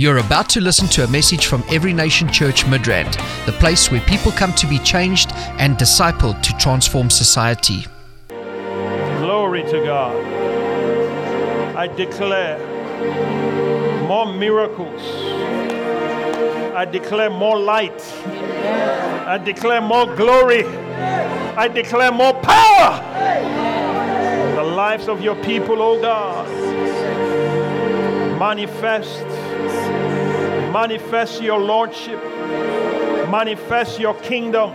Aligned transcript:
You're 0.00 0.16
about 0.16 0.48
to 0.56 0.62
listen 0.62 0.88
to 0.96 1.04
a 1.04 1.08
message 1.08 1.44
from 1.44 1.62
Every 1.68 1.92
Nation 1.92 2.32
Church 2.32 2.64
Midrand, 2.64 3.18
the 3.44 3.52
place 3.52 3.90
where 3.90 4.00
people 4.00 4.32
come 4.32 4.54
to 4.54 4.66
be 4.66 4.78
changed 4.78 5.30
and 5.58 5.76
discipled 5.76 6.40
to 6.40 6.54
transform 6.54 7.10
society. 7.10 7.84
Glory 9.18 9.62
to 9.64 9.84
God. 9.84 10.16
I 11.76 11.86
declare 11.86 12.58
more 14.08 14.24
miracles. 14.32 15.02
I 16.74 16.86
declare 16.86 17.28
more 17.28 17.58
light. 17.58 18.00
I 19.26 19.36
declare 19.36 19.82
more 19.82 20.06
glory. 20.16 20.64
I 20.64 21.68
declare 21.68 22.10
more 22.10 22.32
power. 22.40 23.02
The 24.56 24.64
lives 24.64 25.08
of 25.08 25.20
your 25.20 25.36
people, 25.44 25.82
oh 25.82 26.00
God. 26.00 26.48
Manifest. 28.38 29.29
Manifest 30.72 31.42
your 31.42 31.58
lordship. 31.58 32.22
Manifest 33.28 34.00
your 34.00 34.14
kingdom. 34.14 34.72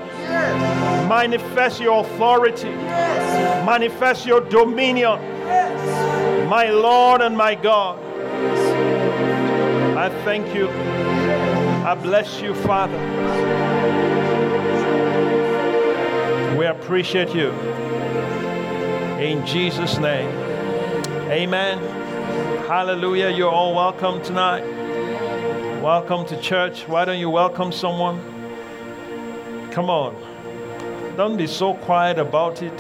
Manifest 1.08 1.82
your 1.82 2.02
authority. 2.02 2.70
Manifest 3.66 4.26
your 4.26 4.41
dominion. 4.41 5.20
My 6.50 6.70
Lord 6.70 7.22
and 7.22 7.38
my 7.38 7.55
God. 7.55 8.00
I 9.98 10.10
thank 10.24 10.54
you. 10.54 10.70
I 10.70 11.96
bless 11.96 12.41
you, 12.41 12.54
Father. 12.54 12.98
We 16.58 16.66
appreciate 16.66 17.34
you. 17.34 17.49
In 19.20 19.46
Jesus' 19.46 19.98
name. 19.98 20.30
Amen. 21.30 21.80
Hallelujah. 22.68 23.30
You're 23.30 23.52
all 23.52 23.74
welcome 23.76 24.22
tonight. 24.24 24.75
Welcome 25.86 26.26
to 26.30 26.42
church. 26.42 26.88
Why 26.88 27.06
don't 27.06 27.20
you 27.20 27.30
welcome 27.30 27.72
someone? 27.72 28.20
Come 29.70 29.92
on. 29.92 30.16
Don't 31.16 31.38
be 31.38 31.46
so 31.46 31.76
quiet 31.76 32.18
about 32.18 32.64
it. 32.64 32.74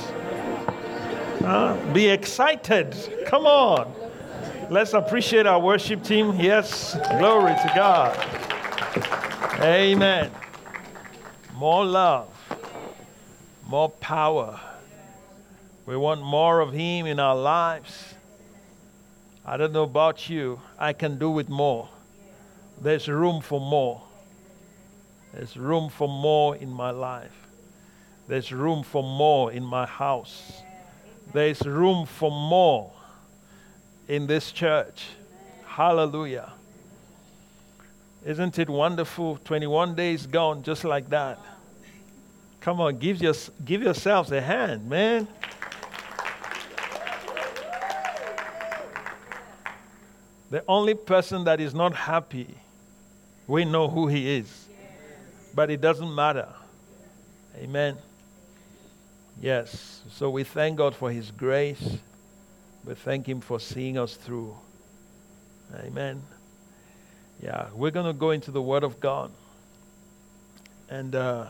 Be 1.93 2.07
excited. 2.07 2.95
Come 3.27 3.45
on. 3.45 3.93
Let's 4.71 4.93
appreciate 4.93 5.45
our 5.45 5.59
worship 5.59 6.03
team. 6.03 6.33
Yes. 6.39 6.97
Glory 7.19 7.53
to 7.53 7.71
God. 7.75 8.17
Amen. 9.61 10.31
More 11.53 11.85
love, 11.85 12.33
more 13.67 13.89
power. 13.89 14.59
We 15.85 15.95
want 15.95 16.23
more 16.23 16.59
of 16.59 16.73
Him 16.73 17.05
in 17.05 17.19
our 17.19 17.35
lives. 17.35 18.15
I 19.45 19.57
don't 19.57 19.73
know 19.73 19.83
about 19.83 20.27
you, 20.27 20.59
I 20.79 20.93
can 20.93 21.19
do 21.19 21.29
with 21.29 21.49
more. 21.49 21.89
There's 22.81 23.07
room 23.07 23.41
for 23.41 23.59
more. 23.59 24.01
There's 25.33 25.57
room 25.57 25.89
for 25.89 26.07
more 26.07 26.55
in 26.55 26.69
my 26.69 26.91
life. 26.91 27.35
There's 28.27 28.51
room 28.51 28.83
for 28.83 29.03
more 29.03 29.51
in 29.51 29.63
my 29.63 29.85
house. 29.85 30.61
There's 31.33 31.61
room 31.65 32.05
for 32.05 32.31
more 32.31 32.91
in 34.07 34.27
this 34.27 34.51
church. 34.51 35.07
Hallelujah. 35.65 36.53
Isn't 38.25 38.57
it 38.57 38.69
wonderful? 38.69 39.37
21 39.43 39.95
days 39.95 40.25
gone 40.25 40.63
just 40.63 40.83
like 40.83 41.09
that. 41.09 41.39
Come 42.61 42.81
on, 42.81 42.97
give, 42.97 43.21
your, 43.21 43.35
give 43.63 43.83
yourselves 43.83 44.31
a 44.31 44.41
hand, 44.41 44.89
man. 44.89 45.27
The 50.49 50.63
only 50.67 50.95
person 50.95 51.43
that 51.43 51.59
is 51.59 51.75
not 51.75 51.93
happy, 51.93 52.55
we 53.47 53.65
know 53.65 53.87
who 53.87 54.07
he 54.07 54.37
is. 54.37 54.67
But 55.53 55.69
it 55.69 55.81
doesn't 55.81 56.13
matter. 56.13 56.49
Amen. 57.57 57.97
Yes. 59.41 60.01
So 60.11 60.29
we 60.29 60.43
thank 60.43 60.77
God 60.77 60.95
for 60.95 61.11
his 61.11 61.31
grace. 61.31 61.97
We 62.85 62.93
thank 62.93 63.27
him 63.27 63.41
for 63.41 63.59
seeing 63.59 63.97
us 63.97 64.15
through. 64.15 64.55
Amen. 65.73 66.21
Yeah, 67.41 67.67
we're 67.73 67.91
going 67.91 68.05
to 68.05 68.13
go 68.13 68.31
into 68.31 68.51
the 68.51 68.61
Word 68.61 68.83
of 68.83 68.99
God. 68.99 69.31
And 70.89 71.15
uh, 71.15 71.47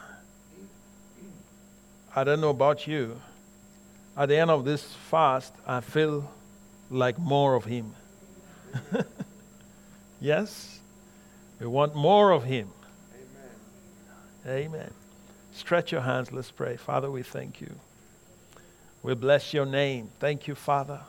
I 2.16 2.24
don't 2.24 2.42
know 2.42 2.50
about 2.50 2.88
you. 2.88 3.20
At 4.18 4.30
the 4.30 4.38
end 4.38 4.50
of 4.50 4.64
this 4.64 4.84
fast, 5.10 5.54
I 5.68 5.82
feel 5.82 6.32
like 6.90 7.20
more 7.20 7.56
of 7.56 7.66
Him. 7.66 7.94
yes? 10.22 10.75
We 11.60 11.68
want 11.68 11.96
more 11.96 12.32
of 12.32 12.44
Him. 12.44 12.70
Amen. 14.46 14.66
Amen. 14.66 14.94
Stretch 15.54 15.92
your 15.92 16.02
hands. 16.02 16.32
Let's 16.32 16.52
pray. 16.52 16.76
Father, 16.76 17.10
we 17.10 17.24
thank 17.24 17.62
you. 17.62 17.74
We 19.02 19.14
bless 19.14 19.54
your 19.54 19.66
name. 19.66 20.10
Thank 20.20 20.48
you, 20.48 20.56
Father. 20.56 21.02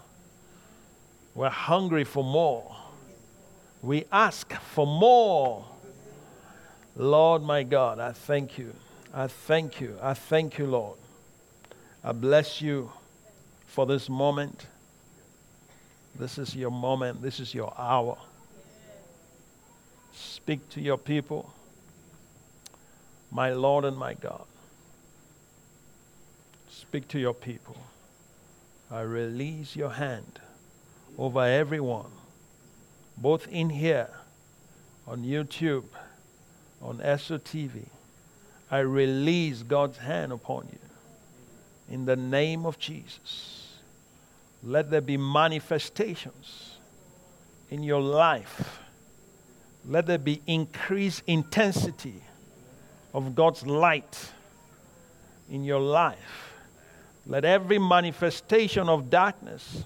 We're 1.34 1.50
hungry 1.50 2.04
for 2.04 2.22
more. 2.22 2.76
We 3.82 4.04
ask 4.12 4.52
for 4.52 4.86
more. 4.86 5.64
Lord, 6.96 7.42
my 7.42 7.62
God, 7.62 7.98
I 7.98 8.12
thank 8.12 8.56
you. 8.56 8.74
I 9.12 9.26
thank 9.26 9.80
you. 9.80 9.98
I 10.02 10.14
thank 10.14 10.58
you, 10.58 10.66
Lord. 10.66 10.98
I 12.02 12.12
bless 12.12 12.62
you 12.62 12.90
for 13.66 13.84
this 13.84 14.08
moment. 14.08 14.66
This 16.18 16.38
is 16.38 16.56
your 16.56 16.70
moment. 16.70 17.20
This 17.20 17.40
is 17.40 17.54
your 17.54 17.74
hour. 17.76 18.16
Speak 20.46 20.68
to 20.68 20.80
your 20.80 20.96
people, 20.96 21.52
my 23.32 23.52
Lord 23.52 23.84
and 23.84 23.96
my 23.96 24.14
God. 24.14 24.44
Speak 26.70 27.08
to 27.08 27.18
your 27.18 27.34
people. 27.34 27.76
I 28.88 29.00
release 29.00 29.74
your 29.74 29.90
hand 29.90 30.38
over 31.18 31.42
everyone, 31.42 32.12
both 33.16 33.48
in 33.48 33.70
here, 33.70 34.08
on 35.04 35.24
YouTube, 35.24 35.86
on 36.80 36.98
SOTV. 36.98 37.88
I 38.70 38.78
release 38.78 39.64
God's 39.64 39.98
hand 39.98 40.30
upon 40.30 40.68
you. 40.70 40.78
In 41.92 42.04
the 42.04 42.14
name 42.14 42.64
of 42.64 42.78
Jesus, 42.78 43.78
let 44.62 44.92
there 44.92 45.00
be 45.00 45.16
manifestations 45.16 46.76
in 47.68 47.82
your 47.82 48.00
life. 48.00 48.85
Let 49.88 50.06
there 50.06 50.18
be 50.18 50.42
increased 50.46 51.22
intensity 51.26 52.22
of 53.14 53.34
God's 53.34 53.66
light 53.66 54.30
in 55.50 55.64
your 55.64 55.80
life. 55.80 56.54
Let 57.26 57.44
every 57.44 57.78
manifestation 57.78 58.88
of 58.88 59.10
darkness 59.10 59.84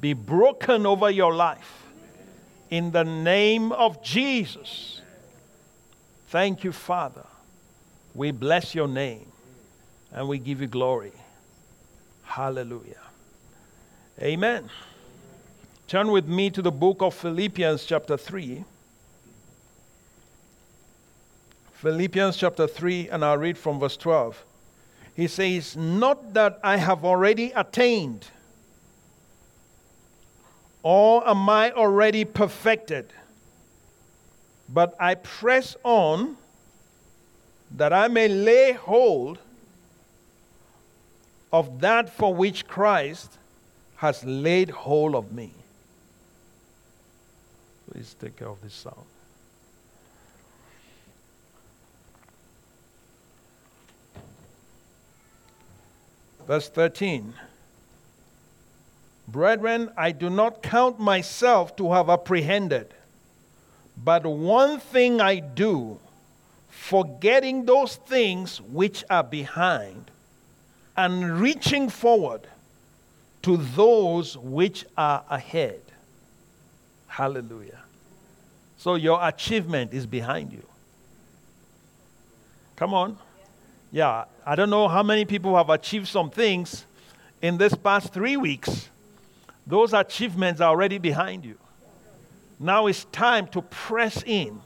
be 0.00 0.12
broken 0.12 0.86
over 0.86 1.10
your 1.10 1.34
life 1.34 1.84
in 2.70 2.92
the 2.92 3.04
name 3.04 3.72
of 3.72 4.02
Jesus. 4.02 5.00
Thank 6.28 6.64
you, 6.64 6.72
Father. 6.72 7.26
We 8.14 8.30
bless 8.30 8.74
your 8.74 8.88
name 8.88 9.26
and 10.12 10.28
we 10.28 10.38
give 10.38 10.60
you 10.60 10.66
glory. 10.66 11.12
Hallelujah. 12.24 13.00
Amen. 14.20 14.70
Turn 15.88 16.10
with 16.10 16.26
me 16.26 16.48
to 16.50 16.62
the 16.62 16.70
book 16.70 17.02
of 17.02 17.14
Philippians, 17.14 17.84
chapter 17.84 18.16
3. 18.16 18.64
Philippians 21.82 22.36
chapter 22.36 22.68
3, 22.68 23.08
and 23.08 23.24
I'll 23.24 23.38
read 23.38 23.58
from 23.58 23.80
verse 23.80 23.96
12. 23.96 24.44
He 25.16 25.26
says, 25.26 25.76
Not 25.76 26.32
that 26.32 26.60
I 26.62 26.76
have 26.76 27.04
already 27.04 27.50
attained, 27.56 28.28
or 30.84 31.28
am 31.28 31.48
I 31.48 31.72
already 31.72 32.24
perfected, 32.24 33.12
but 34.68 34.94
I 35.00 35.16
press 35.16 35.74
on 35.82 36.36
that 37.72 37.92
I 37.92 38.06
may 38.06 38.28
lay 38.28 38.74
hold 38.74 39.38
of 41.52 41.80
that 41.80 42.08
for 42.08 42.32
which 42.32 42.68
Christ 42.68 43.38
has 43.96 44.22
laid 44.24 44.70
hold 44.70 45.16
of 45.16 45.32
me. 45.32 45.50
Please 47.90 48.14
take 48.20 48.36
care 48.36 48.50
of 48.50 48.62
this 48.62 48.72
sound. 48.72 49.11
Verse 56.52 56.68
13 56.68 57.32
Brethren, 59.26 59.90
I 59.96 60.12
do 60.12 60.28
not 60.28 60.62
count 60.62 61.00
myself 61.00 61.74
to 61.76 61.92
have 61.92 62.10
apprehended, 62.10 62.92
but 63.96 64.26
one 64.26 64.78
thing 64.78 65.18
I 65.22 65.36
do, 65.38 65.98
forgetting 66.68 67.64
those 67.64 67.96
things 67.96 68.60
which 68.60 69.02
are 69.08 69.22
behind, 69.24 70.10
and 70.94 71.40
reaching 71.40 71.88
forward 71.88 72.46
to 73.40 73.56
those 73.56 74.36
which 74.36 74.84
are 74.94 75.24
ahead. 75.30 75.80
Hallelujah. 77.06 77.80
So 78.76 78.96
your 78.96 79.26
achievement 79.26 79.94
is 79.94 80.04
behind 80.04 80.52
you. 80.52 80.66
Come 82.76 82.92
on. 82.92 83.16
Yeah, 83.92 84.24
I 84.46 84.56
don't 84.56 84.70
know 84.70 84.88
how 84.88 85.02
many 85.02 85.26
people 85.26 85.54
have 85.56 85.68
achieved 85.68 86.08
some 86.08 86.30
things 86.30 86.86
in 87.42 87.58
this 87.58 87.74
past 87.74 88.12
three 88.12 88.38
weeks. 88.38 88.88
Those 89.66 89.92
achievements 89.92 90.60
are 90.62 90.70
already 90.70 90.96
behind 90.96 91.44
you. 91.44 91.58
Now 92.58 92.86
it's 92.86 93.04
time 93.06 93.46
to 93.48 93.60
press 93.60 94.22
in. 94.24 94.60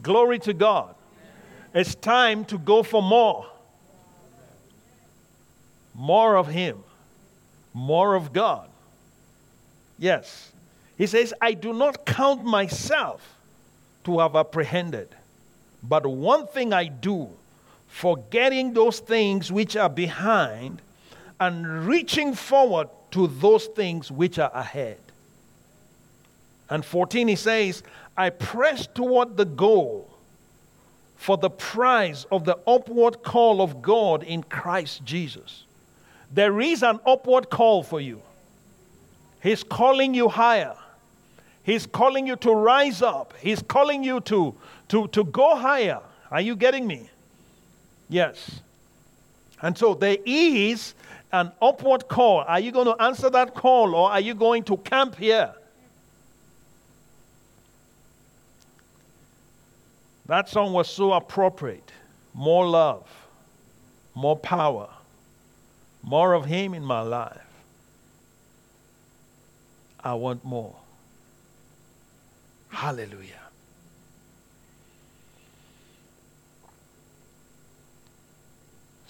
Glory 0.00 0.38
to 0.40 0.54
God. 0.54 0.94
It's 1.74 1.94
time 1.96 2.44
to 2.46 2.58
go 2.58 2.82
for 2.82 3.02
more. 3.02 3.46
More 5.94 6.36
of 6.36 6.46
Him, 6.46 6.84
more 7.74 8.14
of 8.14 8.32
God. 8.32 8.68
Yes. 9.98 10.52
He 10.96 11.06
says, 11.06 11.34
I 11.40 11.52
do 11.52 11.72
not 11.72 12.06
count 12.06 12.44
myself 12.44 13.34
to 14.04 14.20
have 14.20 14.36
apprehended, 14.36 15.08
but 15.82 16.06
one 16.06 16.46
thing 16.46 16.72
I 16.72 16.86
do, 16.86 17.28
forgetting 17.96 18.74
those 18.74 19.00
things 19.00 19.50
which 19.50 19.74
are 19.74 19.88
behind 19.88 20.82
and 21.40 21.86
reaching 21.86 22.34
forward 22.34 22.88
to 23.10 23.26
those 23.26 23.64
things 23.68 24.10
which 24.10 24.38
are 24.38 24.50
ahead. 24.52 24.98
And 26.68 26.84
14, 26.84 27.26
he 27.26 27.36
says, 27.36 27.82
I 28.14 28.28
press 28.28 28.86
toward 28.86 29.38
the 29.38 29.46
goal 29.46 30.10
for 31.16 31.38
the 31.38 31.48
prize 31.48 32.26
of 32.30 32.44
the 32.44 32.58
upward 32.66 33.22
call 33.22 33.62
of 33.62 33.80
God 33.80 34.22
in 34.22 34.42
Christ 34.42 35.02
Jesus. 35.06 35.64
There 36.30 36.60
is 36.60 36.82
an 36.82 37.00
upward 37.06 37.48
call 37.48 37.82
for 37.82 37.98
you. 37.98 38.20
He's 39.42 39.64
calling 39.64 40.12
you 40.12 40.28
higher. 40.28 40.76
He's 41.62 41.86
calling 41.86 42.26
you 42.26 42.36
to 42.36 42.52
rise 42.52 43.00
up. 43.00 43.32
He's 43.40 43.62
calling 43.62 44.04
you 44.04 44.20
to, 44.20 44.54
to, 44.88 45.08
to 45.08 45.24
go 45.24 45.56
higher. 45.56 46.00
Are 46.30 46.42
you 46.42 46.56
getting 46.56 46.86
me? 46.86 47.08
Yes. 48.08 48.60
And 49.62 49.76
so 49.76 49.94
there 49.94 50.18
is 50.24 50.94
an 51.32 51.52
upward 51.60 52.08
call. 52.08 52.40
Are 52.40 52.60
you 52.60 52.72
going 52.72 52.86
to 52.86 53.02
answer 53.02 53.30
that 53.30 53.54
call 53.54 53.94
or 53.94 54.10
are 54.10 54.20
you 54.20 54.34
going 54.34 54.62
to 54.64 54.76
camp 54.78 55.16
here? 55.16 55.54
That 60.26 60.48
song 60.48 60.72
was 60.72 60.88
so 60.88 61.12
appropriate. 61.12 61.92
More 62.34 62.66
love, 62.68 63.08
more 64.14 64.36
power, 64.36 64.88
more 66.02 66.34
of 66.34 66.44
Him 66.44 66.74
in 66.74 66.84
my 66.84 67.00
life. 67.00 67.40
I 70.00 70.14
want 70.14 70.44
more. 70.44 70.76
Hallelujah. 72.68 73.45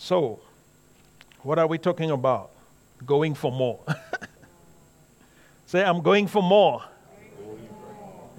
So, 0.07 0.39
what 1.43 1.59
are 1.59 1.67
we 1.67 1.79
talking 1.79 2.13
about? 2.13 2.53
Going 3.05 3.35
for 3.35 3.51
more. 3.51 3.81
Say, 5.67 5.83
I'm 5.83 6.01
going 6.01 6.29
for 6.29 6.45
more. 6.45 6.85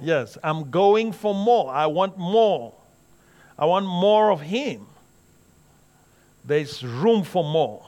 Yes, 0.02 0.38
I'm 0.42 0.72
going 0.72 1.12
for 1.12 1.36
more. 1.36 1.70
I 1.70 1.88
want 1.88 2.18
more. 2.18 2.74
I 3.60 3.66
want 3.66 3.86
more 3.86 4.32
of 4.32 4.40
Him. 4.40 4.88
There's 6.46 6.86
room 6.86 7.26
for 7.26 7.44
more. 7.44 7.86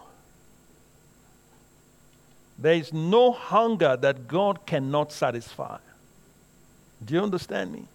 There 2.58 2.74
is 2.74 2.92
no 2.92 3.32
hunger 3.32 3.96
that 3.96 4.28
God 4.28 4.66
cannot 4.66 5.14
satisfy. 5.14 5.78
Do 7.06 7.14
you 7.14 7.22
understand 7.22 7.72
me? 7.72 7.86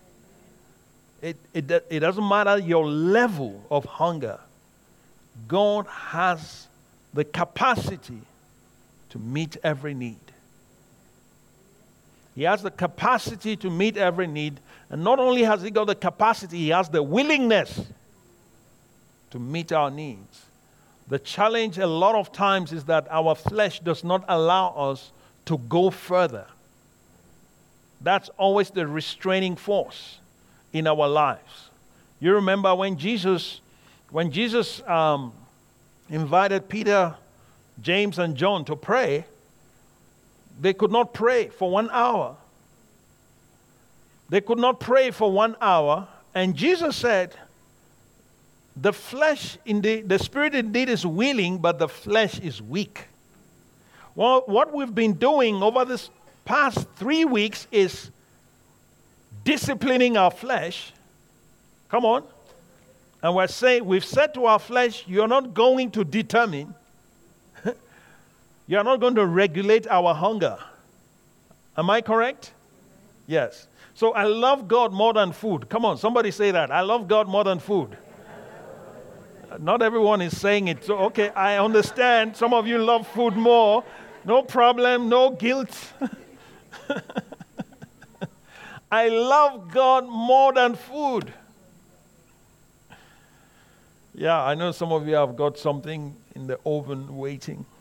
It, 1.21 1.37
it, 1.53 1.71
it 1.91 2.01
doesn't 2.01 2.27
matter 2.27 2.57
your 2.57 2.87
level 2.87 3.63
of 3.71 3.85
hunger, 3.85 4.41
God 5.49 5.87
has 5.87 6.69
the 7.13 7.25
capacity 7.25 8.21
to 9.11 9.19
meet 9.19 9.57
every 9.63 9.95
need. 9.95 10.17
He 12.35 12.43
has 12.43 12.63
the 12.63 12.71
capacity 12.71 13.57
to 13.57 13.71
meet 13.71 13.97
every 13.97 14.27
need. 14.27 14.59
And 14.91 15.05
not 15.05 15.19
only 15.19 15.43
has 15.43 15.63
He 15.63 15.71
got 15.71 15.87
the 15.87 15.95
capacity, 15.95 16.59
He 16.59 16.69
has 16.71 16.89
the 16.89 17.03
willingness 17.03 17.81
to 19.31 19.39
meet 19.39 19.73
our 19.73 19.91
needs. 19.91 20.47
The 21.09 21.19
challenge 21.19 21.79
a 21.79 21.87
lot 21.87 22.15
of 22.15 22.33
times 22.33 22.73
is 22.73 22.85
that 22.85 23.07
our 23.11 23.35
flesh 23.35 23.81
does 23.81 24.03
not 24.03 24.25
allow 24.29 24.71
us 24.71 25.13
to 25.47 25.59
go 25.59 25.91
further. 25.91 26.47
That's 28.01 28.31
always 28.37 28.71
the 28.71 28.87
restraining 28.87 29.57
force 29.57 30.19
in 30.73 30.87
our 30.87 31.07
lives. 31.09 31.69
You 32.21 32.35
remember 32.35 32.75
when 32.75 32.97
Jesus, 32.97 33.61
when 34.15 34.31
Jesus 34.31 34.81
um, 34.87 35.33
invited 36.09 36.69
Peter, 36.69 37.17
James, 37.83 38.21
and 38.21 38.37
John 38.37 38.65
to 38.67 38.77
pray, 38.77 39.25
they 40.61 40.73
could 40.73 40.93
not 40.93 41.13
pray 41.13 41.49
for 41.49 41.69
one 41.69 41.91
hour. 41.91 42.37
They 44.29 44.41
could 44.41 44.59
not 44.59 44.79
pray 44.79 45.11
for 45.11 45.33
one 45.33 45.57
hour. 45.61 46.07
And 46.33 46.55
Jesus 46.55 46.95
said, 46.95 47.35
The 48.77 48.93
flesh, 48.93 49.59
indeed, 49.67 50.09
the 50.09 50.21
spirit 50.21 50.55
indeed 50.55 50.91
is 50.91 51.05
willing, 51.05 51.59
but 51.59 51.81
the 51.81 51.89
flesh 51.89 52.39
is 52.39 52.63
weak. 52.63 53.07
Well, 54.15 54.45
what 54.47 54.73
we've 54.73 54.95
been 54.95 55.15
doing 55.15 55.61
over 55.61 55.85
this 55.85 56.09
past 56.45 56.87
three 56.95 57.25
weeks 57.25 57.67
is 57.73 58.13
disciplining 59.43 60.17
our 60.17 60.31
flesh. 60.31 60.93
Come 61.89 62.05
on. 62.05 62.23
And 63.25 63.35
we're 63.35 63.47
saying, 63.47 63.87
we've 63.87 64.05
said 64.05 64.35
to 64.35 64.44
our 64.44 64.59
flesh, 64.59 65.05
you're 65.06 65.26
not 65.26 65.55
going 65.55 65.91
to 65.93 66.05
determine 66.05 66.75
you 68.67 68.76
are 68.76 68.85
not 68.85 69.00
going 69.00 69.15
to 69.15 69.25
regulate 69.25 69.87
our 69.87 70.12
hunger. 70.12 70.59
Am 71.75 71.88
I 71.88 72.03
correct? 72.03 72.53
Yes. 73.26 73.67
So 73.94 74.12
I 74.12 74.25
love 74.25 74.69
God 74.69 74.93
more 74.93 75.15
than 75.15 75.32
food. 75.32 75.71
Come 75.71 75.87
on, 75.87 75.97
somebody 75.97 76.31
say 76.31 76.50
that. 76.50 76.71
I 76.71 76.82
love 76.82 77.09
God 77.09 77.26
more 77.26 77.44
than 77.44 77.61
food. 77.61 77.97
Not 79.59 79.81
everyone 79.81 80.20
is 80.20 80.38
saying 80.38 80.69
it. 80.69 80.85
So, 80.85 80.99
okay, 81.06 81.31
I 81.31 81.56
understand. 81.56 82.37
Some 82.37 82.53
of 82.53 82.67
you 82.67 82.77
love 82.77 83.09
food 83.09 83.38
more. 83.38 83.85
No 84.27 84.43
problem, 84.43 85.09
no 85.09 85.31
guilt. 85.31 85.94
I 88.93 89.09
love 89.09 89.73
God 89.73 90.06
more 90.06 90.53
than 90.53 90.75
food. 90.75 91.32
Yeah, 94.15 94.41
I 94.41 94.55
know 94.55 94.71
some 94.71 94.93
of 94.93 95.09
you 95.09 95.17
have 95.17 95.35
got 95.35 95.59
something 95.59 96.15
in 96.35 96.47
the 96.47 96.59
oven 96.65 97.17
waiting. 97.17 97.67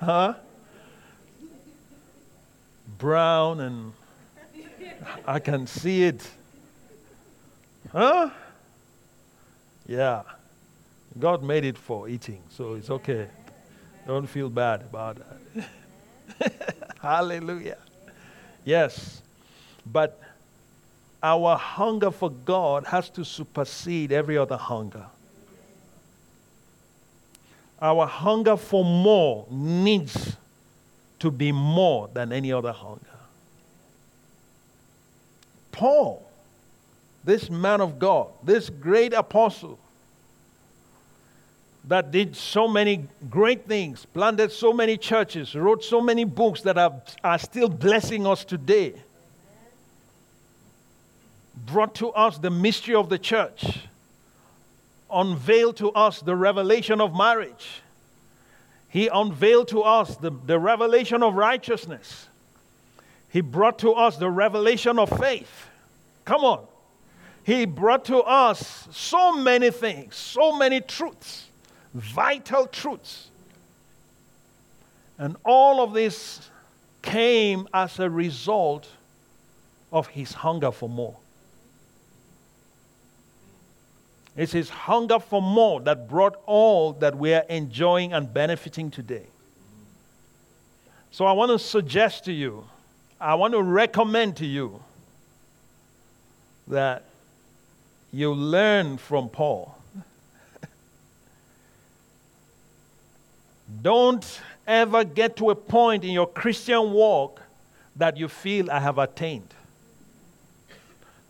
Huh? 0.00 0.32
Brown 2.98 3.60
and 3.60 3.92
I 5.26 5.38
can 5.38 5.66
see 5.66 6.04
it. 6.04 6.26
Huh? 7.92 8.30
Yeah. 9.86 10.22
God 11.18 11.42
made 11.42 11.66
it 11.66 11.76
for 11.76 12.08
eating, 12.08 12.40
so 12.48 12.74
it's 12.74 12.88
okay. 12.88 13.26
Don't 14.06 14.26
feel 14.26 14.48
bad 14.48 14.80
about 14.82 15.18
that. 15.18 15.68
Hallelujah. 17.02 17.78
Yes. 18.64 19.20
But 19.84 20.18
our 21.22 21.56
hunger 21.56 22.10
for 22.10 22.30
God 22.30 22.86
has 22.86 23.10
to 23.10 23.24
supersede 23.24 24.12
every 24.12 24.38
other 24.38 24.56
hunger. 24.56 25.06
Our 27.80 28.06
hunger 28.06 28.56
for 28.56 28.84
more 28.84 29.46
needs 29.50 30.36
to 31.18 31.30
be 31.30 31.52
more 31.52 32.08
than 32.12 32.32
any 32.32 32.52
other 32.52 32.72
hunger. 32.72 33.04
Paul, 35.72 36.26
this 37.24 37.48
man 37.48 37.80
of 37.80 37.98
God, 37.98 38.28
this 38.42 38.68
great 38.68 39.12
apostle 39.12 39.78
that 41.84 42.10
did 42.10 42.36
so 42.36 42.68
many 42.68 43.08
great 43.30 43.66
things, 43.66 44.04
planted 44.06 44.52
so 44.52 44.72
many 44.72 44.96
churches, 44.96 45.54
wrote 45.54 45.82
so 45.82 46.00
many 46.00 46.24
books 46.24 46.60
that 46.62 46.76
are, 46.76 47.00
are 47.24 47.38
still 47.38 47.68
blessing 47.68 48.26
us 48.26 48.44
today, 48.44 48.94
brought 51.54 51.94
to 51.96 52.10
us 52.10 52.38
the 52.38 52.50
mystery 52.50 52.94
of 52.94 53.08
the 53.08 53.18
church 53.18 53.80
unveiled 55.12 55.76
to 55.78 55.90
us 55.92 56.20
the 56.20 56.36
revelation 56.36 57.00
of 57.00 57.14
marriage. 57.14 57.82
He 58.88 59.08
unveiled 59.08 59.68
to 59.68 59.82
us 59.82 60.16
the, 60.16 60.30
the 60.30 60.58
revelation 60.58 61.22
of 61.22 61.34
righteousness. 61.34 62.28
He 63.28 63.40
brought 63.40 63.78
to 63.80 63.92
us 63.92 64.16
the 64.16 64.30
revelation 64.30 64.98
of 64.98 65.08
faith. 65.20 65.68
Come 66.24 66.44
on. 66.44 66.66
He 67.44 67.64
brought 67.64 68.04
to 68.06 68.18
us 68.18 68.88
so 68.90 69.32
many 69.36 69.70
things, 69.70 70.16
so 70.16 70.56
many 70.56 70.80
truths, 70.80 71.46
vital 71.94 72.66
truths. 72.66 73.28
And 75.18 75.36
all 75.44 75.82
of 75.82 75.92
this 75.92 76.48
came 77.02 77.68
as 77.72 77.98
a 77.98 78.10
result 78.10 78.88
of 79.92 80.08
his 80.08 80.32
hunger 80.32 80.70
for 80.70 80.88
more. 80.88 81.16
It's 84.36 84.52
his 84.52 84.70
hunger 84.70 85.18
for 85.18 85.42
more 85.42 85.80
that 85.82 86.08
brought 86.08 86.40
all 86.46 86.92
that 86.94 87.16
we 87.16 87.34
are 87.34 87.44
enjoying 87.48 88.12
and 88.12 88.32
benefiting 88.32 88.90
today. 88.90 89.26
So 91.10 91.26
I 91.26 91.32
want 91.32 91.50
to 91.50 91.58
suggest 91.58 92.24
to 92.26 92.32
you, 92.32 92.64
I 93.20 93.34
want 93.34 93.54
to 93.54 93.62
recommend 93.62 94.36
to 94.36 94.46
you 94.46 94.80
that 96.68 97.04
you 98.12 98.32
learn 98.32 98.96
from 98.96 99.28
Paul. 99.28 99.76
Don't 103.82 104.40
ever 104.66 105.04
get 105.04 105.36
to 105.36 105.50
a 105.50 105.54
point 105.54 106.04
in 106.04 106.10
your 106.12 106.28
Christian 106.28 106.92
walk 106.92 107.42
that 107.96 108.16
you 108.16 108.28
feel 108.28 108.70
I 108.70 108.78
have 108.78 108.98
attained. 108.98 109.52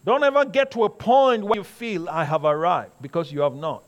Don't 0.04 0.25
ever 0.25 0.45
get 0.45 0.71
to 0.73 0.85
a 0.85 0.88
point 0.88 1.45
where 1.45 1.57
you 1.57 1.64
feel 1.64 2.09
I 2.09 2.25
have 2.25 2.45
arrived 2.45 2.92
because 3.00 3.30
you 3.30 3.40
have 3.40 3.54
not. 3.54 3.83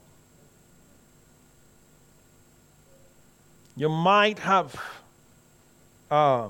You 3.76 3.88
might 3.88 4.38
have 4.40 4.78
uh, 6.10 6.48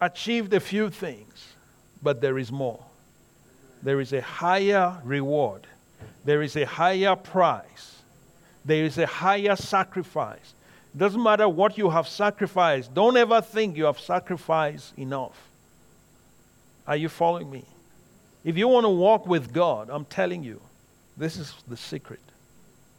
achieved 0.00 0.54
a 0.54 0.60
few 0.60 0.90
things, 0.90 1.54
but 2.02 2.20
there 2.20 2.38
is 2.38 2.52
more. 2.52 2.80
There 3.82 4.00
is 4.00 4.12
a 4.12 4.20
higher 4.20 5.00
reward, 5.04 5.66
there 6.24 6.42
is 6.42 6.56
a 6.56 6.64
higher 6.64 7.16
price, 7.16 8.02
there 8.64 8.84
is 8.84 8.98
a 8.98 9.06
higher 9.06 9.56
sacrifice. 9.56 10.54
It 10.94 10.98
doesn't 10.98 11.22
matter 11.22 11.48
what 11.48 11.76
you 11.76 11.90
have 11.90 12.06
sacrificed, 12.06 12.94
don't 12.94 13.16
ever 13.16 13.40
think 13.40 13.76
you 13.76 13.84
have 13.84 13.98
sacrificed 13.98 14.96
enough. 14.96 15.50
Are 16.86 16.96
you 16.96 17.08
following 17.08 17.50
me? 17.50 17.64
If 18.44 18.56
you 18.56 18.68
want 18.68 18.84
to 18.84 18.90
walk 18.90 19.26
with 19.26 19.52
God, 19.52 19.90
I'm 19.90 20.04
telling 20.04 20.44
you, 20.44 20.60
this 21.16 21.36
is 21.36 21.54
the 21.66 21.76
secret. 21.76 22.20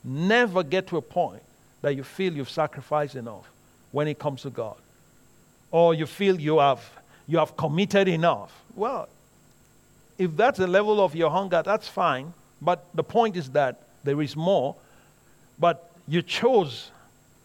Never 0.04 0.64
get 0.64 0.88
to 0.88 0.98
a 0.98 1.02
point 1.02 1.42
that 1.82 1.96
you 1.96 2.04
feel 2.04 2.34
you've 2.34 2.50
sacrificed 2.50 3.16
enough 3.16 3.50
when 3.92 4.08
it 4.08 4.20
comes 4.20 4.42
to 4.42 4.50
God. 4.50 4.76
Or 5.72 5.94
you 5.94 6.06
feel 6.06 6.40
you 6.40 6.60
have, 6.60 6.82
you 7.28 7.38
have 7.38 7.56
committed 7.56 8.08
enough. 8.08 8.52
Well, 8.76 9.08
if 10.18 10.36
that's 10.36 10.58
the 10.58 10.68
level 10.68 11.00
of 11.00 11.16
your 11.16 11.30
hunger, 11.30 11.62
that's 11.64 11.88
fine. 11.88 12.34
But 12.62 12.86
the 12.94 13.04
point 13.04 13.38
is 13.38 13.52
that 13.52 13.82
there 14.04 14.22
is 14.22 14.36
more. 14.36 14.76
But 15.60 15.92
you 16.08 16.22
chose 16.22 16.92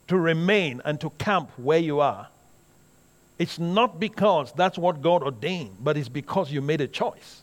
to 0.09 0.19
remain 0.19 0.81
and 0.85 1.01
to 1.01 1.11
camp 1.11 1.51
where 1.57 1.79
you 1.79 2.01
are 2.01 2.29
it's 3.43 3.59
not 3.59 3.99
because 3.99 4.53
that's 4.53 4.79
what 4.79 5.03
God 5.03 5.25
ordained, 5.25 5.79
but 5.81 5.97
it's 5.97 6.09
because 6.09 6.53
you 6.53 6.63
made 6.63 6.81
a 6.81 6.87
choice. 6.87 7.43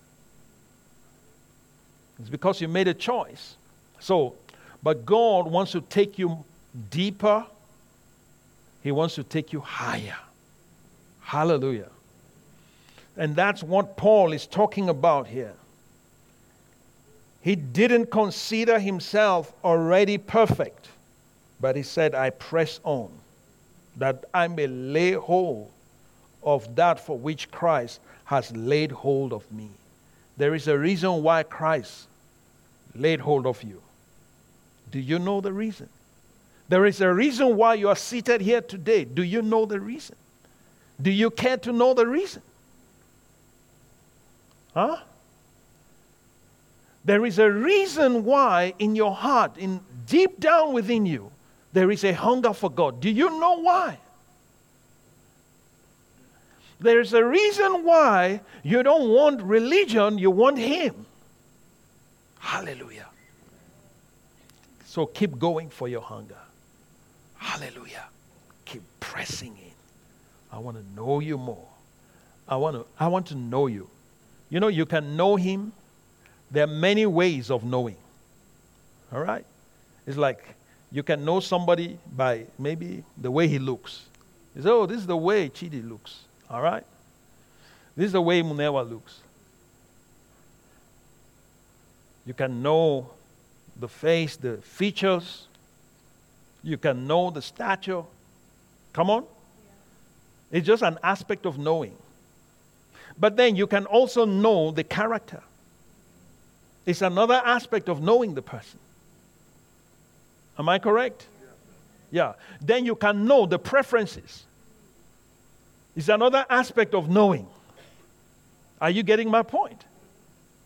It's 2.21 2.29
because 2.29 2.61
you 2.61 2.69
made 2.69 2.87
a 2.87 2.93
choice. 2.93 3.57
So, 3.99 4.35
but 4.81 5.05
God 5.05 5.47
wants 5.47 5.73
to 5.73 5.81
take 5.81 6.17
you 6.17 6.45
deeper, 6.89 7.45
He 8.81 8.93
wants 8.93 9.15
to 9.15 9.23
take 9.23 9.51
you 9.51 9.59
higher. 9.59 10.15
Hallelujah. 11.19 11.89
And 13.17 13.35
that's 13.35 13.61
what 13.61 13.97
Paul 13.97 14.31
is 14.31 14.47
talking 14.47 14.87
about 14.87 15.27
here. 15.27 15.53
He 17.41 17.57
didn't 17.57 18.09
consider 18.09 18.79
himself 18.79 19.51
already 19.65 20.17
perfect, 20.17 20.87
but 21.59 21.75
he 21.75 21.83
said, 21.83 22.15
I 22.15 22.29
press 22.29 22.79
on 22.85 23.11
that 23.97 24.23
I 24.33 24.47
may 24.47 24.67
lay 24.67 25.11
hold 25.11 25.71
of 26.43 26.75
that 26.75 26.99
for 26.99 27.17
which 27.17 27.51
Christ 27.51 27.99
has 28.25 28.55
laid 28.55 28.91
hold 28.91 29.33
of 29.33 29.51
me. 29.51 29.69
There 30.37 30.55
is 30.55 30.67
a 30.67 30.77
reason 30.77 31.23
why 31.23 31.43
Christ 31.43 32.07
laid 32.95 33.19
hold 33.19 33.45
of 33.45 33.61
you. 33.63 33.81
Do 34.91 34.99
you 34.99 35.19
know 35.19 35.41
the 35.41 35.53
reason? 35.53 35.89
There 36.69 36.85
is 36.85 37.01
a 37.01 37.13
reason 37.13 37.57
why 37.57 37.75
you 37.75 37.89
are 37.89 37.95
seated 37.95 38.41
here 38.41 38.61
today. 38.61 39.03
Do 39.03 39.23
you 39.23 39.41
know 39.41 39.65
the 39.65 39.79
reason? 39.79 40.15
Do 41.01 41.11
you 41.11 41.31
care 41.31 41.57
to 41.57 41.71
know 41.71 41.93
the 41.93 42.05
reason? 42.05 42.41
Huh? 44.73 44.97
There 47.05 47.25
is 47.25 47.39
a 47.39 47.49
reason 47.49 48.23
why 48.23 48.73
in 48.77 48.95
your 48.95 49.15
heart, 49.15 49.57
in 49.57 49.79
deep 50.05 50.39
down 50.39 50.73
within 50.73 51.05
you, 51.05 51.31
there 51.73 51.91
is 51.91 52.03
a 52.03 52.13
hunger 52.13 52.53
for 52.53 52.69
God. 52.69 53.01
Do 53.01 53.09
you 53.09 53.39
know 53.39 53.61
why? 53.61 53.97
There's 56.79 57.13
a 57.13 57.23
reason 57.23 57.83
why 57.83 58.41
you 58.63 58.83
don't 58.83 59.09
want 59.09 59.41
religion, 59.41 60.17
you 60.17 60.31
want 60.31 60.57
Him. 60.57 61.05
Hallelujah. 62.39 63.07
So 64.85 65.05
keep 65.05 65.37
going 65.37 65.69
for 65.69 65.87
your 65.87 66.01
hunger. 66.01 66.37
Hallelujah. 67.37 68.05
Keep 68.65 68.83
pressing 68.99 69.55
in. 69.57 69.71
I 70.51 70.59
want 70.59 70.77
to 70.77 70.83
know 70.95 71.19
you 71.19 71.37
more. 71.37 71.67
I 72.47 72.55
want 72.55 72.75
to, 72.75 72.85
I 72.99 73.07
want 73.07 73.27
to 73.27 73.35
know 73.35 73.67
you. 73.67 73.89
You 74.49 74.59
know, 74.59 74.67
you 74.67 74.85
can 74.85 75.15
know 75.15 75.35
Him. 75.35 75.73
There 76.49 76.63
are 76.63 76.67
many 76.67 77.05
ways 77.05 77.51
of 77.51 77.63
knowing. 77.63 77.97
All 79.13 79.21
right? 79.21 79.45
It's 80.07 80.17
like 80.17 80.43
you 80.91 81.03
can 81.03 81.23
know 81.23 81.39
somebody 81.39 81.99
by 82.15 82.45
maybe 82.57 83.03
the 83.17 83.29
way 83.29 83.47
he 83.47 83.59
looks. 83.59 84.05
You 84.55 84.63
say, 84.63 84.69
oh, 84.69 84.85
this 84.85 84.97
is 84.97 85.05
the 85.05 85.17
way 85.17 85.49
Chidi 85.49 85.87
looks. 85.87 86.21
All 86.49 86.61
right? 86.61 86.83
This 87.95 88.07
is 88.07 88.11
the 88.13 88.21
way 88.21 88.41
Munewa 88.41 88.89
looks. 88.89 89.19
You 92.25 92.33
can 92.33 92.61
know 92.61 93.09
the 93.79 93.87
face, 93.87 94.35
the 94.35 94.57
features. 94.57 95.47
You 96.63 96.77
can 96.77 97.07
know 97.07 97.29
the 97.29 97.41
stature. 97.41 98.03
Come 98.93 99.09
on? 99.09 99.25
It's 100.51 100.65
just 100.65 100.83
an 100.83 100.97
aspect 101.03 101.45
of 101.45 101.57
knowing. 101.57 101.95
But 103.19 103.35
then 103.35 103.55
you 103.55 103.67
can 103.67 103.85
also 103.85 104.25
know 104.25 104.71
the 104.71 104.83
character. 104.83 105.41
It's 106.85 107.01
another 107.01 107.41
aspect 107.45 107.89
of 107.89 108.01
knowing 108.01 108.33
the 108.33 108.41
person. 108.41 108.79
Am 110.57 110.67
I 110.69 110.79
correct? 110.79 111.27
Yeah. 112.11 112.33
Then 112.61 112.85
you 112.85 112.95
can 112.95 113.25
know 113.25 113.45
the 113.45 113.59
preferences. 113.59 114.43
It's 115.99 116.07
another 116.07 116.45
aspect 116.49 116.93
of 116.95 117.09
knowing. 117.09 117.45
Are 118.79 118.89
you 118.89 119.03
getting 119.03 119.29
my 119.29 119.43
point? 119.43 119.83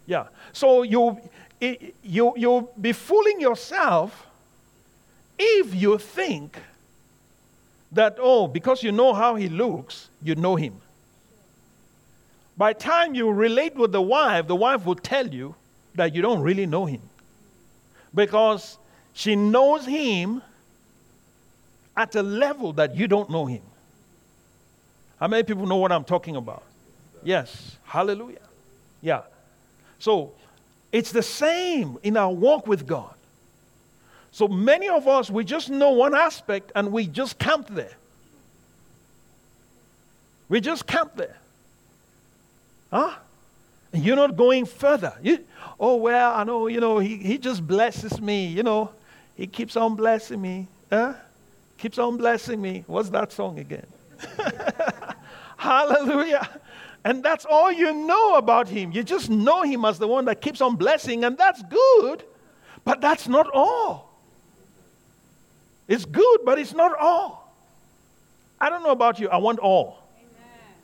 Yeah. 0.06 0.28
So 0.52 0.84
you, 0.84 1.20
you, 1.60 2.34
you'll 2.38 2.72
be 2.80 2.92
fooling 2.92 3.42
yourself 3.42 4.28
if 5.40 5.74
you 5.74 5.98
think 5.98 6.60
that, 7.94 8.18
oh, 8.20 8.48
because 8.48 8.84
you 8.84 8.92
know 8.92 9.12
how 9.12 9.34
he 9.34 9.50
looks, 9.50 10.08
you 10.22 10.36
know 10.36 10.56
him. 10.56 10.76
By 12.56 12.74
time 12.74 13.16
you 13.16 13.32
relate 13.32 13.76
with 13.76 13.92
the 13.92 14.04
wife, 14.04 14.46
the 14.46 14.56
wife 14.56 14.86
will 14.86 14.94
tell 14.94 15.28
you 15.28 15.56
that 15.96 16.14
you 16.14 16.22
don't 16.22 16.44
really 16.44 16.68
know 16.68 16.86
him. 16.86 17.02
Because 18.14 18.78
she 19.14 19.36
knows 19.36 19.84
him 19.84 20.44
at 21.98 22.14
a 22.14 22.22
level 22.22 22.72
that 22.74 22.96
you 22.96 23.08
don't 23.08 23.32
know 23.32 23.48
him. 23.48 23.64
How 25.24 25.30
many 25.30 25.44
people 25.44 25.66
know 25.66 25.78
what 25.78 25.94
I'm 25.94 26.04
talking 26.04 26.36
about? 26.36 26.64
Yes. 27.24 27.78
Hallelujah. 27.86 28.46
Yeah. 29.02 29.22
So 29.98 30.34
it's 30.92 31.14
the 31.14 31.24
same 31.24 31.98
in 32.04 32.18
our 32.18 32.30
walk 32.30 32.68
with 32.68 32.86
God. 32.86 33.14
So 34.34 34.50
many 34.50 34.90
of 34.90 35.08
us, 35.08 35.30
we 35.30 35.46
just 35.46 35.70
know 35.70 35.92
one 35.92 36.14
aspect 36.14 36.74
and 36.76 36.92
we 36.92 37.08
just 37.08 37.40
camp 37.40 37.70
there. 37.70 37.94
We 40.50 40.60
just 40.60 40.86
camp 40.86 41.16
there. 41.16 41.38
Huh? 42.92 43.14
And 43.94 44.04
you're 44.04 44.18
not 44.18 44.36
going 44.36 44.66
further. 44.66 45.14
You, 45.22 45.40
oh, 45.80 45.96
well, 45.96 46.34
I 46.34 46.44
know, 46.44 46.68
you 46.68 46.82
know, 46.82 47.00
he, 47.00 47.16
he 47.16 47.38
just 47.38 47.66
blesses 47.66 48.20
me, 48.20 48.48
you 48.48 48.64
know. 48.64 48.92
He 49.38 49.48
keeps 49.48 49.78
on 49.78 49.96
blessing 49.96 50.42
me. 50.42 50.68
Huh? 50.90 51.14
Keeps 51.78 51.98
on 51.98 52.18
blessing 52.18 52.62
me. 52.62 52.84
What's 52.88 53.08
that 53.12 53.32
song 53.32 53.58
again? 53.58 53.88
Hallelujah. 55.64 56.60
And 57.06 57.24
that's 57.24 57.46
all 57.46 57.72
you 57.72 57.94
know 57.94 58.36
about 58.36 58.68
him. 58.68 58.92
You 58.92 59.02
just 59.02 59.30
know 59.30 59.62
him 59.64 59.86
as 59.86 59.98
the 59.98 60.08
one 60.10 60.26
that 60.26 60.42
keeps 60.42 60.60
on 60.60 60.76
blessing, 60.76 61.24
and 61.24 61.38
that's 61.38 61.64
good, 61.64 62.24
but 62.84 63.00
that's 63.00 63.30
not 63.30 63.50
all. 63.54 64.14
It's 65.88 66.04
good, 66.04 66.40
but 66.44 66.60
it's 66.60 66.74
not 66.74 66.98
all. 67.00 67.56
I 68.60 68.70
don't 68.70 68.84
know 68.84 68.92
about 68.92 69.20
you. 69.22 69.30
I 69.30 69.38
want 69.38 69.60
all. 69.60 70.04
Amen. 70.18 70.76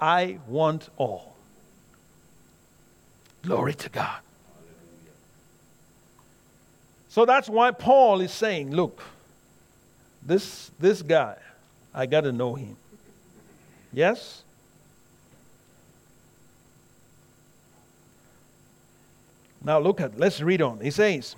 I 0.00 0.38
want 0.48 0.88
all. 0.96 1.36
Glory 3.42 3.74
to 3.74 3.88
God. 3.88 4.18
So 7.08 7.24
that's 7.24 7.48
why 7.48 7.70
Paul 7.70 8.20
is 8.20 8.32
saying, 8.32 8.72
look, 8.72 9.00
this, 10.24 10.72
this 10.80 11.02
guy, 11.02 11.36
I 11.94 12.06
got 12.06 12.22
to 12.22 12.32
know 12.32 12.54
him. 12.54 12.76
Yes? 13.92 14.42
Now 19.64 19.78
look 19.78 20.00
at, 20.00 20.18
let's 20.18 20.40
read 20.40 20.62
on. 20.62 20.80
He 20.80 20.90
says, 20.90 21.36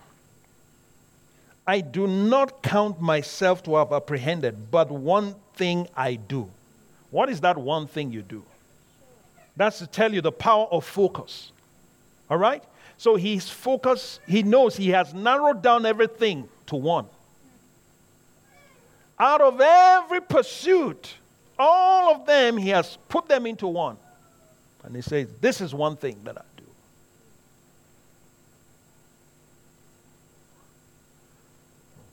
I 1.66 1.80
do 1.80 2.06
not 2.06 2.62
count 2.62 3.00
myself 3.00 3.62
to 3.64 3.76
have 3.76 3.92
apprehended, 3.92 4.70
but 4.70 4.90
one 4.90 5.34
thing 5.54 5.88
I 5.96 6.14
do. 6.14 6.48
What 7.10 7.28
is 7.28 7.40
that 7.40 7.56
one 7.56 7.86
thing 7.86 8.12
you 8.12 8.22
do? 8.22 8.42
That's 9.56 9.78
to 9.78 9.86
tell 9.86 10.12
you 10.12 10.20
the 10.20 10.32
power 10.32 10.66
of 10.66 10.84
focus. 10.84 11.52
All 12.30 12.38
right? 12.38 12.62
So 12.96 13.16
he's 13.16 13.48
focused, 13.48 14.20
he 14.26 14.42
knows 14.42 14.76
he 14.76 14.90
has 14.90 15.12
narrowed 15.14 15.62
down 15.62 15.86
everything 15.86 16.48
to 16.66 16.76
one. 16.76 17.06
Out 19.18 19.40
of 19.40 19.60
every 19.60 20.20
pursuit, 20.20 21.14
all 21.58 22.14
of 22.14 22.26
them, 22.26 22.56
he 22.56 22.70
has 22.70 22.98
put 23.08 23.28
them 23.28 23.46
into 23.46 23.66
one. 23.66 23.96
And 24.82 24.94
he 24.94 25.02
says, 25.02 25.28
This 25.40 25.60
is 25.60 25.74
one 25.74 25.96
thing 25.96 26.18
that 26.24 26.36
I 26.36 26.42
do. 26.56 26.64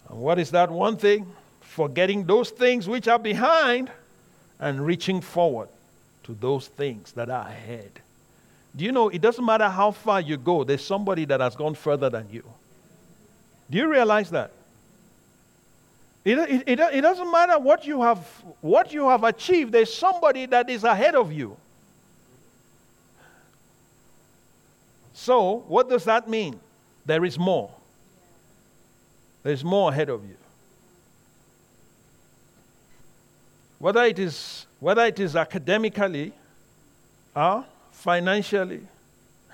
And 0.10 0.20
what 0.20 0.40
is 0.40 0.52
that 0.52 0.70
one 0.70 0.98
thing? 0.98 1.28
Forgetting 1.62 2.26
those 2.26 2.50
things 2.50 2.88
which 2.88 3.08
are 3.08 3.20
behind 3.20 3.90
and 4.60 4.86
reaching 4.86 5.22
forward 5.22 5.70
to 6.24 6.34
those 6.40 6.68
things 6.68 7.14
that 7.14 7.30
are 7.30 7.48
ahead. 7.48 7.92
Do 8.76 8.86
you 8.86 8.92
know 8.92 9.10
it 9.10 9.22
doesn't 9.22 9.46
matter 9.46 9.68
how 9.68 9.92
far 9.92 10.22
you 10.22 10.38
go, 10.38 10.64
there's 10.64 10.86
somebody 10.86 11.26
that 11.26 11.42
has 11.42 11.56
gone 11.56 11.76
further 11.76 12.10
than 12.10 12.28
you? 12.32 12.44
Do 13.70 13.78
you 13.78 13.90
realize 13.90 14.30
that? 14.32 14.52
It, 16.24 16.38
it, 16.38 16.64
it, 16.68 16.80
it, 16.80 17.02
doesn't 17.02 17.32
matter 17.32 17.58
what 17.58 17.86
you, 17.86 18.02
have, 18.04 18.20
what 18.62 18.94
you 18.94 19.10
have 19.10 19.24
achieved, 19.24 19.72
there's 19.72 19.92
somebody 19.94 20.46
that 20.46 20.70
is 20.70 20.84
ahead 20.84 21.16
of 21.16 21.32
you. 21.32 21.58
So, 25.14 25.64
what 25.68 25.90
does 25.90 26.04
that 26.06 26.30
mean? 26.30 26.60
There 27.06 27.26
is 27.26 27.40
more. 27.40 27.72
There's 29.44 29.64
more 29.64 29.92
ahead 29.92 30.10
of 30.10 30.24
you. 30.24 30.36
Whether 33.80 34.04
it 34.04 34.20
is, 34.20 34.68
whether 34.80 35.06
it 35.06 35.20
is 35.20 35.36
academically, 35.36 36.34
uh, 37.36 37.64
financially, 37.92 38.82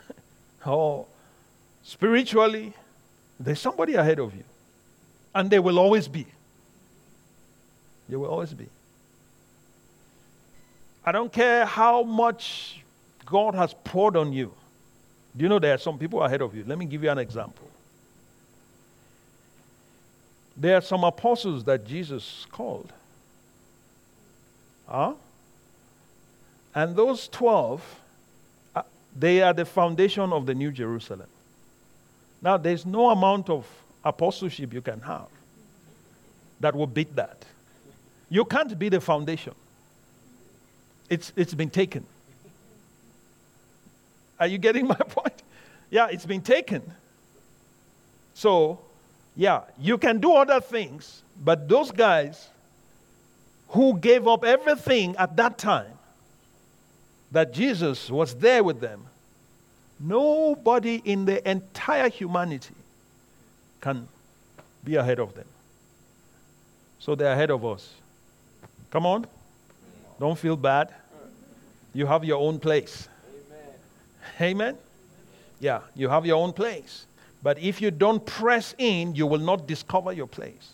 or 0.65 1.05
spiritually, 1.83 2.74
there's 3.39 3.62
somebody 3.62 3.95
ahead 3.95 4.19
of 4.19 4.36
you. 4.36 4.43
And 5.33 5.50
there 5.50 5.62
will 5.62 5.79
always 5.79 6.09
be. 6.09 6.25
There 8.09 8.19
will 8.19 8.29
always 8.29 8.53
be. 8.53 8.67
I 11.05 11.11
don't 11.11 11.31
care 11.31 11.65
how 11.65 12.03
much 12.03 12.81
God 13.25 13.55
has 13.55 13.73
poured 13.83 14.17
on 14.17 14.33
you. 14.33 14.53
Do 15.35 15.43
you 15.43 15.49
know 15.49 15.59
there 15.59 15.73
are 15.73 15.77
some 15.77 15.97
people 15.97 16.23
ahead 16.23 16.41
of 16.41 16.55
you? 16.55 16.63
Let 16.65 16.77
me 16.77 16.85
give 16.85 17.03
you 17.03 17.09
an 17.09 17.17
example. 17.17 17.69
There 20.55 20.75
are 20.75 20.81
some 20.81 21.03
apostles 21.03 21.63
that 21.65 21.85
Jesus 21.85 22.47
called. 22.51 22.91
Huh? 24.87 25.13
And 26.73 26.95
those 26.95 27.27
12, 27.27 27.99
uh, 28.75 28.81
they 29.15 29.41
are 29.41 29.53
the 29.53 29.65
foundation 29.65 30.33
of 30.33 30.45
the 30.45 30.55
New 30.55 30.71
Jerusalem. 30.71 31.27
Now, 32.41 32.57
there's 32.57 32.85
no 32.85 33.09
amount 33.09 33.49
of 33.49 33.67
apostleship 34.03 34.73
you 34.73 34.81
can 34.81 35.01
have 35.01 35.27
that 36.59 36.75
will 36.75 36.87
beat 36.87 37.15
that. 37.15 37.45
You 38.29 38.46
can't 38.46 38.77
be 38.77 38.89
the 38.89 39.01
foundation, 39.01 39.55
it's, 41.10 41.31
it's 41.36 41.53
been 41.53 41.69
taken. 41.69 42.05
Are 44.39 44.48
you 44.48 44.57
getting 44.57 44.88
my 44.96 44.96
point? 44.96 45.41
Yeah, 45.89 46.07
it's 46.12 46.25
been 46.25 46.41
taken. 46.41 46.84
So, 48.34 48.80
yeah, 49.36 49.62
you 49.80 49.97
can 49.97 50.19
do 50.19 50.34
other 50.34 50.62
things, 50.62 51.23
but 51.43 51.67
those 51.67 51.91
guys 51.91 52.49
who 53.69 53.97
gave 53.97 54.28
up 54.28 54.43
everything 54.43 55.15
at 55.17 55.36
that 55.38 55.58
time, 55.58 55.91
that 57.32 57.54
Jesus 57.54 58.10
was 58.10 58.36
there 58.36 58.63
with 58.63 58.80
them, 58.80 59.06
nobody 59.99 61.01
in 61.04 61.25
the 61.25 61.49
entire 61.49 62.10
humanity 62.10 62.75
can 63.82 64.08
be 64.84 64.95
ahead 64.95 65.19
of 65.19 65.34
them. 65.34 65.47
So 66.99 67.15
they're 67.15 67.34
ahead 67.34 67.51
of 67.51 67.65
us. 67.65 67.89
Come 68.91 69.06
on. 69.06 69.28
Don't 70.19 70.38
feel 70.38 70.56
bad. 70.56 70.93
You 71.93 72.06
have 72.06 72.23
your 72.23 72.39
own 72.39 72.60
place. 72.60 73.08
Amen. 74.39 74.71
Amen. 74.71 74.78
Yeah, 75.60 75.82
you 75.95 76.10
have 76.10 76.26
your 76.26 76.38
own 76.38 76.54
place. 76.54 77.06
But 77.41 77.60
if 77.60 77.82
you 77.82 77.91
don't 77.91 78.26
press 78.26 78.76
in, 78.78 79.15
you 79.15 79.28
will 79.28 79.39
not 79.39 79.67
discover 79.67 80.12
your 80.12 80.28
place. 80.28 80.73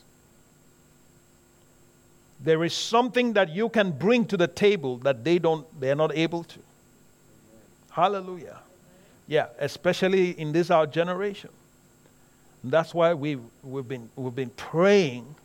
There 2.40 2.64
is 2.64 2.74
something 2.74 3.34
that 3.34 3.50
you 3.50 3.70
can 3.70 3.92
bring 3.92 4.26
to 4.26 4.38
the 4.38 4.48
table 4.48 4.98
that 4.98 5.24
they 5.24 5.40
don't 5.40 5.66
they're 5.80 5.96
not 5.96 6.16
able 6.16 6.44
to. 6.44 6.60
Hallelujah. 7.92 8.60
Yeah, 9.28 9.48
especially 9.60 10.32
in 10.32 10.52
this 10.52 10.70
our 10.70 10.86
generation. 10.86 11.52
That's 12.64 12.94
why 12.94 13.14
we've, 13.14 13.42
we've, 13.62 13.88
been, 13.88 14.10
we've 14.16 14.36
been 14.36 14.50
praying 14.52 15.36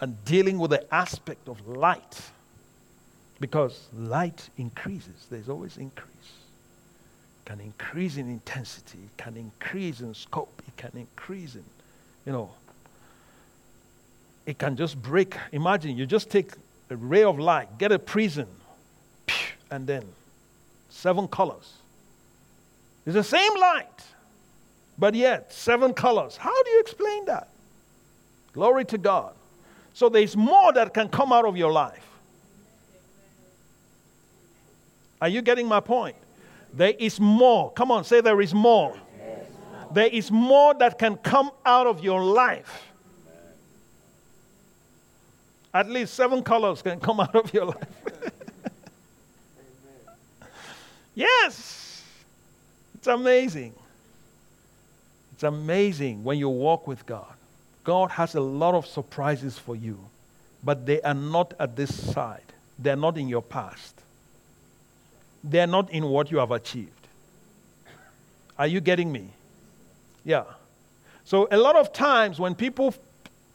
and 0.00 0.24
dealing 0.24 0.58
with 0.58 0.70
the 0.70 0.94
aspect 0.94 1.48
of 1.48 1.66
light. 1.66 2.20
Because 3.40 3.88
light 3.96 4.48
increases, 4.56 5.26
there's 5.30 5.48
always 5.48 5.76
increase 5.76 6.32
It 7.44 7.50
can 7.50 7.60
increase 7.60 8.16
in 8.16 8.28
intensity, 8.28 8.98
it 8.98 9.16
can 9.16 9.36
increase 9.36 10.00
in 10.00 10.14
scope, 10.14 10.62
it 10.66 10.76
can 10.76 10.90
increase 10.96 11.54
in, 11.54 11.64
you 12.26 12.32
know, 12.32 12.50
it 14.44 14.58
can 14.58 14.76
just 14.76 15.00
break. 15.00 15.36
Imagine 15.52 15.96
you 15.96 16.06
just 16.06 16.30
take 16.30 16.52
a 16.90 16.96
ray 16.96 17.22
of 17.22 17.38
light, 17.38 17.78
get 17.78 17.92
a 17.92 17.98
prism, 17.98 18.48
and 19.70 19.86
then 19.86 20.04
seven 20.88 21.28
colors. 21.28 21.74
It's 23.06 23.14
the 23.14 23.22
same 23.22 23.54
light, 23.60 24.02
but 24.98 25.14
yet 25.14 25.52
seven 25.52 25.94
colors. 25.94 26.36
How 26.36 26.62
do 26.62 26.70
you 26.70 26.80
explain 26.80 27.26
that? 27.26 27.48
Glory 28.52 28.84
to 28.86 28.98
God. 28.98 29.34
So 29.98 30.08
there's 30.08 30.36
more 30.36 30.72
that 30.74 30.94
can 30.94 31.08
come 31.08 31.32
out 31.32 31.44
of 31.44 31.56
your 31.56 31.72
life. 31.72 32.06
Are 35.20 35.26
you 35.26 35.42
getting 35.42 35.66
my 35.66 35.80
point? 35.80 36.14
There 36.72 36.94
is 36.96 37.18
more. 37.18 37.72
Come 37.72 37.90
on, 37.90 38.04
say 38.04 38.20
there 38.20 38.40
is 38.40 38.54
more. 38.54 38.96
There 39.92 40.06
is 40.06 40.30
more 40.30 40.72
that 40.74 41.00
can 41.00 41.16
come 41.16 41.50
out 41.66 41.88
of 41.88 42.04
your 42.04 42.22
life. 42.22 42.84
At 45.74 45.90
least 45.90 46.14
seven 46.14 46.44
colors 46.44 46.80
can 46.80 47.00
come 47.00 47.18
out 47.18 47.34
of 47.34 47.52
your 47.52 47.66
life. 47.66 47.88
yes. 51.16 52.04
It's 52.94 53.08
amazing. 53.08 53.74
It's 55.32 55.42
amazing 55.42 56.22
when 56.22 56.38
you 56.38 56.50
walk 56.50 56.86
with 56.86 57.04
God. 57.04 57.34
God 57.88 58.10
has 58.10 58.34
a 58.34 58.40
lot 58.40 58.74
of 58.74 58.86
surprises 58.86 59.58
for 59.58 59.74
you, 59.74 59.98
but 60.62 60.84
they 60.84 61.00
are 61.00 61.14
not 61.14 61.54
at 61.58 61.74
this 61.74 61.92
side, 62.12 62.52
they're 62.78 62.96
not 62.96 63.16
in 63.16 63.28
your 63.28 63.42
past 63.42 63.98
they're 65.44 65.66
not 65.66 65.90
in 65.90 66.04
what 66.04 66.30
you 66.30 66.38
have 66.38 66.50
achieved. 66.50 66.92
Are 68.58 68.66
you 68.66 68.80
getting 68.80 69.10
me? 69.12 69.30
Yeah. 70.24 70.44
So, 71.24 71.48
a 71.50 71.56
lot 71.56 71.76
of 71.76 71.92
times 71.92 72.38
when 72.38 72.54
people 72.54 72.94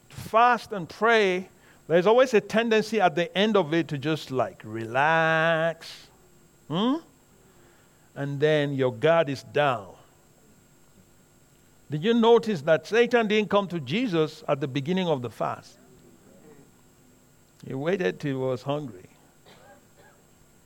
fast 0.10 0.72
and 0.72 0.88
pray, 0.88 1.50
there's 1.88 2.08
always 2.08 2.34
a 2.34 2.42
tendency 2.42 3.02
at 3.02 3.16
the 3.16 3.36
end 3.38 3.58
of 3.58 3.74
it 3.74 3.88
to 3.90 3.98
just 3.98 4.32
like 4.32 4.62
relax. 4.64 6.08
Hmm? 6.68 6.96
And 8.16 8.40
then 8.40 8.74
your 8.74 8.94
guard 8.94 9.28
is 9.28 9.44
down. 9.44 9.90
Did 11.90 12.04
you 12.04 12.14
notice 12.14 12.62
that 12.62 12.88
Satan 12.88 13.28
didn't 13.28 13.50
come 13.50 13.68
to 13.68 13.80
Jesus 13.80 14.44
at 14.48 14.60
the 14.60 14.68
beginning 14.68 15.08
of 15.08 15.22
the 15.22 15.30
fast? 15.30 15.78
He 17.66 17.74
waited 17.74 18.20
till 18.20 18.32
he 18.32 18.36
was 18.36 18.64
hungry. 18.64 19.10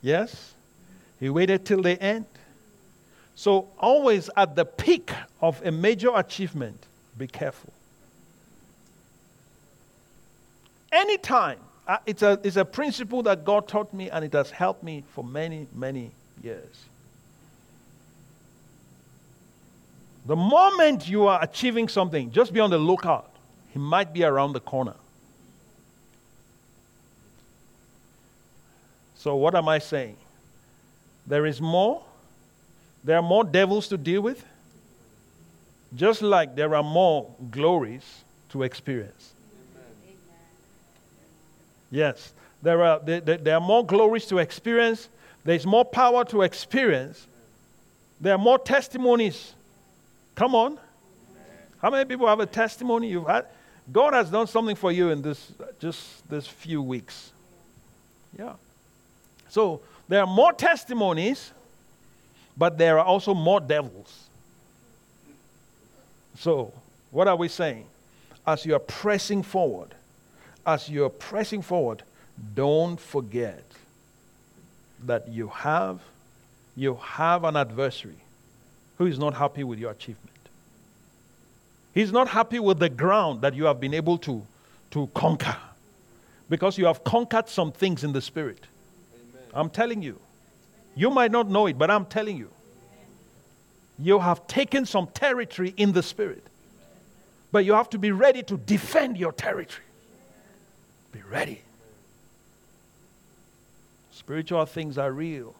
Yes? 0.01 0.53
He 1.19 1.29
waited 1.29 1.65
till 1.65 1.81
the 1.81 2.01
end. 2.01 2.25
So, 3.35 3.67
always 3.77 4.29
at 4.35 4.55
the 4.55 4.65
peak 4.65 5.11
of 5.41 5.63
a 5.63 5.71
major 5.71 6.09
achievement, 6.15 6.85
be 7.17 7.27
careful. 7.27 7.71
Anytime, 10.91 11.59
uh, 11.87 11.97
it's, 12.05 12.23
a, 12.23 12.39
it's 12.43 12.55
a 12.55 12.65
principle 12.65 13.21
that 13.23 13.45
God 13.45 13.67
taught 13.67 13.93
me 13.93 14.09
and 14.09 14.25
it 14.25 14.33
has 14.33 14.49
helped 14.49 14.83
me 14.83 15.03
for 15.13 15.23
many, 15.23 15.67
many 15.73 16.11
years. 16.43 16.85
The 20.27 20.35
moment 20.35 21.07
you 21.07 21.25
are 21.27 21.41
achieving 21.41 21.87
something, 21.87 22.31
just 22.31 22.51
be 22.51 22.59
on 22.59 22.69
the 22.69 22.77
lookout. 22.77 23.31
He 23.71 23.79
might 23.79 24.11
be 24.11 24.25
around 24.25 24.51
the 24.51 24.59
corner. 24.59 24.95
So, 29.15 29.35
what 29.37 29.55
am 29.55 29.69
I 29.69 29.79
saying? 29.79 30.17
There 31.25 31.45
is 31.45 31.61
more. 31.61 32.03
There 33.05 33.15
are 33.15 33.23
more 33.23 33.45
devils 33.45 33.87
to 33.87 33.97
deal 33.97 34.21
with. 34.21 34.43
Just 35.95 36.21
like 36.21 36.55
there 36.55 36.75
are 36.75 36.83
more 36.83 37.33
glories 37.49 38.23
to 38.49 38.63
experience. 38.63 39.31
Yes, 41.89 42.33
there 42.61 42.83
are, 42.83 42.99
there, 42.99 43.21
there 43.21 43.55
are 43.55 43.61
more 43.61 43.85
glories 43.85 44.25
to 44.25 44.39
experience. 44.39 45.07
There's 45.45 45.65
more 45.65 45.85
power 45.85 46.25
to 46.25 46.41
experience. 46.41 47.27
There 48.19 48.33
are 48.35 48.37
more 48.37 48.59
testimonies. 48.59 49.53
Come 50.37 50.53
on. 50.53 50.77
How 51.81 51.89
many 51.89 52.05
people 52.05 52.27
have 52.27 52.39
a 52.39 52.45
testimony 52.45 53.09
you've 53.09 53.25
had? 53.25 53.47
God 53.91 54.13
has 54.13 54.29
done 54.29 54.45
something 54.45 54.75
for 54.75 54.91
you 54.91 55.09
in 55.09 55.23
this 55.23 55.51
just 55.79 56.29
this 56.29 56.45
few 56.45 56.79
weeks. 56.79 57.31
Yeah. 58.37 58.53
So 59.49 59.81
there 60.07 60.21
are 60.21 60.27
more 60.27 60.53
testimonies, 60.53 61.51
but 62.55 62.77
there 62.77 62.99
are 62.99 63.05
also 63.05 63.33
more 63.33 63.59
devils. 63.59 64.25
So, 66.37 66.71
what 67.09 67.27
are 67.27 67.35
we 67.35 67.47
saying? 67.47 67.85
As 68.45 68.63
you 68.63 68.75
are 68.75 68.79
pressing 68.79 69.41
forward, 69.41 69.95
as 70.67 70.87
you're 70.87 71.09
pressing 71.09 71.63
forward, 71.63 72.03
don't 72.53 72.99
forget 72.99 73.63
that 75.03 75.27
you 75.29 75.47
have 75.47 75.99
you 76.75 76.99
have 77.01 77.43
an 77.43 77.55
adversary 77.55 78.19
who 78.97 79.05
is 79.05 79.19
not 79.19 79.33
happy 79.33 79.63
with 79.63 79.79
your 79.79 79.91
achievement. 79.91 80.31
He's 81.93 82.11
not 82.11 82.27
happy 82.27 82.59
with 82.59 82.79
the 82.79 82.89
ground 82.89 83.41
that 83.41 83.53
you 83.53 83.65
have 83.65 83.79
been 83.79 83.93
able 83.93 84.17
to, 84.19 84.45
to 84.91 85.07
conquer 85.13 85.55
because 86.49 86.77
you 86.77 86.85
have 86.85 87.03
conquered 87.03 87.49
some 87.49 87.71
things 87.71 88.03
in 88.03 88.13
the 88.13 88.21
spirit. 88.21 88.59
Amen. 89.13 89.43
I'm 89.53 89.69
telling 89.69 90.01
you. 90.01 90.19
You 90.95 91.09
might 91.09 91.31
not 91.31 91.49
know 91.49 91.67
it, 91.67 91.77
but 91.77 91.91
I'm 91.91 92.05
telling 92.05 92.37
you. 92.37 92.49
You 93.99 94.19
have 94.19 94.47
taken 94.47 94.85
some 94.85 95.07
territory 95.07 95.73
in 95.77 95.91
the 95.91 96.03
spirit. 96.03 96.43
But 97.51 97.65
you 97.65 97.73
have 97.73 97.89
to 97.91 97.97
be 97.97 98.11
ready 98.11 98.43
to 98.43 98.57
defend 98.57 99.17
your 99.17 99.31
territory. 99.31 99.83
Be 101.11 101.21
ready. 101.29 101.61
Spiritual 104.11 104.65
things 104.65 104.97
are 104.97 105.11
real. 105.11 105.55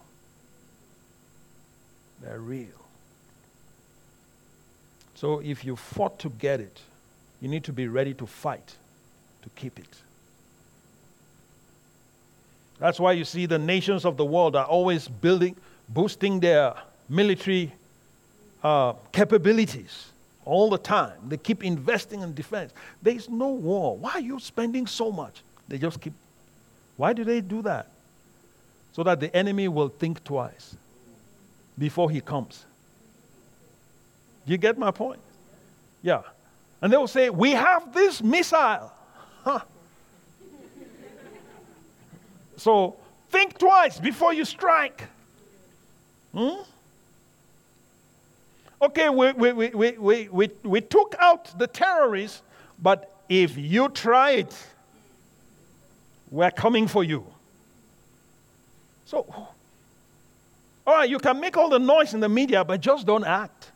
They're 2.21 2.39
real. 2.39 2.67
So 5.17 5.39
if 5.39 5.65
you 5.65 5.75
fought 5.75 6.19
to 6.19 6.29
get 6.29 6.59
it, 6.59 6.79
you 7.41 7.47
need 7.47 7.63
to 7.63 7.73
be 7.73 7.87
ready 7.87 8.13
to 8.13 8.27
fight 8.27 8.75
to 9.41 9.49
keep 9.55 9.79
it. 9.79 9.89
That's 12.77 12.99
why 12.99 13.13
you 13.13 13.25
see 13.25 13.47
the 13.47 13.57
nations 13.57 14.05
of 14.05 14.15
the 14.15 14.25
world 14.25 14.55
are 14.55 14.65
always 14.65 15.07
building, 15.07 15.55
boosting 15.89 16.39
their 16.39 16.75
military 17.09 17.73
uh, 18.63 18.93
capabilities 19.11 20.11
all 20.45 20.69
the 20.69 20.77
time. 20.77 21.17
They 21.27 21.37
keep 21.37 21.63
investing 21.63 22.21
in 22.21 22.35
defense. 22.35 22.71
There 23.01 23.15
is 23.15 23.27
no 23.27 23.49
war. 23.49 23.97
Why 23.97 24.11
are 24.11 24.19
you 24.19 24.39
spending 24.39 24.85
so 24.85 25.11
much? 25.11 25.41
They 25.67 25.79
just 25.79 25.99
keep. 25.99 26.13
Why 26.95 27.13
do 27.13 27.23
they 27.23 27.41
do 27.41 27.63
that? 27.63 27.87
So 28.93 29.01
that 29.01 29.19
the 29.19 29.35
enemy 29.35 29.67
will 29.67 29.89
think 29.89 30.23
twice 30.23 30.75
before 31.75 32.11
he 32.11 32.21
comes. 32.21 32.66
You 34.47 34.57
get 34.57 34.77
my 34.77 34.91
point? 34.91 35.19
Yeah. 36.01 36.21
And 36.81 36.91
they 36.91 36.97
will 36.97 37.07
say, 37.07 37.29
We 37.29 37.51
have 37.51 37.93
this 37.93 38.23
missile. 38.23 38.91
Huh. 39.43 39.59
so 42.57 42.97
think 43.29 43.57
twice 43.57 43.99
before 43.99 44.33
you 44.33 44.45
strike. 44.45 45.03
Hmm? 46.33 46.61
Okay, 48.81 49.09
we, 49.09 49.31
we, 49.31 49.53
we, 49.53 49.91
we, 49.97 50.27
we, 50.29 50.51
we 50.63 50.81
took 50.81 51.15
out 51.19 51.57
the 51.57 51.67
terrorists, 51.67 52.41
but 52.79 53.11
if 53.27 53.57
you 53.57 53.89
try 53.89 54.31
it, 54.31 54.67
we're 56.29 56.51
coming 56.51 56.87
for 56.87 57.03
you. 57.03 57.25
So, 59.05 59.25
all 60.85 60.93
right, 60.93 61.09
you 61.09 61.17
can 61.17 61.39
make 61.39 61.57
all 61.57 61.69
the 61.69 61.79
noise 61.79 62.13
in 62.13 62.19
the 62.19 62.29
media, 62.29 62.63
but 62.63 62.81
just 62.81 63.07
don't 63.07 63.25
act. 63.25 63.71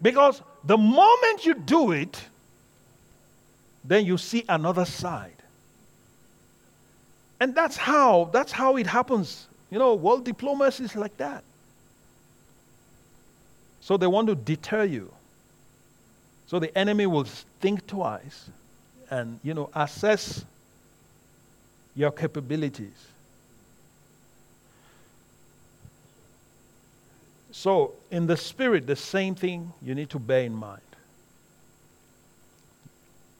Because 0.00 0.42
the 0.64 0.76
moment 0.76 1.44
you 1.44 1.54
do 1.54 1.92
it, 1.92 2.20
then 3.84 4.04
you 4.04 4.18
see 4.18 4.44
another 4.48 4.84
side. 4.84 5.32
And 7.40 7.54
that's 7.54 7.76
how, 7.76 8.30
that's 8.32 8.52
how 8.52 8.76
it 8.76 8.86
happens. 8.86 9.46
You 9.70 9.78
know, 9.78 9.94
world 9.94 10.24
diplomacy 10.24 10.84
is 10.84 10.96
like 10.96 11.16
that. 11.18 11.44
So 13.80 13.96
they 13.96 14.06
want 14.06 14.28
to 14.28 14.34
deter 14.34 14.84
you. 14.84 15.12
So 16.46 16.58
the 16.58 16.76
enemy 16.76 17.06
will 17.06 17.26
think 17.60 17.86
twice 17.86 18.48
and, 19.10 19.38
you 19.42 19.54
know, 19.54 19.70
assess 19.74 20.44
your 21.94 22.10
capabilities. 22.10 23.06
So, 27.56 27.94
in 28.10 28.26
the 28.26 28.36
spirit, 28.36 28.86
the 28.86 28.96
same 28.96 29.34
thing 29.34 29.72
you 29.80 29.94
need 29.94 30.10
to 30.10 30.18
bear 30.18 30.42
in 30.42 30.52
mind. 30.52 30.82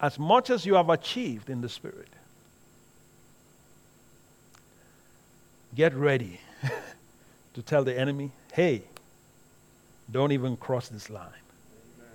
As 0.01 0.19
much 0.19 0.49
as 0.49 0.65
you 0.65 0.73
have 0.77 0.89
achieved 0.89 1.51
in 1.51 1.61
the 1.61 1.69
spirit, 1.69 2.09
get 5.75 5.93
ready 5.93 6.41
to 7.53 7.61
tell 7.61 7.85
the 7.85 7.95
enemy, 7.97 8.31
hey, 8.55 8.85
don't 10.11 10.33
even 10.33 10.57
cross 10.57 10.89
this 10.89 11.11
line. 11.11 11.27
Amen. 11.99 12.11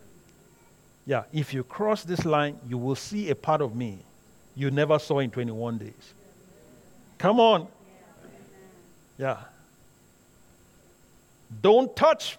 Yeah, 1.05 1.23
if 1.31 1.53
you 1.53 1.63
cross 1.63 2.03
this 2.03 2.25
line, 2.25 2.57
you 2.67 2.79
will 2.79 2.95
see 2.95 3.29
a 3.29 3.35
part 3.35 3.61
of 3.61 3.75
me 3.75 3.99
you 4.55 4.71
never 4.71 4.97
saw 4.97 5.19
in 5.19 5.29
21 5.29 5.77
days. 5.77 6.13
Come 7.19 7.39
on. 7.39 7.67
Yeah. 9.19 9.37
Don't 11.59 11.93
touch. 11.95 12.37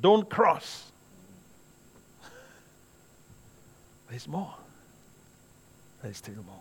Don't 0.00 0.28
cross. 0.28 0.90
There's 4.08 4.28
more. 4.28 4.54
There's 6.02 6.18
still 6.18 6.34
more. 6.34 6.56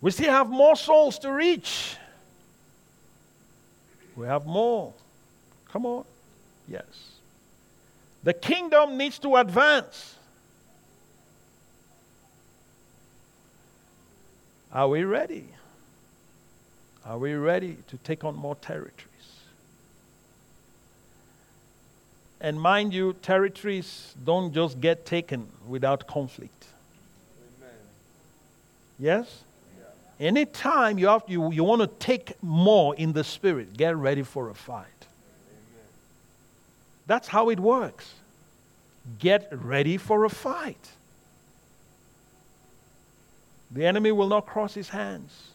We 0.00 0.10
still 0.10 0.30
have 0.30 0.48
more 0.48 0.76
souls 0.76 1.18
to 1.20 1.32
reach. 1.32 1.96
We 4.16 4.26
have 4.26 4.46
more. 4.46 4.92
Come 5.72 5.86
on. 5.86 6.04
Yes. 6.68 6.84
The 8.22 8.34
kingdom 8.34 8.96
needs 8.96 9.18
to 9.20 9.36
advance. 9.36 10.16
Are 14.72 14.88
we 14.88 15.04
ready? 15.04 15.46
Are 17.04 17.18
we 17.18 17.34
ready 17.34 17.78
to 17.88 17.96
take 17.98 18.24
on 18.24 18.36
more 18.36 18.54
territories? 18.56 19.09
And 22.40 22.60
mind 22.60 22.94
you, 22.94 23.12
territories 23.22 24.14
don't 24.24 24.54
just 24.54 24.80
get 24.80 25.04
taken 25.04 25.46
without 25.68 26.06
conflict. 26.06 26.66
Amen. 27.58 27.74
Yes? 28.98 29.42
Yeah. 29.78 30.26
Anytime 30.26 30.98
you, 30.98 31.08
have, 31.08 31.24
you, 31.26 31.52
you 31.52 31.64
want 31.64 31.82
to 31.82 31.86
take 31.86 32.42
more 32.42 32.94
in 32.94 33.12
the 33.12 33.24
spirit, 33.24 33.76
get 33.76 33.94
ready 33.96 34.22
for 34.22 34.48
a 34.48 34.54
fight. 34.54 34.86
That's 37.06 37.28
how 37.28 37.50
it 37.50 37.60
works. 37.60 38.14
Get 39.18 39.48
ready 39.50 39.96
for 39.96 40.24
a 40.24 40.30
fight. 40.30 40.90
The 43.70 43.84
enemy 43.84 44.12
will 44.12 44.28
not 44.28 44.46
cross 44.46 44.74
his 44.74 44.88
hands. 44.88 45.48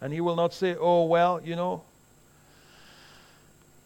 And 0.00 0.12
he 0.12 0.20
will 0.20 0.36
not 0.36 0.54
say, 0.54 0.76
oh, 0.78 1.04
well, 1.04 1.40
you 1.42 1.56
know, 1.56 1.82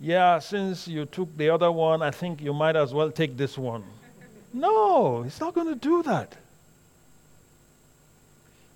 yeah, 0.05 0.39
since 0.39 0.87
you 0.87 1.07
took 1.07 1.35
the 1.35 1.49
other 1.49 1.73
one, 1.73 2.03
I 2.03 2.11
think 2.11 2.43
you 2.43 2.53
might 2.53 2.77
as 2.77 2.93
well 2.93 3.11
take 3.11 3.39
this 3.39 3.57
one. 3.57 3.83
no, 4.53 5.23
he's 5.23 5.41
not 5.41 5.55
going 5.55 5.69
to 5.69 5.75
do 5.75 6.03
that. 6.03 6.37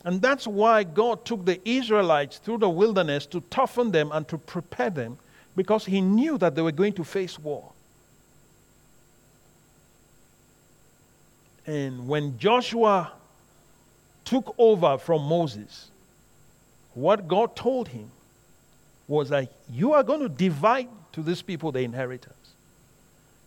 And 0.06 0.22
that's 0.22 0.46
why 0.46 0.84
God 0.84 1.26
took 1.26 1.44
the 1.44 1.60
Israelites 1.68 2.38
through 2.38 2.58
the 2.58 2.70
wilderness 2.70 3.26
to 3.26 3.42
toughen 3.50 3.90
them 3.90 4.10
and 4.10 4.26
to 4.28 4.38
prepare 4.38 4.88
them 4.88 5.18
because 5.54 5.84
he 5.84 6.00
knew 6.00 6.38
that 6.38 6.54
they 6.54 6.62
were 6.62 6.72
going 6.72 6.94
to 6.94 7.04
face 7.04 7.38
war. 7.38 7.72
And 11.66 12.08
when 12.08 12.38
Joshua 12.38 13.12
took 14.24 14.54
over 14.56 14.96
from 14.96 15.24
Moses, 15.24 15.90
what 16.94 17.28
God 17.28 17.54
told 17.54 17.88
him 17.88 18.10
was 19.08 19.30
that 19.30 19.50
you 19.72 19.94
are 19.94 20.02
going 20.02 20.20
to 20.20 20.28
divide 20.28 20.88
to 21.12 21.22
these 21.22 21.42
people 21.42 21.72
the 21.72 21.80
inheritance. 21.80 22.34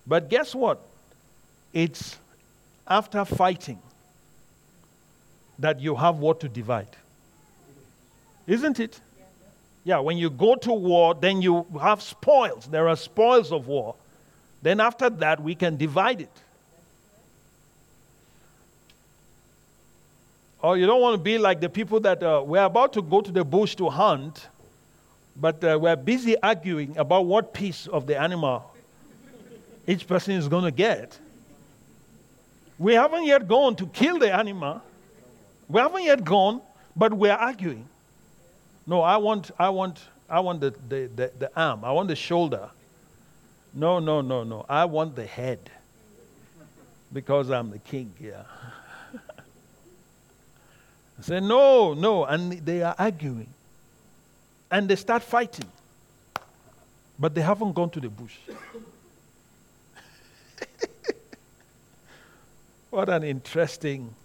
But 0.06 0.30
guess 0.30 0.54
what? 0.54 0.82
It's 1.72 2.18
after 2.88 3.24
fighting 3.24 3.80
that 5.60 5.80
you 5.80 5.96
have 5.96 6.18
what 6.18 6.40
to 6.42 6.50
divide. 6.50 6.98
Isn't 8.48 8.80
it? 8.80 9.00
Yeah, 9.84 10.00
when 10.00 10.18
you 10.18 10.30
go 10.30 10.56
to 10.56 10.74
war, 10.74 11.16
then 11.16 11.42
you 11.42 11.66
have 11.80 12.02
spoils. 12.02 12.68
There 12.68 12.88
are 12.90 12.96
spoils 12.96 13.52
of 13.52 13.68
war. 13.68 13.96
Then 14.62 14.80
after 14.80 15.10
that, 15.10 15.42
we 15.42 15.56
can 15.56 15.78
divide 15.78 16.22
it. 16.22 16.42
Or 20.62 20.78
you 20.78 20.86
don't 20.86 21.02
want 21.02 21.16
to 21.16 21.24
be 21.24 21.40
like 21.40 21.60
the 21.60 21.70
people 21.70 22.00
that 22.02 22.22
uh, 22.22 22.44
we're 22.46 22.64
about 22.64 22.94
to 22.94 23.02
go 23.02 23.22
to 23.22 23.32
the 23.32 23.44
bush 23.44 23.76
to 23.76 23.90
hunt, 23.90 24.48
but 25.36 25.64
uh, 25.64 25.78
we're 25.82 25.96
busy 25.96 26.40
arguing 26.42 26.98
about 26.98 27.26
what 27.26 27.54
piece 27.54 27.88
of 27.88 28.08
the 28.08 28.20
animal 28.20 28.72
each 29.88 30.08
person 30.08 30.34
is 30.34 30.48
going 30.48 30.64
to 30.64 30.72
get. 30.72 31.18
We 32.78 32.94
haven't 32.94 33.26
yet 33.26 33.48
gone 33.48 33.76
to 33.78 33.88
kill 33.88 34.20
the 34.20 34.34
animal. 34.34 34.82
We 35.68 35.80
haven't 35.80 36.04
yet 36.04 36.24
gone, 36.24 36.62
but 36.96 37.14
we're 37.14 37.32
arguing. 37.32 37.88
No, 38.88 39.02
I 39.02 39.18
want, 39.18 39.52
I 39.60 39.70
want, 39.70 40.00
I 40.30 40.40
want 40.40 40.62
the, 40.62 40.74
the, 40.90 41.10
the, 41.16 41.32
the 41.38 41.52
arm. 41.56 41.86
I 41.86 41.92
want 41.92 42.08
the 42.08 42.16
shoulder. 42.16 42.70
No, 43.74 44.00
no, 44.00 44.22
no, 44.22 44.44
no. 44.44 44.66
I 44.68 44.86
want 44.86 45.16
the 45.16 45.26
head 45.26 45.60
because 47.14 47.50
I'm 47.52 47.72
the 47.72 47.80
king 47.80 48.14
here. 48.20 48.46
I 51.20 51.22
say, 51.22 51.40
no, 51.40 51.94
no. 51.94 52.26
And 52.26 52.54
they 52.54 52.82
are 52.82 52.96
arguing. 52.98 53.48
And 54.72 54.90
they 54.90 54.96
start 54.96 55.22
fighting. 55.22 55.68
But 57.20 57.36
they 57.36 57.42
haven't 57.42 57.74
gone 57.74 57.92
to 57.92 58.00
the 58.00 58.10
bush. 58.10 58.38
what 62.90 63.10
an 63.10 63.24
interesting 63.24 64.16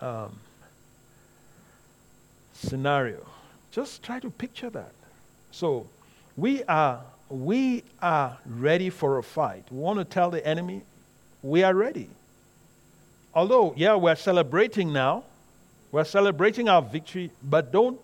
um, 0.00 0.38
scenario. 2.54 3.26
Just 3.70 4.02
try 4.02 4.18
to 4.20 4.30
picture 4.30 4.70
that. 4.70 4.92
So, 5.50 5.86
we 6.36 6.62
are, 6.64 7.02
we 7.28 7.82
are 8.00 8.38
ready 8.46 8.88
for 8.88 9.18
a 9.18 9.22
fight. 9.22 9.64
We 9.70 9.78
want 9.78 9.98
to 9.98 10.04
tell 10.04 10.30
the 10.30 10.46
enemy, 10.46 10.82
we 11.42 11.62
are 11.62 11.74
ready. 11.74 12.08
Although, 13.34 13.74
yeah, 13.76 13.94
we're 13.94 14.16
celebrating 14.16 14.92
now, 14.92 15.24
we're 15.92 16.04
celebrating 16.04 16.68
our 16.68 16.82
victory, 16.82 17.30
but 17.42 17.72
don't, 17.72 18.00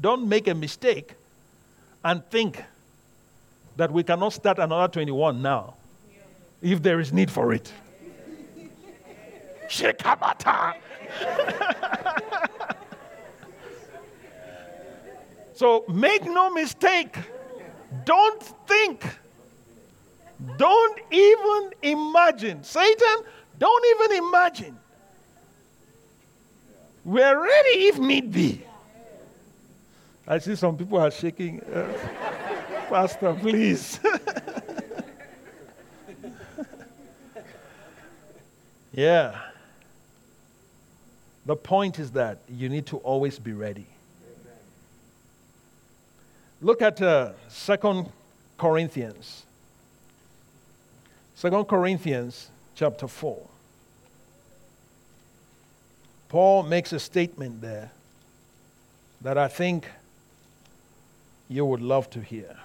don't 0.00 0.28
make 0.28 0.48
a 0.48 0.54
mistake 0.54 1.14
and 2.04 2.24
think 2.30 2.62
that 3.76 3.92
we 3.92 4.02
cannot 4.02 4.32
start 4.32 4.58
another 4.58 4.90
21 4.92 5.42
now 5.42 5.74
if 6.62 6.82
there 6.82 7.00
is 7.00 7.12
need 7.12 7.30
for 7.30 7.52
it. 7.52 7.72
Shekamata. 9.68 10.74
so 15.54 15.84
make 15.88 16.24
no 16.24 16.50
mistake. 16.50 17.16
Don't 18.04 18.42
think. 18.66 19.04
Don't 20.56 21.00
even 21.10 21.72
imagine. 21.82 22.64
Satan, 22.64 23.24
don't 23.58 23.84
even 23.94 24.24
imagine 24.24 24.78
we're 27.04 27.42
ready 27.42 27.86
if 27.86 27.98
need 27.98 28.32
be. 28.32 28.62
I 30.30 30.38
see 30.38 30.54
some 30.54 30.76
people 30.76 30.96
are 30.96 31.10
shaking. 31.10 31.60
Uh, 31.60 31.92
Pastor, 32.88 33.34
please. 33.34 33.98
yeah. 38.92 39.36
The 41.46 41.56
point 41.56 41.98
is 41.98 42.12
that 42.12 42.38
you 42.48 42.68
need 42.68 42.86
to 42.86 42.98
always 42.98 43.40
be 43.40 43.52
ready. 43.52 43.86
Look 46.62 46.80
at 46.80 47.02
uh, 47.02 47.32
2 47.66 48.06
Corinthians. 48.56 49.44
2 51.40 51.64
Corinthians 51.64 52.50
chapter 52.76 53.08
4. 53.08 53.36
Paul 56.28 56.62
makes 56.62 56.92
a 56.92 57.00
statement 57.00 57.62
there 57.62 57.90
that 59.22 59.36
I 59.36 59.48
think 59.48 59.88
you 61.50 61.66
would 61.66 61.82
love 61.82 62.08
to 62.08 62.20
hear. 62.20 62.56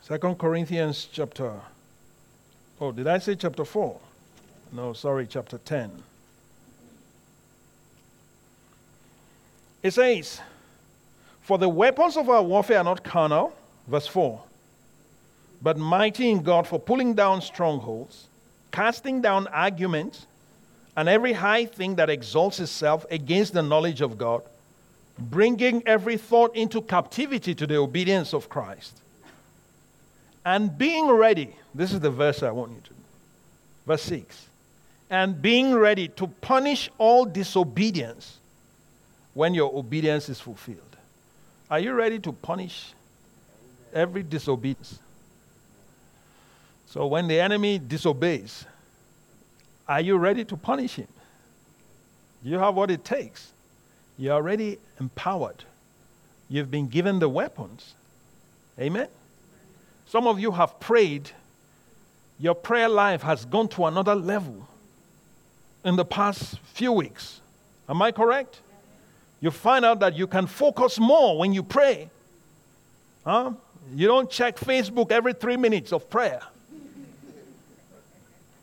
Second 0.00 0.38
Corinthians 0.38 1.08
chapter 1.12 1.52
Oh, 2.80 2.92
did 2.92 3.06
I 3.06 3.18
say 3.18 3.34
chapter 3.34 3.64
4? 3.64 3.98
No, 4.72 4.92
sorry, 4.92 5.26
chapter 5.26 5.58
10. 5.58 6.02
It 9.82 9.92
says, 9.92 10.40
For 11.40 11.58
the 11.58 11.68
weapons 11.68 12.16
of 12.16 12.28
our 12.28 12.42
warfare 12.42 12.78
are 12.78 12.84
not 12.84 13.02
carnal, 13.02 13.54
verse 13.86 14.06
4, 14.06 14.42
but 15.62 15.78
mighty 15.78 16.30
in 16.30 16.42
God 16.42 16.66
for 16.66 16.78
pulling 16.78 17.14
down 17.14 17.40
strongholds 17.40 18.28
casting 18.76 19.22
down 19.22 19.46
arguments 19.48 20.26
and 20.96 21.08
every 21.08 21.34
high 21.34 21.66
thing 21.66 21.96
that 21.96 22.08
exalts 22.08 22.58
itself 22.58 23.04
against 23.10 23.52
the 23.52 23.62
knowledge 23.62 24.00
of 24.00 24.16
God, 24.16 24.42
bringing 25.18 25.82
every 25.86 26.16
thought 26.16 26.56
into 26.56 26.80
captivity 26.80 27.54
to 27.54 27.66
the 27.66 27.76
obedience 27.76 28.32
of 28.32 28.48
Christ. 28.48 28.98
And 30.44 30.76
being 30.76 31.08
ready, 31.08 31.54
this 31.74 31.92
is 31.92 32.00
the 32.00 32.10
verse 32.10 32.42
I 32.42 32.50
want 32.50 32.72
you 32.72 32.80
to. 32.84 32.90
Verse 33.86 34.02
6. 34.02 34.46
And 35.10 35.40
being 35.40 35.74
ready 35.74 36.08
to 36.08 36.28
punish 36.40 36.90
all 36.98 37.24
disobedience 37.24 38.38
when 39.34 39.54
your 39.54 39.74
obedience 39.76 40.28
is 40.28 40.40
fulfilled. 40.40 40.80
Are 41.70 41.78
you 41.78 41.92
ready 41.92 42.18
to 42.20 42.32
punish 42.32 42.94
every 43.92 44.22
disobedience? 44.22 44.98
So 46.86 47.06
when 47.06 47.28
the 47.28 47.38
enemy 47.38 47.78
disobeys, 47.78 48.64
are 49.88 50.00
you 50.00 50.16
ready 50.16 50.44
to 50.44 50.56
punish 50.56 50.96
him? 50.96 51.08
You 52.42 52.58
have 52.58 52.74
what 52.74 52.90
it 52.90 53.04
takes. 53.04 53.52
You're 54.18 54.34
already 54.34 54.78
empowered. 55.00 55.64
You've 56.48 56.70
been 56.70 56.88
given 56.88 57.18
the 57.18 57.28
weapons. 57.28 57.94
Amen? 58.78 59.08
Some 60.06 60.26
of 60.26 60.38
you 60.38 60.52
have 60.52 60.78
prayed. 60.80 61.30
Your 62.38 62.54
prayer 62.54 62.88
life 62.88 63.22
has 63.22 63.44
gone 63.44 63.68
to 63.68 63.86
another 63.86 64.14
level 64.14 64.68
in 65.84 65.96
the 65.96 66.04
past 66.04 66.58
few 66.74 66.92
weeks. 66.92 67.40
Am 67.88 68.00
I 68.02 68.12
correct? 68.12 68.60
You 69.40 69.50
find 69.50 69.84
out 69.84 70.00
that 70.00 70.16
you 70.16 70.26
can 70.26 70.46
focus 70.46 70.98
more 70.98 71.38
when 71.38 71.52
you 71.52 71.62
pray. 71.62 72.10
Huh? 73.24 73.52
You 73.94 74.08
don't 74.08 74.30
check 74.30 74.56
Facebook 74.56 75.10
every 75.10 75.32
three 75.32 75.56
minutes 75.56 75.92
of 75.92 76.08
prayer. 76.08 76.40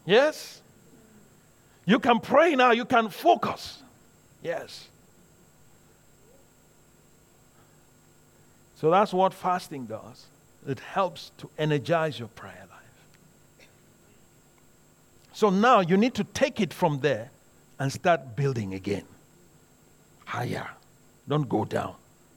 Yes? 0.06 0.62
You 1.86 2.00
can 2.00 2.20
pray 2.20 2.56
now, 2.56 2.72
you 2.72 2.86
can 2.86 3.10
focus. 3.10 3.82
Yes. 4.42 4.88
So 8.76 8.90
that's 8.90 9.14
what 9.14 9.34
fasting 9.34 9.86
does. 9.86 10.26
It 10.68 10.80
helps 10.80 11.32
to 11.38 11.50
energize 11.58 12.20
your 12.20 12.30
prayer 12.30 12.66
life. 12.70 13.68
So 15.34 15.50
now 15.50 15.80
you 15.82 15.98
need 15.98 16.14
to 16.16 16.24
take 16.24 16.60
it 16.62 16.74
from 16.74 17.00
there 17.00 17.32
and 17.80 17.92
start 17.92 18.36
building 18.36 18.74
again. 18.74 19.06
Higher. 20.26 20.70
Don't 21.28 21.48
go 21.48 21.66
down, 21.66 21.96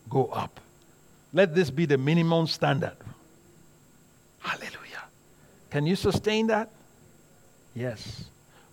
go 0.09 0.27
up. 0.27 0.61
Let 1.33 1.55
this 1.55 1.71
be 1.71 1.87
the 1.87 1.99
minimum 1.99 2.47
standard. 2.47 2.97
Hallelujah. 4.41 5.05
Can 5.71 5.87
you 5.87 5.97
sustain 5.97 6.47
that? 6.47 6.71
Yes. 7.75 8.25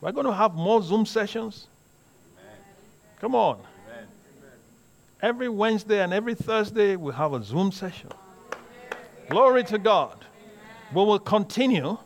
We're 0.04 0.12
going 0.12 0.26
to 0.26 0.34
have 0.34 0.54
more 0.54 0.82
Zoom 0.82 1.06
sessions. 1.06 1.68
Amen. 2.38 2.58
Come 3.22 3.36
on. 3.36 3.56
Amen. 3.56 4.08
Every 5.22 5.48
Wednesday 5.48 6.04
and 6.04 6.12
every 6.12 6.36
Thursday, 6.36 6.98
we 6.98 7.14
have 7.14 7.32
a 7.32 7.42
Zoom 7.42 7.72
session. 7.72 8.10
Glory 9.30 9.64
to 9.64 9.78
God. 9.78 10.26
We 10.94 11.06
will 11.06 11.20
continue, 11.20 11.98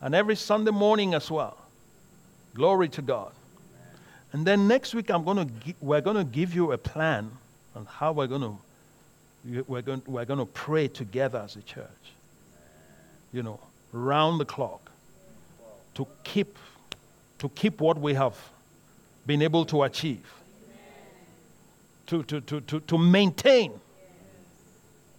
and 0.00 0.14
every 0.14 0.36
Sunday 0.36 0.70
morning 0.70 1.14
as 1.14 1.28
well. 1.28 1.58
Glory 2.54 2.88
to 2.90 3.02
God. 3.02 3.32
And 4.32 4.46
then 4.46 4.68
next 4.68 4.94
week, 4.94 5.10
I'm 5.10 5.24
going 5.24 5.48
to 5.48 5.74
we're 5.80 6.00
going 6.00 6.16
to 6.16 6.24
give 6.24 6.54
you 6.54 6.70
a 6.70 6.78
plan 6.78 7.32
on 7.74 7.86
how 7.86 8.12
we're 8.12 8.28
going 8.28 8.42
to 8.42 9.64
we're 9.66 9.82
going, 9.82 10.02
we're 10.06 10.24
going 10.24 10.38
to 10.38 10.46
pray 10.46 10.86
together 10.86 11.40
as 11.40 11.56
a 11.56 11.62
church. 11.62 11.88
You 13.32 13.42
know, 13.42 13.58
round 13.90 14.38
the 14.38 14.44
clock 14.44 14.92
to 15.96 16.06
keep, 16.22 16.56
to 17.38 17.48
keep 17.50 17.80
what 17.80 17.98
we 17.98 18.14
have 18.14 18.36
been 19.26 19.42
able 19.42 19.64
to 19.66 19.82
achieve, 19.82 20.24
to, 22.06 22.22
to, 22.24 22.40
to, 22.40 22.60
to, 22.60 22.80
to 22.80 22.98
maintain 22.98 23.72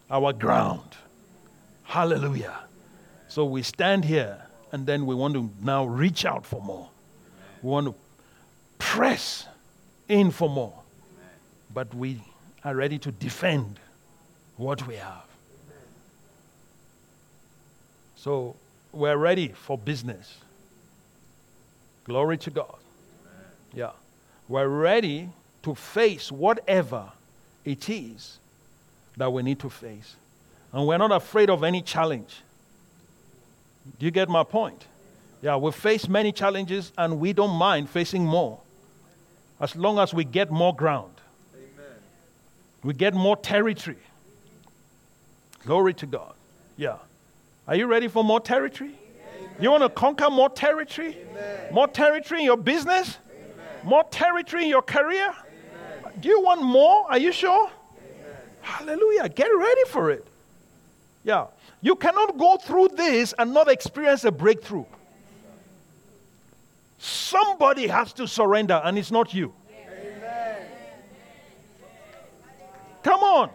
our 0.09 0.33
ground. 0.33 0.95
Hallelujah. 1.83 2.59
So 3.27 3.45
we 3.45 3.61
stand 3.61 4.05
here 4.05 4.41
and 4.71 4.85
then 4.85 5.05
we 5.05 5.15
want 5.15 5.33
to 5.35 5.49
now 5.61 5.85
reach 5.85 6.25
out 6.25 6.45
for 6.45 6.61
more. 6.61 6.89
We 7.61 7.69
want 7.69 7.87
to 7.87 7.95
press 8.79 9.47
in 10.07 10.31
for 10.31 10.49
more. 10.49 10.73
But 11.73 11.93
we 11.93 12.21
are 12.63 12.75
ready 12.75 12.97
to 12.99 13.11
defend 13.11 13.79
what 14.55 14.87
we 14.87 14.95
have. 14.95 15.25
So 18.15 18.55
we're 18.91 19.17
ready 19.17 19.49
for 19.49 19.77
business. 19.77 20.37
Glory 22.07 22.37
to 22.37 22.49
God. 22.49 22.75
Yeah. 23.73 23.91
We're 24.47 24.69
ready 24.69 25.29
to 25.63 25.75
face 25.75 26.31
whatever 26.31 27.11
it 27.65 27.89
is 27.89 28.39
that 29.17 29.31
we 29.31 29.43
need 29.43 29.59
to 29.59 29.69
face. 29.69 30.15
And 30.71 30.87
we're 30.87 30.97
not 30.97 31.11
afraid 31.11 31.49
of 31.49 31.63
any 31.63 31.81
challenge. 31.81 32.41
Do 33.99 34.05
you 34.05 34.11
get 34.11 34.29
my 34.29 34.43
point? 34.43 34.85
Yeah, 35.41 35.57
we 35.57 35.71
face 35.71 36.07
many 36.07 36.31
challenges 36.31 36.93
and 36.97 37.19
we 37.19 37.33
don't 37.33 37.55
mind 37.55 37.89
facing 37.89 38.25
more 38.25 38.59
as 39.59 39.75
long 39.75 39.99
as 39.99 40.13
we 40.13 40.23
get 40.23 40.49
more 40.49 40.73
ground. 40.73 41.13
Amen. 41.53 41.95
We 42.83 42.93
get 42.93 43.13
more 43.13 43.35
territory. 43.35 43.97
Glory 45.65 45.93
to 45.95 46.05
God. 46.05 46.33
Yeah. 46.77 46.97
Are 47.67 47.75
you 47.75 47.85
ready 47.85 48.07
for 48.07 48.23
more 48.23 48.39
territory? 48.39 48.95
Amen. 49.57 49.63
You 49.63 49.71
want 49.71 49.83
to 49.83 49.89
conquer 49.89 50.29
more 50.29 50.49
territory? 50.49 51.17
Amen. 51.31 51.73
More 51.73 51.87
territory 51.87 52.41
in 52.41 52.45
your 52.45 52.57
business? 52.57 53.17
More 53.83 54.03
territory 54.03 54.63
in 54.63 54.69
your 54.69 54.83
career? 54.83 55.33
Do 56.19 56.29
you 56.29 56.41
want 56.41 56.61
more? 56.61 57.05
Are 57.09 57.17
you 57.17 57.31
sure? 57.31 57.69
Hallelujah. 58.61 59.29
Get 59.29 59.47
ready 59.47 59.83
for 59.87 60.11
it. 60.11 60.25
Yeah. 61.23 61.47
You 61.81 61.95
cannot 61.95 62.37
go 62.37 62.57
through 62.57 62.89
this 62.89 63.33
and 63.37 63.53
not 63.53 63.67
experience 63.67 64.23
a 64.25 64.31
breakthrough. 64.31 64.85
Somebody 66.99 67.87
has 67.87 68.13
to 68.13 68.27
surrender, 68.27 68.81
and 68.83 68.97
it's 68.97 69.11
not 69.11 69.33
you. 69.33 69.53
Amen. 69.69 70.57
Come 73.03 73.21
on. 73.21 73.49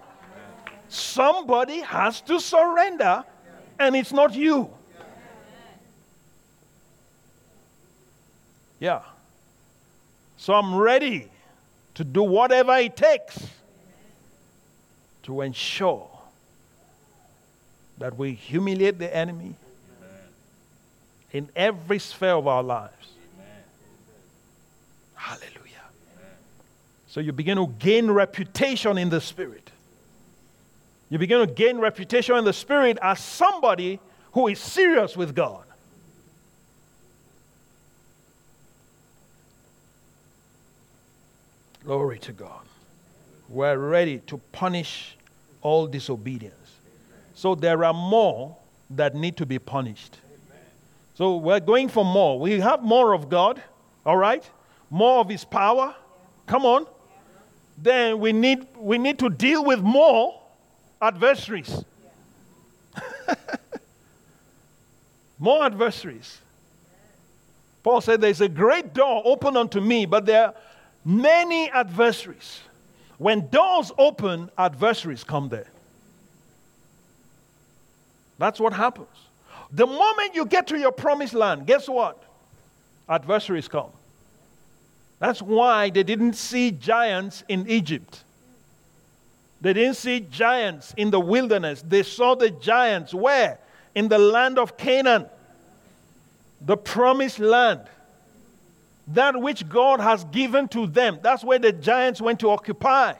Somebody 0.89 1.81
has 1.81 2.21
to 2.23 2.39
surrender, 2.41 3.25
and 3.79 3.97
it's 3.97 4.13
not 4.13 4.35
you. 4.35 4.71
Yeah. 8.83 9.03
So 10.39 10.55
I'm 10.55 10.75
ready 10.75 11.29
to 11.95 12.03
do 12.03 12.25
whatever 12.25 12.77
it 12.79 12.97
takes 12.97 13.39
to 15.23 15.43
ensure 15.43 16.11
that 17.99 18.19
we 18.19 18.33
humiliate 18.33 18.99
the 18.99 19.17
enemy 19.17 19.55
in 21.31 21.49
every 21.55 22.01
sphere 22.01 22.33
of 22.33 22.49
our 22.49 22.65
lives. 22.65 23.13
Hallelujah. 25.15 25.87
So 27.07 27.21
you 27.21 27.31
begin 27.31 27.59
to 27.59 27.69
gain 27.79 28.11
reputation 28.11 28.99
in 28.99 29.11
the 29.11 29.21
spirit. 29.21 29.71
You 31.09 31.19
begin 31.19 31.47
to 31.47 31.55
gain 31.55 31.79
reputation 31.79 32.35
in 32.35 32.45
the 32.45 32.53
spirit 32.53 32.99
as 33.01 33.21
somebody 33.21 34.01
who 34.33 34.49
is 34.49 34.59
serious 34.59 35.17
with 35.17 35.37
God. 35.37 35.63
Glory 41.85 42.19
to 42.21 42.33
God. 42.33 42.61
We're 43.49 43.77
ready 43.77 44.19
to 44.29 44.39
punish 44.53 45.17
all 45.63 45.87
disobedience. 45.87 46.55
So 47.35 47.55
there 47.55 47.85
are 47.85 47.93
more 47.93 48.57
that 48.91 49.17
need 49.17 49.37
to 49.39 49.47
be 49.47 49.59
punished. 49.59 50.17
So 51.15 51.37
we're 51.37 51.61
going 51.61 51.89
for 51.89 52.05
more. 52.05 52.39
We 52.39 52.61
have 52.61 52.83
more 52.83 53.13
of 53.13 53.29
God, 53.29 53.61
all 54.07 54.17
right? 54.17 54.49
More 54.91 55.21
of 55.21 55.29
His 55.29 55.45
power. 55.45 55.95
Come 56.47 56.65
on. 56.65 56.87
Then 57.77 58.21
we 58.21 58.33
need, 58.33 58.67
we 58.77 58.97
need 58.97 59.19
to 59.19 59.29
deal 59.29 59.65
with 59.65 59.81
more 59.81 60.41
adversaries. 61.01 61.85
more 65.39 65.65
adversaries. 65.65 66.39
Paul 67.83 68.01
said, 68.01 68.21
There's 68.21 68.41
a 68.41 68.49
great 68.49 68.95
door 68.95 69.23
open 69.25 69.57
unto 69.57 69.81
me, 69.81 70.07
but 70.07 70.27
there 70.27 70.55
many 71.05 71.71
adversaries. 71.71 72.61
When 73.19 73.49
doors 73.49 73.93
open, 73.99 74.51
adversaries 74.59 75.25
come 75.25 75.49
there. 75.49 75.69
That's 78.39 78.59
what 78.59 78.73
happens. 78.73 79.07
The 79.71 79.87
moment 79.87 80.35
you 80.35 80.45
get 80.45 80.67
to 80.69 80.79
your 80.79 80.93
promised 80.93 81.35
land, 81.35 81.67
guess 81.67 81.89
what? 81.89 82.23
Adversaries 83.09 83.69
come. 83.69 83.91
That's 85.19 85.41
why 85.41 85.91
they 85.91 86.03
didn't 86.03 86.35
see 86.35 86.73
giants 86.73 87.45
in 87.49 87.69
Egypt. 87.69 88.25
They 89.61 89.73
didn't 89.73 89.95
see 89.95 90.21
giants 90.21 90.93
in 90.97 91.13
the 91.13 91.21
wilderness. 91.21 91.85
They 91.87 92.03
saw 92.03 92.35
the 92.35 92.51
giants 92.51 93.15
where? 93.15 93.61
In 93.95 94.09
the 94.09 94.19
land 94.19 94.59
of 94.59 94.77
Canaan, 94.77 95.27
the 96.61 96.77
promised 96.77 97.39
land. 97.39 97.83
That 99.09 99.41
which 99.41 99.69
God 99.69 100.01
has 100.01 100.25
given 100.25 100.69
to 100.69 100.87
them. 100.87 101.19
That's 101.23 101.43
where 101.43 101.59
the 101.59 101.73
giants 101.73 102.21
went 102.21 102.41
to 102.41 102.51
occupy. 102.51 103.15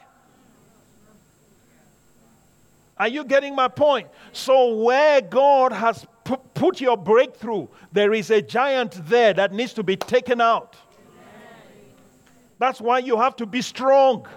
Are 2.97 3.07
you 3.07 3.25
getting 3.25 3.55
my 3.55 3.67
point? 3.67 4.07
So, 4.31 4.75
where 4.75 5.19
God 5.19 5.73
has 5.73 6.05
put 6.53 6.79
your 6.79 6.95
breakthrough, 6.95 7.67
there 7.91 8.13
is 8.13 8.29
a 8.29 8.41
giant 8.41 9.05
there 9.07 9.33
that 9.33 9.51
needs 9.51 9.73
to 9.73 9.83
be 9.83 9.97
taken 9.97 10.39
out. 10.39 10.75
That's 12.59 12.79
why 12.79 12.99
you 12.99 13.19
have 13.19 13.35
to 13.37 13.45
be 13.45 13.61
strong. 13.61 14.27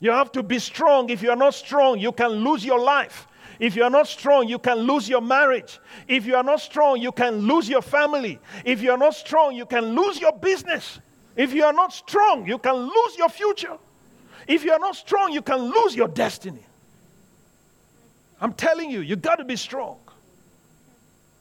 You 0.00 0.10
have 0.10 0.32
to 0.32 0.42
be 0.42 0.58
strong. 0.58 1.10
If 1.10 1.22
you're 1.22 1.36
not 1.36 1.54
strong, 1.54 2.00
you 2.00 2.10
can 2.10 2.30
lose 2.30 2.64
your 2.64 2.80
life. 2.80 3.28
If 3.58 3.76
you 3.76 3.84
are 3.84 3.90
not 3.90 4.08
strong, 4.08 4.48
you 4.48 4.58
can 4.58 4.78
lose 4.78 5.08
your 5.08 5.20
marriage. 5.20 5.78
If 6.08 6.26
you 6.26 6.36
are 6.36 6.42
not 6.42 6.60
strong, 6.60 7.00
you 7.00 7.12
can 7.12 7.46
lose 7.46 7.68
your 7.68 7.82
family. 7.82 8.38
If 8.64 8.82
you 8.82 8.90
are 8.90 8.98
not 8.98 9.14
strong, 9.14 9.54
you 9.54 9.66
can 9.66 9.94
lose 9.94 10.20
your 10.20 10.32
business. 10.32 10.98
If 11.36 11.52
you 11.52 11.64
are 11.64 11.72
not 11.72 11.92
strong, 11.92 12.46
you 12.46 12.58
can 12.58 12.74
lose 12.74 13.16
your 13.18 13.28
future. 13.28 13.78
If 14.46 14.64
you 14.64 14.72
are 14.72 14.78
not 14.78 14.96
strong, 14.96 15.32
you 15.32 15.42
can 15.42 15.60
lose 15.60 15.94
your 15.94 16.08
destiny. 16.08 16.64
I'm 18.40 18.52
telling 18.52 18.90
you, 18.90 19.00
you 19.00 19.16
got 19.16 19.36
to 19.36 19.44
be 19.44 19.56
strong. 19.56 19.98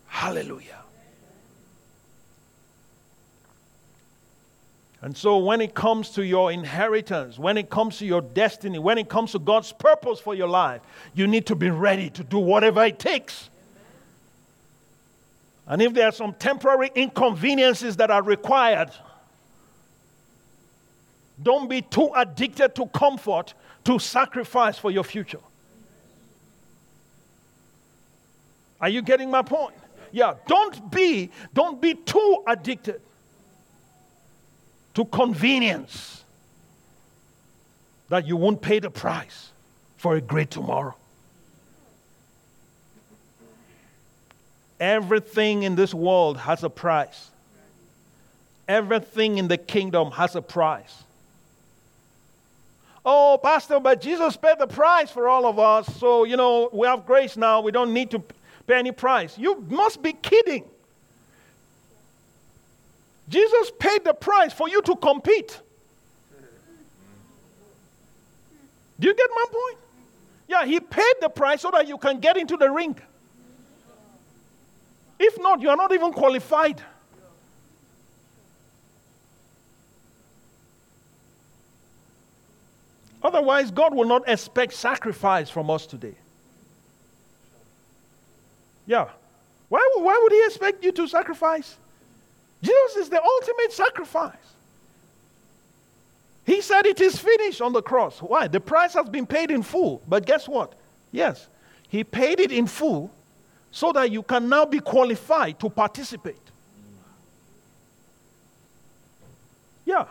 Hallelujah. 0.07 0.77
And 5.03 5.17
so, 5.17 5.39
when 5.39 5.61
it 5.61 5.73
comes 5.73 6.11
to 6.11 6.23
your 6.23 6.51
inheritance, 6.51 7.39
when 7.39 7.57
it 7.57 7.71
comes 7.71 7.97
to 7.97 8.05
your 8.05 8.21
destiny, 8.21 8.77
when 8.77 8.99
it 8.99 9.09
comes 9.09 9.31
to 9.31 9.39
God's 9.39 9.71
purpose 9.71 10.19
for 10.19 10.35
your 10.35 10.47
life, 10.47 10.81
you 11.15 11.25
need 11.25 11.47
to 11.47 11.55
be 11.55 11.71
ready 11.71 12.11
to 12.11 12.23
do 12.23 12.37
whatever 12.37 12.83
it 12.85 12.99
takes. 12.99 13.49
And 15.65 15.81
if 15.81 15.93
there 15.93 16.07
are 16.07 16.11
some 16.11 16.33
temporary 16.33 16.91
inconveniences 16.93 17.97
that 17.97 18.11
are 18.11 18.21
required, 18.21 18.91
don't 21.41 21.67
be 21.67 21.81
too 21.81 22.11
addicted 22.15 22.75
to 22.75 22.85
comfort 22.87 23.55
to 23.85 23.97
sacrifice 23.97 24.77
for 24.77 24.91
your 24.91 25.03
future. 25.03 25.39
Are 28.79 28.89
you 28.89 29.01
getting 29.01 29.31
my 29.31 29.41
point? 29.41 29.75
Yeah, 30.11 30.35
don't 30.45 30.91
be 30.91 31.31
don't 31.55 31.81
be 31.81 31.95
too 31.95 32.43
addicted 32.45 33.01
to 34.93 35.05
convenience 35.05 36.23
that 38.09 38.27
you 38.27 38.35
won't 38.35 38.61
pay 38.61 38.79
the 38.79 38.89
price 38.89 39.51
for 39.97 40.15
a 40.15 40.21
great 40.21 40.51
tomorrow. 40.51 40.95
Everything 44.79 45.63
in 45.63 45.75
this 45.75 45.93
world 45.93 46.37
has 46.37 46.63
a 46.63 46.69
price. 46.69 47.29
Everything 48.67 49.37
in 49.37 49.47
the 49.47 49.57
kingdom 49.57 50.11
has 50.11 50.35
a 50.35 50.41
price. 50.41 51.03
Oh, 53.05 53.39
Pastor, 53.41 53.79
but 53.79 54.01
Jesus 54.01 54.37
paid 54.37 54.59
the 54.59 54.67
price 54.67 55.09
for 55.09 55.27
all 55.27 55.45
of 55.45 55.57
us. 55.57 55.93
So, 55.97 56.23
you 56.23 56.37
know, 56.37 56.69
we 56.71 56.85
have 56.87 57.05
grace 57.05 57.37
now. 57.37 57.61
We 57.61 57.71
don't 57.71 57.93
need 57.93 58.11
to 58.11 58.19
pay 58.67 58.75
any 58.75 58.91
price. 58.91 59.37
You 59.37 59.63
must 59.69 60.03
be 60.03 60.13
kidding. 60.13 60.65
Jesus 63.31 63.71
paid 63.79 64.03
the 64.03 64.13
price 64.13 64.51
for 64.51 64.67
you 64.67 64.81
to 64.81 64.95
compete. 64.97 65.61
Do 68.99 69.07
you 69.07 69.15
get 69.15 69.29
my 69.33 69.45
point? 69.49 69.77
Yeah, 70.49 70.65
he 70.65 70.81
paid 70.81 71.13
the 71.21 71.29
price 71.29 71.61
so 71.61 71.71
that 71.71 71.87
you 71.87 71.97
can 71.97 72.19
get 72.19 72.35
into 72.35 72.57
the 72.57 72.69
ring. 72.69 72.99
If 75.17 75.39
not, 75.39 75.61
you 75.61 75.69
are 75.69 75.77
not 75.77 75.93
even 75.93 76.11
qualified. 76.11 76.81
Otherwise, 83.23 83.71
God 83.71 83.95
will 83.95 84.07
not 84.07 84.27
expect 84.27 84.73
sacrifice 84.73 85.49
from 85.49 85.69
us 85.69 85.85
today. 85.85 86.15
Yeah. 88.85 89.07
Why, 89.69 89.89
why 89.99 90.19
would 90.21 90.33
He 90.33 90.43
expect 90.45 90.83
you 90.83 90.91
to 90.91 91.07
sacrifice? 91.07 91.77
Jesus 92.61 92.97
is 92.97 93.09
the 93.09 93.21
ultimate 93.21 93.71
sacrifice. 93.71 94.35
He 96.45 96.61
said 96.61 96.85
it 96.85 96.99
is 97.01 97.17
finished 97.17 97.61
on 97.61 97.73
the 97.73 97.81
cross. 97.81 98.19
Why? 98.19 98.47
The 98.47 98.59
price 98.59 98.93
has 98.93 99.09
been 99.09 99.25
paid 99.25 99.51
in 99.51 99.63
full. 99.63 100.01
But 100.07 100.25
guess 100.25 100.47
what? 100.47 100.73
Yes, 101.11 101.47
He 101.89 102.03
paid 102.03 102.39
it 102.39 102.51
in 102.51 102.67
full 102.67 103.11
so 103.71 103.91
that 103.93 104.11
you 104.11 104.23
can 104.23 104.49
now 104.49 104.65
be 104.65 104.79
qualified 104.79 105.59
to 105.59 105.69
participate. 105.69 106.35
Yeah. 109.85 110.05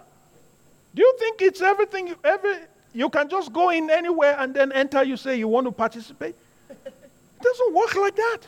Do 0.95 1.03
you 1.03 1.15
think 1.19 1.43
it's 1.43 1.63
everything 1.63 2.09
you 2.09 2.19
every 2.25 2.57
you 2.93 3.09
can 3.09 3.29
just 3.29 3.53
go 3.53 3.71
in 3.71 3.89
anywhere 3.89 4.37
and 4.39 4.53
then 4.53 4.73
enter 4.73 5.05
you 5.05 5.17
say 5.17 5.39
you 5.39 5.49
want 5.49 5.67
to 5.67 5.73
participate? 5.73 6.35
It 6.69 7.43
doesn't 7.43 7.75
work 7.75 7.95
like 7.97 8.17
that. 8.17 8.39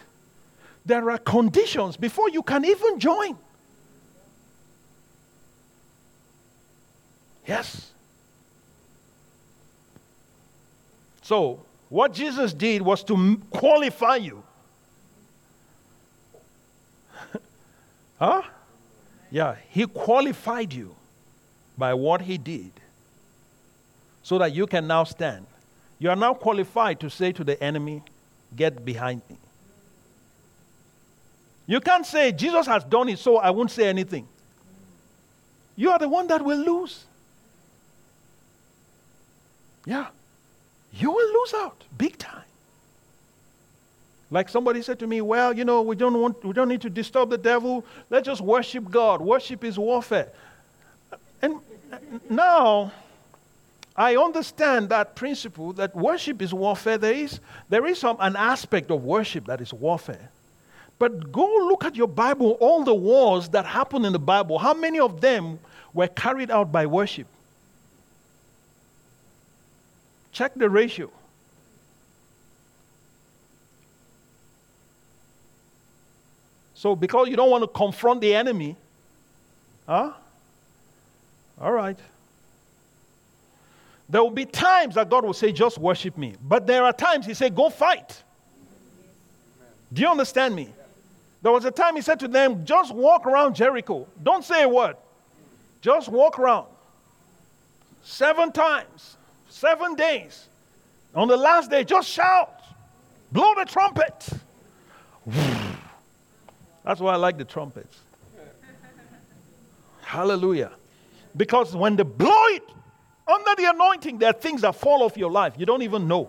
There 0.85 1.11
are 1.11 1.19
conditions 1.19 1.97
before 1.97 2.29
you 2.31 2.43
can 2.43 2.65
even 2.65 2.99
join. 2.99 3.39
Yes. 7.47 7.93
So, 11.23 11.65
what 11.89 12.13
Jesus 12.13 12.53
did 12.53 12.83
was 12.83 13.05
to 13.05 13.41
qualify 13.51 14.17
you. 14.17 14.43
huh? 18.19 18.43
Yeah, 19.31 19.57
he 19.71 19.87
qualified 19.87 20.73
you 20.73 20.95
by 21.77 21.95
what 21.95 22.23
he 22.23 22.39
did 22.39 22.73
so 24.23 24.39
that 24.39 24.55
you 24.55 24.67
can 24.67 24.87
now 24.87 25.05
stand. 25.05 25.47
You 25.99 26.11
are 26.11 26.17
now 26.17 26.35
qualified 26.35 27.01
to 27.01 27.11
say 27.11 27.33
to 27.33 27.45
the 27.45 27.63
enemy, 27.63 28.03
Get 28.55 28.85
behind 28.85 29.23
me. 29.31 29.37
You 31.67 31.81
can't 31.81 32.05
say, 32.05 32.33
Jesus 32.33 32.67
has 32.67 32.85
done 32.85 33.09
it, 33.09 33.19
so 33.19 33.39
I 33.39 33.51
won't 33.51 33.71
say 33.71 33.89
anything. 33.89 34.29
You 35.75 35.91
are 35.91 35.99
the 35.99 36.09
one 36.09 36.27
that 36.27 36.45
will 36.45 36.59
lose. 36.59 37.07
Yeah. 39.85 40.07
You 40.93 41.11
will 41.11 41.41
lose 41.41 41.55
out 41.55 41.83
big 41.97 42.19
time. 42.19 42.43
Like 44.31 44.49
somebody 44.49 44.81
said 44.83 44.99
to 45.01 45.07
me, 45.07 45.21
well, 45.21 45.53
you 45.53 45.65
know, 45.65 45.83
we 45.83 45.95
don't 45.95 46.19
want 46.19 46.43
we 46.45 46.53
don't 46.53 46.69
need 46.69 46.81
to 46.83 46.91
disturb 46.91 47.31
the 47.31 47.39
devil. 47.39 47.85
Let's 48.09 48.27
just 48.27 48.41
worship 48.41 48.91
God. 48.91 49.21
Worship 49.21 49.63
is 49.63 49.79
warfare. 49.79 50.29
And 51.43 51.61
now 52.31 52.93
I 53.95 54.17
understand 54.17 54.89
that 54.89 55.15
principle 55.17 55.75
that 55.75 55.95
worship 55.95 56.41
is 56.41 56.55
warfare. 56.55 56.97
There 56.97 57.13
is, 57.13 57.41
there 57.69 57.85
is 57.87 57.99
some, 57.99 58.17
an 58.21 58.37
aspect 58.37 58.91
of 58.91 59.05
worship 59.05 59.47
that 59.47 59.61
is 59.61 59.73
warfare. 59.73 60.31
But 60.99 61.31
go 61.31 61.45
look 61.45 61.85
at 61.85 61.97
your 61.97 62.09
Bible, 62.09 62.53
all 62.61 62.85
the 62.85 62.95
wars 62.95 63.49
that 63.51 63.67
happen 63.67 64.05
in 64.05 64.13
the 64.13 64.19
Bible, 64.19 64.59
how 64.59 64.73
many 64.73 65.01
of 65.01 65.21
them 65.21 65.59
were 65.93 66.07
carried 66.07 66.51
out 66.51 66.73
by 66.73 66.87
worship? 66.87 67.27
Check 70.33 70.55
the 70.55 70.69
ratio. 70.69 71.11
So, 76.75 76.97
because 76.97 77.29
you 77.29 77.37
don't 77.37 77.51
want 77.51 77.63
to 77.63 77.69
confront 77.69 78.21
the 78.21 78.35
enemy, 78.35 78.75
huh? 79.87 80.13
All 81.61 81.73
right. 81.73 81.99
There 84.09 84.23
will 84.23 84.31
be 84.31 84.47
times 84.47 84.97
that 84.97 85.09
God 85.09 85.25
will 85.25 85.33
say, 85.33 85.53
just 85.53 85.79
worship 85.79 86.19
me. 86.19 86.35
But 86.43 86.67
there 86.67 86.83
are 86.83 86.93
times 86.93 87.25
He 87.25 87.35
said, 87.35 87.55
go 87.55 87.71
fight. 87.71 88.23
Do 89.93 90.03
you 90.03 90.09
understand 90.09 90.57
me? 90.57 90.71
There 91.41 91.53
was 91.53 91.65
a 91.65 91.71
time 91.71 91.95
He 91.95 92.03
said 92.03 92.19
to 92.21 92.29
them, 92.29 92.65
just 92.65 92.93
walk 92.93 93.27
around 93.27 93.55
Jericho. 93.55 94.09
Don't 94.23 94.45
say 94.45 94.65
a 94.65 94.69
word. 94.69 94.97
Just 95.83 96.09
walk 96.09 96.39
around. 96.39 96.67
Seven 98.03 98.51
times, 98.51 99.17
seven 99.53 99.95
days. 99.95 100.49
On 101.15 101.29
the 101.29 101.37
last 101.37 101.71
day, 101.71 101.85
just 101.85 102.09
shout. 102.09 102.63
Blow 103.31 103.55
the 103.55 103.65
trumpet. 103.65 104.29
That's 106.85 107.01
why 107.01 107.13
I 107.13 107.17
like 107.17 107.39
the 107.39 107.45
trumpets. 107.45 108.01
Hallelujah. 110.03 110.73
Because 111.37 111.77
when 111.77 111.97
they 111.97 112.03
blow 112.03 112.45
it, 112.47 112.63
under 113.27 113.55
the 113.57 113.71
anointing, 113.71 114.19
there 114.19 114.31
are 114.31 114.35
things 114.35 114.63
that 114.63 114.75
fall 114.75 115.03
off 115.03 115.17
your 115.17 115.31
life. 115.31 115.55
You 115.57 115.65
don't 115.65 115.83
even 115.83 116.09
know. 116.09 116.29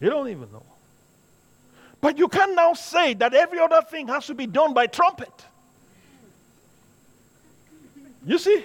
You 0.00 0.10
don't 0.10 0.28
even 0.28 0.52
know. 0.52 0.62
But 2.00 2.18
you 2.18 2.28
can 2.28 2.54
now 2.54 2.74
say 2.74 3.14
that 3.14 3.34
every 3.34 3.58
other 3.58 3.82
thing 3.82 4.06
has 4.08 4.26
to 4.26 4.34
be 4.34 4.46
done 4.46 4.72
by 4.72 4.86
trumpet. 4.86 5.32
You 8.24 8.38
see? 8.38 8.64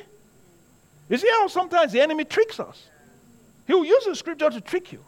You 1.10 1.18
see 1.18 1.30
how 1.30 1.48
sometimes 1.48 1.92
the 1.92 2.02
enemy 2.02 2.24
tricks 2.24 2.60
us? 2.60 2.88
He 3.68 3.74
will 3.74 3.86
use 3.86 4.06
the 4.06 4.16
scripture 4.16 4.50
to 4.50 4.62
trick 4.62 4.92
you 4.92 5.00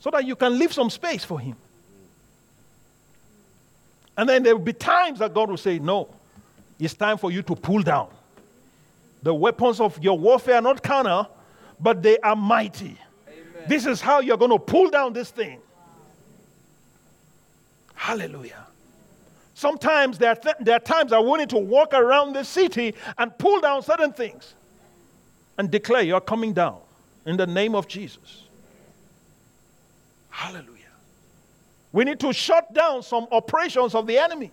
so 0.00 0.10
that 0.10 0.26
you 0.26 0.36
can 0.36 0.58
leave 0.58 0.72
some 0.72 0.90
space 0.90 1.24
for 1.24 1.40
him. 1.40 1.56
And 4.16 4.28
then 4.28 4.42
there 4.42 4.56
will 4.56 4.64
be 4.64 4.72
times 4.72 5.18
that 5.18 5.34
God 5.34 5.50
will 5.50 5.56
say, 5.56 5.78
No, 5.78 6.08
it's 6.78 6.94
time 6.94 7.18
for 7.18 7.30
you 7.30 7.42
to 7.42 7.56
pull 7.56 7.82
down. 7.82 8.08
The 9.22 9.34
weapons 9.34 9.80
of 9.80 10.02
your 10.02 10.18
warfare 10.18 10.56
are 10.56 10.62
not 10.62 10.82
carnal, 10.82 11.28
but 11.80 12.02
they 12.02 12.18
are 12.18 12.36
mighty. 12.36 12.98
Amen. 13.26 13.64
This 13.66 13.86
is 13.86 14.00
how 14.00 14.20
you're 14.20 14.36
going 14.36 14.50
to 14.50 14.58
pull 14.58 14.90
down 14.90 15.14
this 15.14 15.30
thing. 15.30 15.60
Hallelujah. 17.94 18.66
Sometimes 19.54 20.18
there 20.18 20.30
are, 20.30 20.36
th- 20.36 20.56
there 20.60 20.76
are 20.76 20.80
times 20.80 21.12
I 21.12 21.18
want 21.18 21.48
to 21.48 21.58
walk 21.58 21.94
around 21.94 22.34
the 22.34 22.44
city 22.44 22.94
and 23.16 23.36
pull 23.38 23.60
down 23.60 23.82
certain 23.82 24.12
things 24.12 24.54
and 25.58 25.70
declare 25.70 26.02
you're 26.02 26.20
coming 26.20 26.52
down 26.52 26.78
in 27.26 27.36
the 27.36 27.46
name 27.46 27.74
of 27.74 27.88
Jesus. 27.88 28.44
Hallelujah. 30.30 30.70
We 31.92 32.04
need 32.04 32.18
to 32.20 32.32
shut 32.32 32.74
down 32.74 33.02
some 33.02 33.28
operations 33.30 33.94
of 33.94 34.06
the 34.06 34.18
enemy. 34.18 34.50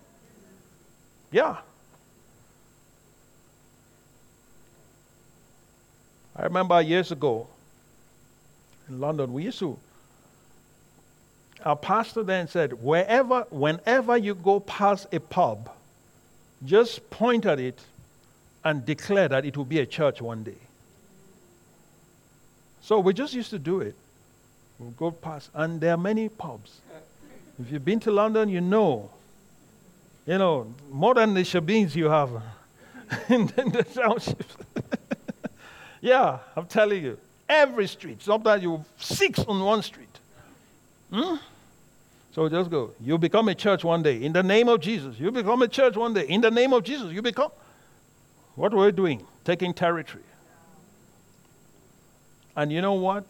Yeah. 1.32 1.58
I 6.36 6.44
remember 6.44 6.80
years 6.82 7.12
ago 7.12 7.48
in 8.88 9.00
London, 9.00 9.34
we 9.34 9.44
used 9.44 9.60
to, 9.60 9.78
our 11.66 11.76
pastor 11.76 12.24
then 12.24 12.48
said, 12.48 12.74
wherever, 12.82 13.42
whenever 13.50 14.18
you 14.18 14.36
go 14.36 14.60
past 14.60 15.08
a 15.12 15.20
pub, 15.20 15.70
just 16.64 17.10
point 17.10 17.46
at 17.46 17.60
it 17.60 17.80
and 18.64 18.86
declare 18.86 19.28
that 19.28 19.46
it 19.46 19.58
will 19.58 19.66
be 19.66 19.80
a 19.80 19.86
church 19.86 20.22
one 20.22 20.44
day. 20.44 20.58
So 22.82 23.00
we 23.00 23.14
just 23.14 23.34
used 23.34 23.50
to 23.52 23.60
do 23.60 23.82
it. 23.82 23.96
We'll 24.80 24.92
go 24.92 25.12
past, 25.12 25.50
and 25.54 25.80
there 25.80 25.94
are 25.94 25.98
many 25.98 26.28
pubs. 26.30 26.82
If 27.60 27.72
you've 27.72 27.86
been 27.86 28.00
to 28.02 28.12
London, 28.12 28.50
you 28.50 28.62
know. 28.62 29.10
You 30.26 30.38
know, 30.38 30.74
more 30.92 31.14
than 31.14 31.34
the 31.34 31.42
shebeens 31.42 31.96
you 31.96 32.06
have 32.10 32.30
in 33.30 33.48
the 33.48 33.86
townships. 33.94 34.58
Yeah, 36.02 36.40
I'm 36.56 36.66
telling 36.66 37.04
you. 37.04 37.18
Every 37.48 37.88
street. 37.88 38.24
Sometimes 38.24 38.64
you 38.64 38.84
six 38.98 39.40
on 39.40 39.64
one 39.64 39.84
street. 39.84 40.20
Hmm? 41.14 41.36
So 42.34 42.50
just 42.50 42.72
go. 42.72 42.92
You 43.00 43.18
become 43.18 43.50
a 43.50 43.56
church 43.56 43.84
one 43.84 44.02
day 44.02 44.24
in 44.24 44.34
the 44.34 44.42
name 44.42 44.68
of 44.68 44.80
Jesus. 44.80 45.20
You 45.20 45.32
become 45.32 45.62
a 45.62 45.68
church 45.68 45.96
one 45.96 46.14
day 46.14 46.26
in 46.28 46.42
the 46.42 46.50
name 46.50 46.74
of 46.74 46.84
Jesus. 46.84 47.12
You 47.12 47.22
become. 47.22 47.52
What 48.56 48.74
we're 48.74 48.92
doing? 48.92 49.26
Taking 49.46 49.74
territory. 49.74 50.24
And 52.56 52.72
you 52.72 52.82
know 52.82 52.94
what? 52.94 53.26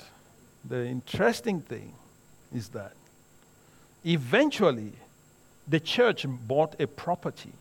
The 0.67 0.85
interesting 0.85 1.61
thing 1.61 1.93
is 2.53 2.69
that 2.69 2.93
eventually 4.05 4.93
the 5.67 5.79
church 5.79 6.25
bought 6.27 6.79
a 6.79 6.87
property, 6.87 7.53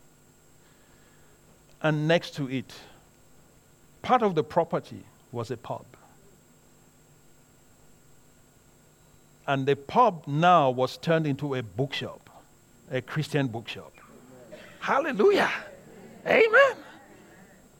and 1.81 2.07
next 2.07 2.35
to 2.35 2.49
it, 2.49 2.73
part 4.01 4.21
of 4.21 4.35
the 4.35 4.43
property 4.43 5.03
was 5.31 5.51
a 5.51 5.57
pub. 5.57 5.85
And 9.47 9.65
the 9.65 9.75
pub 9.75 10.23
now 10.27 10.69
was 10.69 10.97
turned 10.97 11.25
into 11.25 11.55
a 11.55 11.63
bookshop, 11.63 12.29
a 12.91 13.01
Christian 13.01 13.47
bookshop. 13.47 13.93
Hallelujah. 14.79 15.51
Amen. 16.25 16.75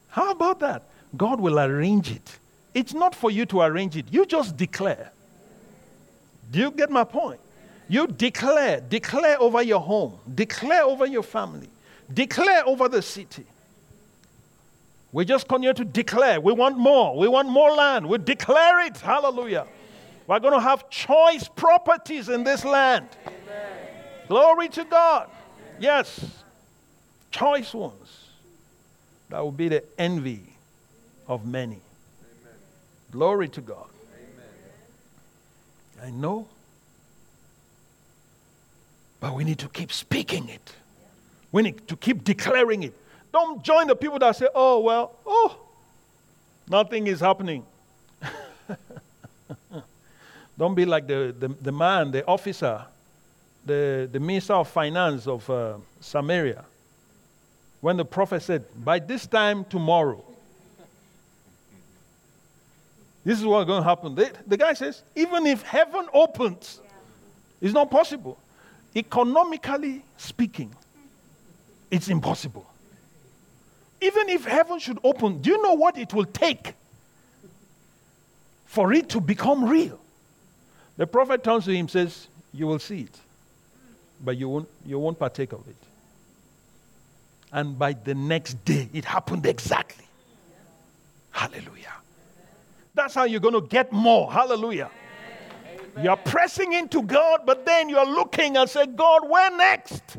How 0.10 0.32
about 0.32 0.60
that? 0.60 0.84
God 1.16 1.40
will 1.40 1.60
arrange 1.60 2.12
it. 2.12 2.38
It's 2.74 2.94
not 2.94 3.14
for 3.14 3.30
you 3.32 3.46
to 3.48 3.62
arrange 3.62 3.98
it, 3.98 4.06
you 4.12 4.26
just 4.26 4.58
declare. 4.58 5.12
Do 6.52 6.60
you 6.60 6.72
get 6.72 6.90
my 6.90 7.04
point? 7.04 7.40
You 7.88 8.08
declare, 8.08 8.82
declare 8.82 9.40
over 9.42 9.62
your 9.62 9.82
home, 9.82 10.18
declare 10.34 10.84
over 10.84 11.06
your 11.06 11.24
family, 11.24 11.70
declare 12.14 12.66
over 12.66 12.88
the 12.88 13.02
city. 13.02 13.46
We 15.12 15.26
just 15.26 15.48
continue 15.48 15.74
to 15.74 15.84
declare. 15.84 16.40
We 16.40 16.54
want 16.54 16.78
more. 16.78 17.18
We 17.18 17.28
want 17.28 17.50
more 17.50 17.72
land. 17.72 18.08
We 18.08 18.18
declare 18.18 18.86
it. 18.86 18.98
Hallelujah. 18.98 19.68
We're 20.26 20.40
going 20.40 20.54
to 20.54 20.62
have 20.62 20.90
choice 20.90 21.50
properties 21.50 22.30
in 22.30 22.46
this 22.46 22.64
land. 22.64 23.10
Amen. 23.26 23.78
Glory 24.30 24.70
to 24.70 24.86
God. 24.86 25.30
Yes. 25.80 26.26
Choice 27.32 27.74
ones. 27.74 28.30
That 29.30 29.42
will 29.42 29.52
be 29.52 29.68
the 29.68 29.84
envy 29.98 30.44
of 31.28 31.46
many. 31.46 31.82
Glory 33.12 33.50
to 33.50 33.62
God. 33.62 33.88
Amen. 36.02 36.02
I 36.02 36.12
know. 36.12 36.48
But 39.20 39.36
we 39.36 39.44
need 39.44 39.60
to 39.60 39.68
keep 39.68 39.92
speaking 39.92 40.50
it. 40.50 40.74
We 41.52 41.62
need 41.62 41.88
to 41.90 41.98
keep 41.98 42.24
declaring 42.24 42.84
it. 42.84 42.94
Don't 43.34 43.64
join 43.64 43.88
the 43.88 43.96
people 43.96 44.20
that 44.20 44.36
say, 44.36 44.48
oh, 44.56 44.80
well, 44.80 45.14
oh, 45.26 45.58
nothing 46.70 47.08
is 47.08 47.20
happening. 47.20 47.66
Don't 50.58 50.76
be 50.76 50.86
like 50.86 51.08
the, 51.08 51.36
the, 51.38 51.50
the, 51.50 51.72
man, 51.72 52.12
the 52.12 52.26
officer, 52.26 52.86
the, 53.66 54.10
the 54.12 54.20
minister 54.20 54.54
of 54.54 54.70
finance 54.70 55.28
of 55.28 55.50
uh, 55.50 55.76
Samaria. 56.00 56.64
When 57.82 57.98
the 57.98 58.06
prophet 58.06 58.44
said, 58.44 58.66
by 58.84 59.00
this 59.00 59.28
time 59.28 59.66
tomorrow, 59.66 60.24
this 63.24 63.40
is 63.40 63.46
what's 63.46 63.68
going 63.68 63.84
to 63.84 63.88
happen. 63.88 64.16
The, 64.16 64.32
the 64.48 64.58
guy 64.58 64.74
says, 64.74 65.04
even 65.16 65.46
if 65.46 65.62
heaven 65.62 66.08
opens, 66.14 66.82
it's 67.62 67.74
not 67.74 67.92
possible. 67.92 68.38
Economically 68.96 70.04
speaking, 70.18 70.74
it's 71.92 72.08
impossible. 72.08 72.66
Even 74.02 74.30
if 74.30 74.46
heaven 74.46 74.80
should 74.80 74.98
open, 75.04 75.42
do 75.42 75.52
you 75.52 75.62
know 75.62 75.74
what 75.74 75.98
it 75.98 76.14
will 76.14 76.26
take 76.26 76.74
for 78.66 78.92
it 78.92 79.10
to 79.10 79.22
become 79.22 79.66
real? 79.66 80.00
The 80.98 81.06
prophet 81.06 81.44
turns 81.44 81.66
to 81.66 81.72
him 81.72 81.82
and 81.82 81.92
says, 81.92 82.28
You 82.52 82.66
will 82.66 82.80
see 82.80 83.02
it, 83.02 83.20
but 84.24 84.38
you 84.38 84.50
won't, 84.50 84.70
you 84.86 84.98
won't 84.98 85.20
partake 85.20 85.52
of 85.52 85.68
it. 85.68 85.76
And 87.54 87.78
by 87.78 87.94
the 87.94 88.16
next 88.16 88.66
day, 88.66 88.90
it 88.94 89.06
happened 89.06 89.46
exactly. 89.46 90.06
Hallelujah. 91.32 91.94
That's 92.94 93.14
how 93.14 93.24
you're 93.24 93.40
going 93.40 93.54
to 93.54 93.68
get 93.68 93.92
more. 93.92 94.32
Hallelujah. 94.32 94.90
You're 96.02 96.18
pressing 96.18 96.74
into 96.74 97.04
God, 97.04 97.42
but 97.46 97.66
then 97.66 97.90
you're 97.90 98.06
looking 98.06 98.58
and 98.58 98.70
say, 98.70 98.86
God, 98.86 99.30
where 99.30 99.56
next? 99.56 100.18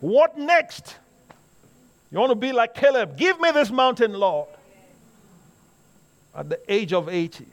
What 0.00 0.36
next? 0.38 0.96
You 2.10 2.18
want 2.18 2.30
to 2.30 2.36
be 2.36 2.52
like 2.52 2.74
Caleb? 2.74 3.16
Give 3.16 3.38
me 3.40 3.50
this 3.50 3.70
mountain, 3.70 4.12
Lord. 4.14 4.48
At 6.34 6.48
the 6.48 6.60
age 6.72 6.92
of 6.92 7.08
80, 7.08 7.46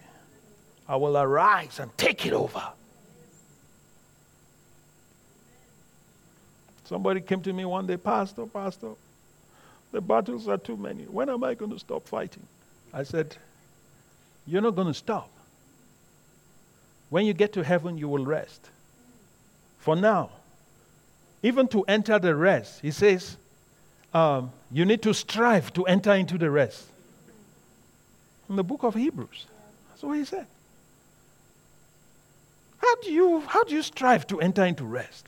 I 0.88 0.96
will 0.96 1.18
arise 1.18 1.80
and 1.80 1.96
take 1.98 2.26
it 2.26 2.34
over. 2.34 2.64
Somebody 6.86 7.22
came 7.22 7.42
to 7.42 7.54
me 7.54 7.64
one 7.64 7.88
day, 7.88 7.96
Pastor, 7.98 8.46
Pastor, 8.46 8.90
the 9.92 10.02
battles 10.02 10.48
are 10.48 10.58
too 10.58 10.76
many. 10.76 11.04
When 11.04 11.30
am 11.30 11.44
I 11.44 11.54
going 11.54 11.72
to 11.72 11.80
stop 11.80 12.06
fighting? 12.08 12.44
I 12.94 13.04
said, 13.04 13.36
You're 14.46 14.62
not 14.62 14.76
going 14.76 14.88
to 14.88 14.94
stop. 14.94 15.30
When 17.10 17.26
you 17.26 17.34
get 17.34 17.54
to 17.54 17.64
heaven, 17.64 17.98
you 17.98 18.08
will 18.08 18.26
rest. 18.26 18.70
For 19.80 19.96
now, 19.96 20.30
even 21.44 21.68
to 21.70 21.84
enter 21.84 22.20
the 22.20 22.36
rest, 22.36 22.82
he 22.82 22.92
says, 22.92 23.38
um, 24.14 24.52
you 24.72 24.86
need 24.86 25.02
to 25.04 25.14
strive 25.14 25.74
to 25.74 25.86
enter 25.86 26.14
into 26.14 26.38
the 26.38 26.50
rest. 26.50 26.88
In 28.50 28.56
the 28.56 28.64
book 28.64 28.84
of 28.84 28.96
Hebrews, 28.96 29.46
that's 29.90 30.04
what 30.04 30.18
he 30.18 30.26
said. 30.26 30.46
How 32.78 32.96
do 32.96 33.12
you, 33.12 33.42
how 33.42 33.64
do 33.64 33.76
you 33.76 33.82
strive 33.82 34.28
to 34.28 34.42
enter 34.42 34.66
into 34.66 34.84
rest? 34.84 35.28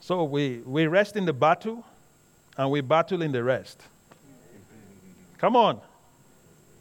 So 0.00 0.24
we, 0.24 0.58
we 0.64 0.86
rest 0.86 1.16
in 1.16 1.24
the 1.24 1.32
battle 1.32 1.84
and 2.56 2.70
we 2.70 2.80
battle 2.80 3.22
in 3.22 3.32
the 3.32 3.42
rest. 3.42 3.80
Come 5.38 5.56
on. 5.56 5.80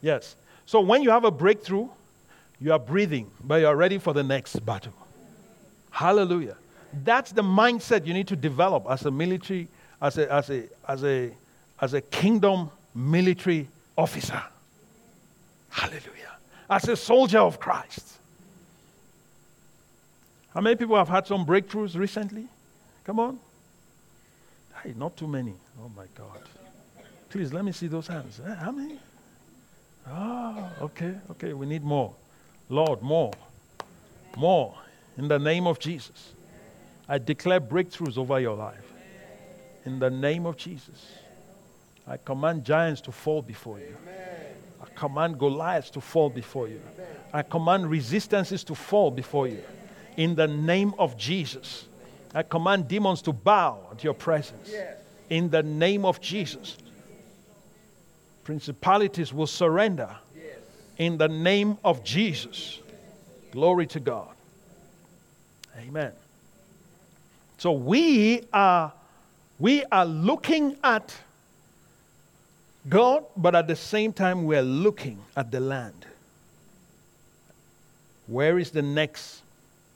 Yes. 0.02 0.36
So 0.66 0.82
when 0.82 1.04
you 1.04 1.10
have 1.10 1.26
a 1.26 1.32
breakthrough, 1.32 1.90
you 2.60 2.72
are 2.72 2.80
breathing, 2.80 3.32
but 3.44 3.62
you 3.62 3.68
are 3.68 3.76
ready 3.76 3.98
for 3.98 4.14
the 4.14 4.24
next 4.24 4.60
battle. 4.66 4.94
Hallelujah. 5.90 6.58
That's 7.04 7.32
the 7.32 7.42
mindset 7.42 8.06
you 8.06 8.14
need 8.14 8.28
to 8.28 8.36
develop 8.36 8.86
as 8.90 9.06
a 9.06 9.12
military, 9.12 9.68
as 10.02 10.18
a, 10.18 10.32
as 10.32 10.50
a, 10.50 10.64
as 10.88 11.04
a, 11.04 11.32
as 11.82 11.94
a 11.94 12.02
kingdom 12.02 12.70
military 12.94 13.68
officer. 13.98 14.42
Hallelujah. 15.70 16.36
As 16.70 16.88
a 16.88 16.96
soldier 16.96 17.40
of 17.40 17.60
Christ. 17.60 18.18
How 20.54 20.62
many 20.62 20.76
people 20.76 20.98
have 20.98 21.08
had 21.08 21.26
some 21.28 21.46
breakthroughs 21.46 21.98
recently? 21.98 22.48
Come 23.06 23.20
on. 23.20 23.40
Hey, 24.84 24.94
not 24.98 25.16
too 25.16 25.28
many. 25.28 25.54
Oh 25.82 25.90
my 25.96 26.06
God. 26.16 26.42
Please 27.30 27.54
let 27.54 27.64
me 27.64 27.72
see 27.72 27.88
those 27.88 28.08
hands. 28.08 28.42
Eh, 28.46 28.56
how 28.56 28.72
many? 28.72 29.00
Oh, 30.10 30.70
okay, 30.82 31.14
okay. 31.32 31.54
We 31.54 31.66
need 31.66 31.84
more. 31.84 32.14
Lord, 32.70 33.02
more. 33.02 33.32
More. 34.38 34.76
In 35.18 35.28
the 35.28 35.40
name 35.40 35.68
of 35.68 35.80
Jesus. 35.80 36.34
I 37.08 37.18
declare 37.18 37.60
breakthroughs 37.60 38.18
over 38.18 38.40
your 38.40 38.56
life. 38.56 38.94
In 39.86 40.00
the 40.00 40.10
name 40.10 40.46
of 40.46 40.58
Jesus. 40.58 41.12
I 42.08 42.18
command 42.18 42.66
giants 42.66 43.02
to 43.02 43.12
fall 43.12 43.42
before 43.42 43.80
you. 43.80 43.96
I 44.82 44.86
command 44.96 45.38
Goliaths 45.38 45.90
to 45.92 46.02
fall 46.02 46.30
before 46.30 46.68
you. 46.68 46.82
I 47.34 47.44
command 47.44 47.90
resistances 47.90 48.64
to 48.66 48.76
fall 48.76 49.12
before 49.12 49.48
you. 49.48 49.64
In 50.18 50.36
the 50.36 50.48
name 50.48 50.94
of 50.98 51.18
Jesus. 51.18 51.86
I 52.34 52.44
command 52.44 52.88
demons 52.88 53.22
to 53.24 53.34
bow 53.34 53.80
at 53.92 54.04
your 54.04 54.14
presence. 54.14 54.72
In 55.30 55.50
the 55.50 55.64
name 55.64 56.06
of 56.06 56.20
Jesus. 56.22 56.78
Principalities 58.44 59.34
will 59.34 59.48
surrender 59.48 60.10
in 60.98 61.18
the 61.18 61.28
name 61.28 61.78
of 61.84 62.04
Jesus. 62.04 62.80
Glory 63.52 63.88
to 63.88 64.00
God. 64.00 64.30
Amen. 65.78 66.12
So 67.58 67.72
we 67.72 68.44
are 68.52 68.92
we 69.60 69.84
are 69.92 70.06
looking 70.06 70.78
at 70.84 71.16
God, 72.90 73.26
but 73.38 73.54
at 73.56 73.68
the 73.68 73.76
same 73.76 74.12
time 74.12 74.46
we're 74.46 74.64
looking 74.64 75.20
at 75.36 75.52
the 75.52 75.60
land. 75.60 76.08
Where 78.26 78.58
is 78.58 78.72
the 78.72 78.82
next 78.82 79.44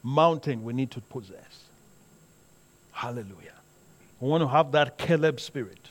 mountain 0.03 0.63
we 0.63 0.73
need 0.73 0.91
to 0.91 1.01
possess? 1.01 1.63
Hallelujah. 2.91 3.53
We 4.19 4.29
want 4.29 4.41
to 4.41 4.47
have 4.47 4.71
that 4.73 4.97
Caleb 4.97 5.39
spirit. 5.39 5.84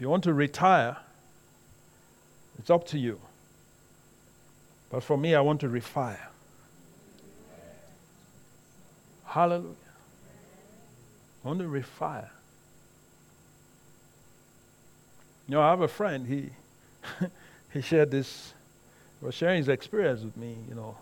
If 0.00 0.04
you 0.04 0.08
want 0.08 0.24
to 0.24 0.32
retire, 0.32 0.96
it's 2.58 2.70
up 2.70 2.86
to 2.86 2.98
you. 2.98 3.20
But 4.88 5.02
for 5.02 5.18
me, 5.18 5.34
I 5.34 5.42
want 5.42 5.60
to 5.60 5.68
refire. 5.68 6.28
Hallelujah. 9.26 9.74
I 11.44 11.48
want 11.48 11.60
to 11.60 11.66
refire. 11.66 12.30
You 15.46 15.56
know, 15.56 15.60
I 15.60 15.68
have 15.68 15.82
a 15.82 15.88
friend, 15.88 16.26
he, 16.26 16.48
he 17.74 17.82
shared 17.82 18.10
this, 18.10 18.54
was 19.20 19.34
sharing 19.34 19.58
his 19.58 19.68
experience 19.68 20.22
with 20.22 20.34
me, 20.34 20.56
you 20.66 20.74
know. 20.74 20.96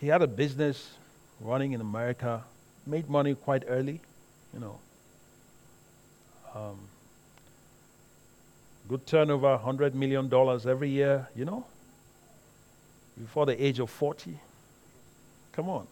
He 0.00 0.06
had 0.06 0.22
a 0.22 0.26
business 0.26 0.94
running 1.38 1.72
in 1.72 1.82
America, 1.82 2.44
made 2.86 3.10
money 3.10 3.34
quite 3.34 3.64
early, 3.68 4.00
you 4.54 4.60
know. 4.60 4.78
Um, 6.54 6.78
good 8.94 9.06
turnover, 9.08 9.58
$100 9.58 9.92
million 9.94 10.32
every 10.70 10.88
year, 10.88 11.26
you 11.34 11.44
know, 11.44 11.64
before 13.18 13.44
the 13.44 13.64
age 13.64 13.80
of 13.80 13.90
40. 13.90 14.38
Come 15.50 15.68
on. 15.68 15.88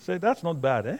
Say, 0.00 0.18
that's 0.18 0.42
not 0.42 0.60
bad, 0.60 0.86
eh? 0.88 0.96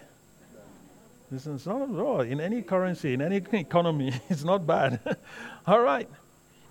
Listen, 1.32 1.56
it's 1.56 1.66
not. 1.66 2.24
In 2.24 2.40
any 2.40 2.62
currency, 2.62 3.14
in 3.14 3.20
any 3.20 3.36
economy, 3.52 4.12
it's 4.28 4.44
not 4.44 4.64
bad. 4.64 5.00
all 5.66 5.80
right. 5.80 6.08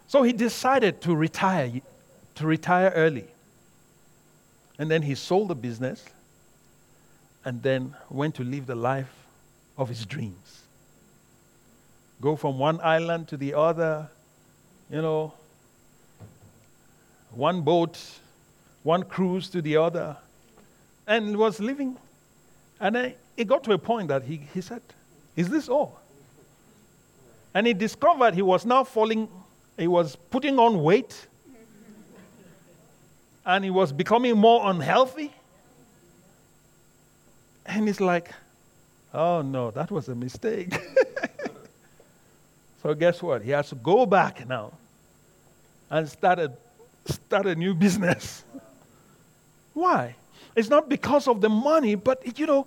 So 0.07 0.23
he 0.23 0.31
decided 0.31 1.01
to 1.01 1.13
retire, 1.13 1.69
to 2.35 2.47
retire 2.47 2.93
early. 2.95 3.27
And 4.79 4.89
then 4.89 5.01
he 5.01 5.15
sold 5.15 5.49
the 5.49 5.55
business 5.55 6.05
and 7.43 7.61
then 7.63 7.97
went 8.09 8.35
to 8.35 8.45
live 8.45 8.65
the 8.65 8.75
life 8.75 9.13
of 9.77 9.89
his 9.89 10.05
dreams. 10.05 10.61
Go 12.21 12.37
from 12.37 12.57
one 12.57 12.79
island 12.81 13.27
to 13.27 13.35
the 13.35 13.53
other, 13.53 14.09
you 14.89 15.01
know, 15.01 15.33
one 17.31 17.61
boat, 17.61 17.99
one 18.83 19.03
cruise 19.03 19.49
to 19.49 19.61
the 19.61 19.77
other, 19.77 20.17
and 21.05 21.37
was 21.37 21.59
living. 21.59 21.97
And 22.79 22.95
then 22.95 23.13
it 23.35 23.47
got 23.47 23.63
to 23.65 23.73
a 23.73 23.77
point 23.77 24.07
that 24.09 24.23
he, 24.23 24.37
he 24.53 24.61
said, 24.61 24.81
Is 25.35 25.49
this 25.49 25.67
all? 25.67 25.99
And 27.53 27.65
he 27.67 27.73
discovered 27.73 28.33
he 28.33 28.41
was 28.41 28.65
now 28.65 28.83
falling, 28.83 29.27
he 29.77 29.87
was 29.87 30.15
putting 30.15 30.59
on 30.59 30.81
weight, 30.83 31.27
and 33.45 33.63
he 33.63 33.69
was 33.69 33.91
becoming 33.91 34.37
more 34.37 34.69
unhealthy. 34.69 35.33
And 37.65 37.87
he's 37.87 37.99
like, 37.99 38.31
Oh 39.13 39.41
no, 39.41 39.71
that 39.71 39.91
was 39.91 40.07
a 40.07 40.15
mistake. 40.15 40.73
So 42.87 42.93
guess 42.93 43.21
what? 43.21 43.41
He 43.41 43.51
has 43.51 43.67
to 43.67 43.75
go 43.75 44.05
back 44.05 44.47
now 44.47 44.71
and 45.89 46.07
start 46.07 46.39
a, 46.39 46.53
start 47.05 47.45
a 47.45 47.53
new 47.53 47.73
business. 47.73 48.45
Why? 49.73 50.15
It's 50.55 50.69
not 50.69 50.87
because 50.87 51.27
of 51.27 51.41
the 51.41 51.49
money, 51.49 51.95
but 51.95 52.39
you 52.39 52.45
know, 52.45 52.65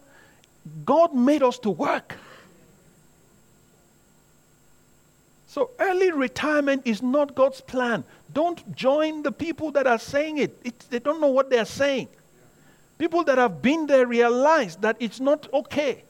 God 0.85 1.15
made 1.15 1.43
us 1.43 1.59
to 1.61 1.71
work. 1.71 2.17
So 5.47 5.71
early 5.79 6.13
retirement 6.13 6.83
is 6.85 7.01
not 7.01 7.35
God's 7.35 7.63
plan. 7.63 8.05
Don't 8.31 8.77
join 8.77 9.23
the 9.23 9.33
people 9.33 9.73
that 9.73 9.87
are 9.87 9.99
saying 9.99 10.37
it. 10.37 10.55
it. 10.63 10.79
They 10.91 10.99
don't 10.99 11.23
know 11.23 11.29
what 11.29 11.49
they're 11.49 11.65
saying. 11.65 12.09
People 12.99 13.25
that 13.25 13.39
have 13.39 13.63
been 13.63 13.87
there 13.87 14.07
realize 14.07 14.77
that 14.85 14.99
it's 15.01 15.19
not 15.19 15.49
okay. 15.55 16.05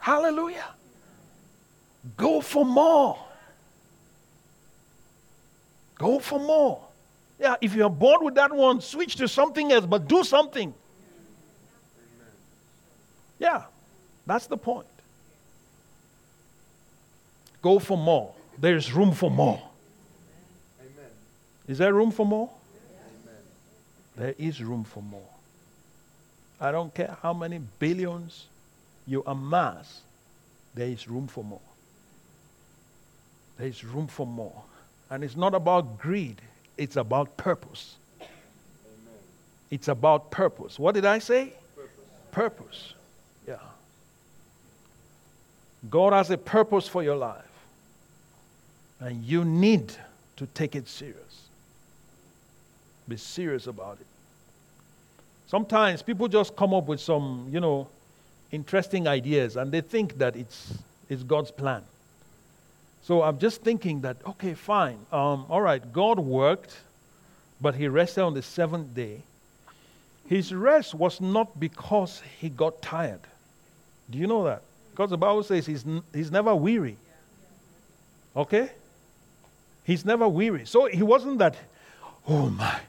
Hallelujah. 0.00 0.74
Go 2.16 2.40
for 2.40 2.64
more. 2.64 3.18
Go 5.96 6.18
for 6.18 6.38
more. 6.38 6.80
Yeah, 7.38 7.56
if 7.60 7.74
you're 7.74 7.90
bored 7.90 8.22
with 8.22 8.34
that 8.34 8.52
one, 8.52 8.80
switch 8.80 9.16
to 9.16 9.28
something 9.28 9.72
else, 9.72 9.86
but 9.86 10.06
do 10.06 10.22
something. 10.22 10.74
Yeah, 13.38 13.64
that's 14.26 14.46
the 14.46 14.56
point. 14.56 14.86
Go 17.62 17.78
for 17.78 17.96
more. 17.96 18.34
There's 18.58 18.92
room 18.92 19.12
for 19.12 19.30
more. 19.30 19.60
Amen. 20.80 21.10
Is 21.66 21.78
there 21.78 21.92
room 21.92 22.10
for 22.10 22.26
more? 22.26 22.50
Amen. 23.24 23.40
There 24.16 24.34
is 24.38 24.62
room 24.62 24.84
for 24.84 25.02
more. 25.02 25.28
I 26.60 26.70
don't 26.70 26.94
care 26.94 27.16
how 27.22 27.32
many 27.32 27.58
billions 27.78 28.46
you 29.06 29.22
amass, 29.26 30.02
there 30.74 30.88
is 30.88 31.08
room 31.08 31.26
for 31.26 31.42
more. 31.42 31.60
There 33.58 33.66
is 33.66 33.84
room 33.84 34.06
for 34.06 34.26
more. 34.26 34.62
And 35.10 35.22
it's 35.22 35.36
not 35.36 35.54
about 35.54 35.98
greed, 35.98 36.40
it's 36.76 36.96
about 36.96 37.36
purpose. 37.36 37.96
Amen. 38.20 38.28
It's 39.70 39.88
about 39.88 40.30
purpose. 40.30 40.78
What 40.78 40.94
did 40.94 41.04
I 41.04 41.18
say? 41.18 41.52
Purpose. 41.76 41.90
purpose. 42.32 42.94
Yeah. 43.46 43.56
God 45.90 46.12
has 46.12 46.30
a 46.30 46.38
purpose 46.38 46.88
for 46.88 47.02
your 47.02 47.16
life. 47.16 47.42
And 49.00 49.24
you 49.24 49.44
need 49.44 49.92
to 50.36 50.46
take 50.46 50.74
it 50.74 50.88
serious. 50.88 51.48
Be 53.06 53.16
serious 53.16 53.66
about 53.66 53.98
it. 54.00 54.06
Sometimes 55.46 56.02
people 56.02 56.26
just 56.26 56.56
come 56.56 56.72
up 56.72 56.86
with 56.86 57.00
some, 57.00 57.48
you 57.50 57.60
know, 57.60 57.86
interesting 58.50 59.06
ideas 59.06 59.56
and 59.56 59.70
they 59.70 59.80
think 59.80 60.18
that 60.18 60.36
it's, 60.36 60.78
it's 61.08 61.22
God's 61.22 61.50
plan. 61.50 61.82
So 63.04 63.22
I'm 63.22 63.38
just 63.38 63.60
thinking 63.60 64.00
that, 64.00 64.16
okay, 64.26 64.54
fine. 64.54 64.98
Um, 65.12 65.44
all 65.50 65.60
right, 65.60 65.92
God 65.92 66.18
worked, 66.18 66.74
but 67.60 67.74
he 67.74 67.86
rested 67.86 68.22
on 68.22 68.32
the 68.32 68.40
seventh 68.40 68.94
day. 68.94 69.20
His 70.26 70.54
rest 70.54 70.94
was 70.94 71.20
not 71.20 71.60
because 71.60 72.22
he 72.40 72.48
got 72.48 72.80
tired. 72.80 73.20
Do 74.10 74.16
you 74.16 74.26
know 74.26 74.44
that? 74.44 74.62
Because 74.90 75.10
the 75.10 75.18
Bible 75.18 75.42
says 75.42 75.66
he's, 75.66 75.84
n- 75.86 76.02
he's 76.14 76.30
never 76.30 76.54
weary. 76.54 76.96
Okay? 78.34 78.70
He's 79.84 80.06
never 80.06 80.26
weary. 80.26 80.64
So 80.64 80.86
he 80.86 81.02
wasn't 81.02 81.38
that, 81.40 81.56
oh 82.26 82.48
my, 82.48 82.80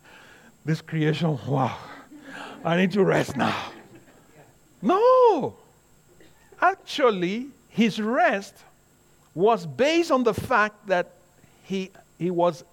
this 0.63 0.79
creation, 0.79 1.37
wow, 1.45 1.77
I 2.63 2.77
need 2.77 2.93
to 2.93 3.03
rest 3.03 3.35
now. 3.35 3.73
No. 4.81 5.57
Actually, 6.61 7.47
his 7.67 7.99
rest 7.99 8.55
was 9.35 9.65
based 9.65 10.11
on 10.11 10.23
the 10.23 10.33
fact 10.33 10.87
that 10.87 11.11
he, 11.65 11.91
he, 12.17 12.31
was, 12.31 12.63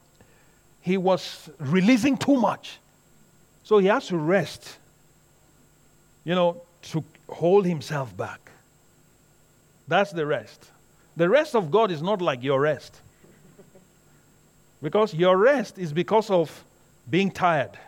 he 0.80 0.96
was 0.96 1.50
releasing 1.58 2.16
too 2.16 2.36
much. 2.36 2.78
So 3.64 3.78
he 3.78 3.88
has 3.88 4.06
to 4.06 4.16
rest, 4.16 4.78
you 6.24 6.34
know, 6.34 6.62
to 6.82 7.04
hold 7.28 7.66
himself 7.66 8.16
back. 8.16 8.40
That's 9.88 10.12
the 10.12 10.24
rest. 10.24 10.64
The 11.16 11.28
rest 11.28 11.54
of 11.54 11.70
God 11.70 11.90
is 11.90 12.00
not 12.00 12.22
like 12.22 12.42
your 12.42 12.60
rest. 12.60 13.00
Because 14.82 15.14
your 15.14 15.36
rest 15.36 15.78
is 15.78 15.92
because 15.92 16.30
of 16.30 16.64
being 17.08 17.30
tired. 17.30 17.78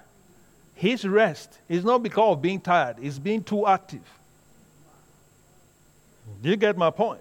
His 0.74 1.06
rest 1.06 1.58
is 1.68 1.84
not 1.84 2.02
because 2.02 2.34
of 2.34 2.42
being 2.42 2.60
tired, 2.60 2.96
it's 3.00 3.18
being 3.18 3.42
too 3.42 3.66
active. 3.66 4.02
Do 6.42 6.50
you 6.50 6.56
get 6.56 6.76
my 6.76 6.90
point? 6.90 7.20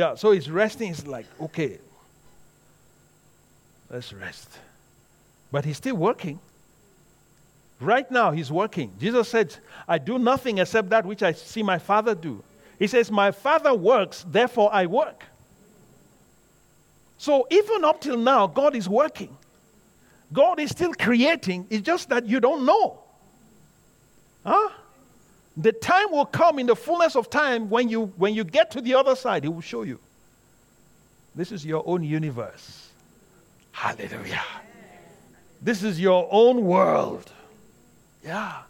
Yeah, 0.00 0.14
so 0.14 0.30
his 0.30 0.48
resting 0.48 0.92
is 0.92 1.06
like, 1.06 1.26
okay, 1.38 1.76
let's 3.90 4.14
rest. 4.14 4.48
But 5.52 5.66
he's 5.66 5.76
still 5.76 5.96
working. 5.96 6.40
Right 7.80 8.10
now, 8.10 8.30
he's 8.30 8.50
working. 8.50 8.94
Jesus 8.98 9.28
said, 9.28 9.54
I 9.86 9.98
do 9.98 10.18
nothing 10.18 10.56
except 10.56 10.88
that 10.88 11.04
which 11.04 11.22
I 11.22 11.32
see 11.32 11.62
my 11.62 11.78
Father 11.78 12.14
do. 12.14 12.42
He 12.78 12.86
says, 12.86 13.10
My 13.10 13.30
Father 13.30 13.74
works, 13.74 14.24
therefore 14.26 14.70
I 14.72 14.86
work. 14.86 15.22
So 17.18 17.46
even 17.50 17.84
up 17.84 18.00
till 18.00 18.16
now, 18.16 18.46
God 18.46 18.74
is 18.74 18.88
working. 18.88 19.36
God 20.32 20.60
is 20.60 20.70
still 20.70 20.94
creating. 20.94 21.66
It's 21.68 21.84
just 21.84 22.08
that 22.08 22.24
you 22.24 22.40
don't 22.40 22.64
know. 22.64 23.00
Huh? 24.46 24.70
The 25.60 25.72
time 25.72 26.10
will 26.10 26.24
come 26.24 26.58
in 26.58 26.66
the 26.66 26.76
fullness 26.76 27.14
of 27.16 27.28
time 27.28 27.68
when 27.68 27.90
you 27.90 28.06
when 28.16 28.34
you 28.34 28.44
get 28.44 28.70
to 28.72 28.80
the 28.80 28.94
other 28.94 29.14
side, 29.14 29.42
He 29.44 29.48
will 29.48 29.60
show 29.60 29.82
you. 29.82 29.98
This 31.34 31.52
is 31.52 31.66
your 31.66 31.82
own 31.86 32.02
universe. 32.02 32.88
Hallelujah. 33.72 34.42
This 35.60 35.82
is 35.82 36.00
your 36.00 36.26
own 36.30 36.64
world. 36.64 37.30
Yeah. 38.24 38.62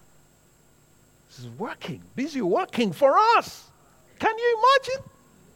This 1.28 1.38
is 1.38 1.46
working, 1.58 2.02
busy 2.16 2.42
working 2.42 2.92
for 2.92 3.16
us. 3.36 3.68
Can 4.18 4.36
you 4.36 4.64
imagine? 4.64 5.10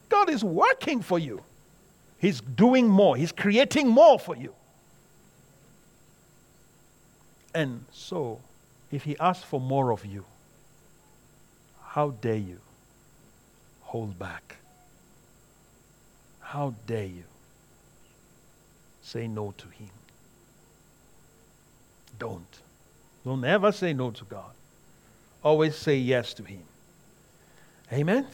God 0.09 0.31
is 0.31 0.45
working 0.45 1.03
for 1.03 1.19
you. 1.19 1.43
He's 2.19 2.41
doing 2.41 2.89
more, 2.89 3.17
He's 3.17 3.33
creating 3.33 3.89
more 3.89 4.21
for 4.21 4.37
you. 4.37 4.55
And 7.55 7.85
so, 7.93 8.41
if 8.93 9.03
He 9.03 9.17
asks 9.19 9.45
for 9.45 9.61
more 9.61 9.91
of 9.91 10.07
you, 10.07 10.25
how 11.95 12.11
dare 12.11 12.35
you 12.35 12.59
hold 13.83 14.19
back? 14.19 14.57
How 16.41 16.75
dare 16.89 17.05
you 17.05 17.23
say 19.01 19.29
no 19.29 19.55
to 19.59 19.69
Him? 19.69 19.91
Don't. 22.19 22.59
Don't 23.25 23.45
ever 23.45 23.71
say 23.71 23.93
no 23.93 24.11
to 24.11 24.25
God. 24.25 24.51
Always 25.45 25.77
say 25.77 25.97
yes 25.99 26.35
to 26.35 26.43
Him. 26.43 26.65
Amen? 27.93 28.27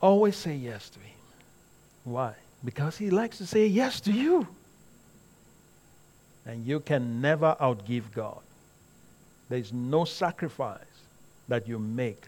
Always 0.00 0.36
say 0.36 0.54
yes 0.54 0.90
to 0.90 1.00
Him. 1.00 1.18
Why? 2.04 2.34
Because 2.64 2.96
he 2.96 3.10
likes 3.10 3.38
to 3.38 3.46
say 3.46 3.66
yes 3.66 4.00
to 4.02 4.12
you. 4.12 4.46
And 6.46 6.64
you 6.64 6.78
can 6.78 7.20
never 7.20 7.56
outgive 7.60 8.12
God. 8.14 8.38
There's 9.48 9.72
no 9.72 10.04
sacrifice 10.04 10.87
that 11.48 11.66
you 11.66 11.78
make 11.78 12.24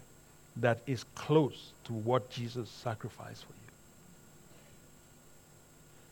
that 0.56 0.80
is 0.86 1.04
close 1.14 1.72
to 1.84 1.92
what 1.92 2.30
Jesus 2.30 2.68
sacrificed 2.68 3.44
for 3.44 3.52
you. 3.52 3.72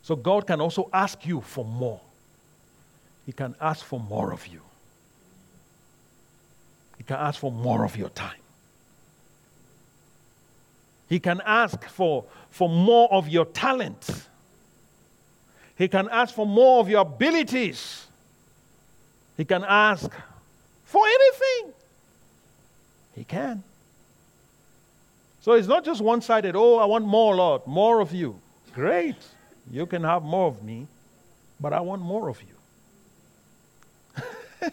So 0.03 0.17
God 0.17 0.47
can 0.47 0.61
also 0.61 0.89
ask 0.93 1.27
you 1.27 1.41
for 1.41 1.65
more. 1.65 2.01
He 3.27 3.33
can 3.33 3.55
ask 3.61 3.85
for 3.85 4.01
more 4.01 4.33
of 4.33 4.47
you. 4.47 4.61
He 6.97 7.05
can 7.05 7.17
ask 7.17 7.39
for 7.39 7.53
more 7.53 7.85
of 7.85 7.97
your 7.97 8.09
time. 8.09 8.41
He 11.09 11.21
can 11.21 11.41
ask 11.45 11.85
for, 11.85 12.25
for 12.51 12.69
more 12.69 13.13
of 13.13 13.29
your 13.29 13.47
talent. 13.47 14.29
He 15.77 15.89
can 15.89 16.09
ask 16.11 16.35
for 16.35 16.47
more 16.47 16.81
of 16.81 16.89
your 16.89 17.03
abilities. 17.03 18.07
He 19.37 19.45
can 19.45 19.65
ask 19.65 20.11
for 20.85 21.03
anything. 21.07 21.73
He 23.19 23.25
can. 23.25 23.65
So 25.41 25.53
it's 25.53 25.67
not 25.67 25.85
just 25.85 26.01
one 26.01 26.23
sided, 26.23 26.55
oh, 26.55 26.79
I 26.79 26.85
want 26.85 27.05
more, 27.05 27.35
Lord, 27.35 27.67
more 27.67 27.99
of 28.01 28.15
you. 28.15 28.39
Great. 28.75 29.17
You 29.71 29.87
can 29.87 30.05
have 30.05 30.23
more 30.23 30.47
of 30.47 30.63
me, 30.63 30.87
but 31.61 31.73
I 31.73 31.81
want 31.81 32.01
more 32.01 32.29
of 32.29 32.41
you. 34.23 34.23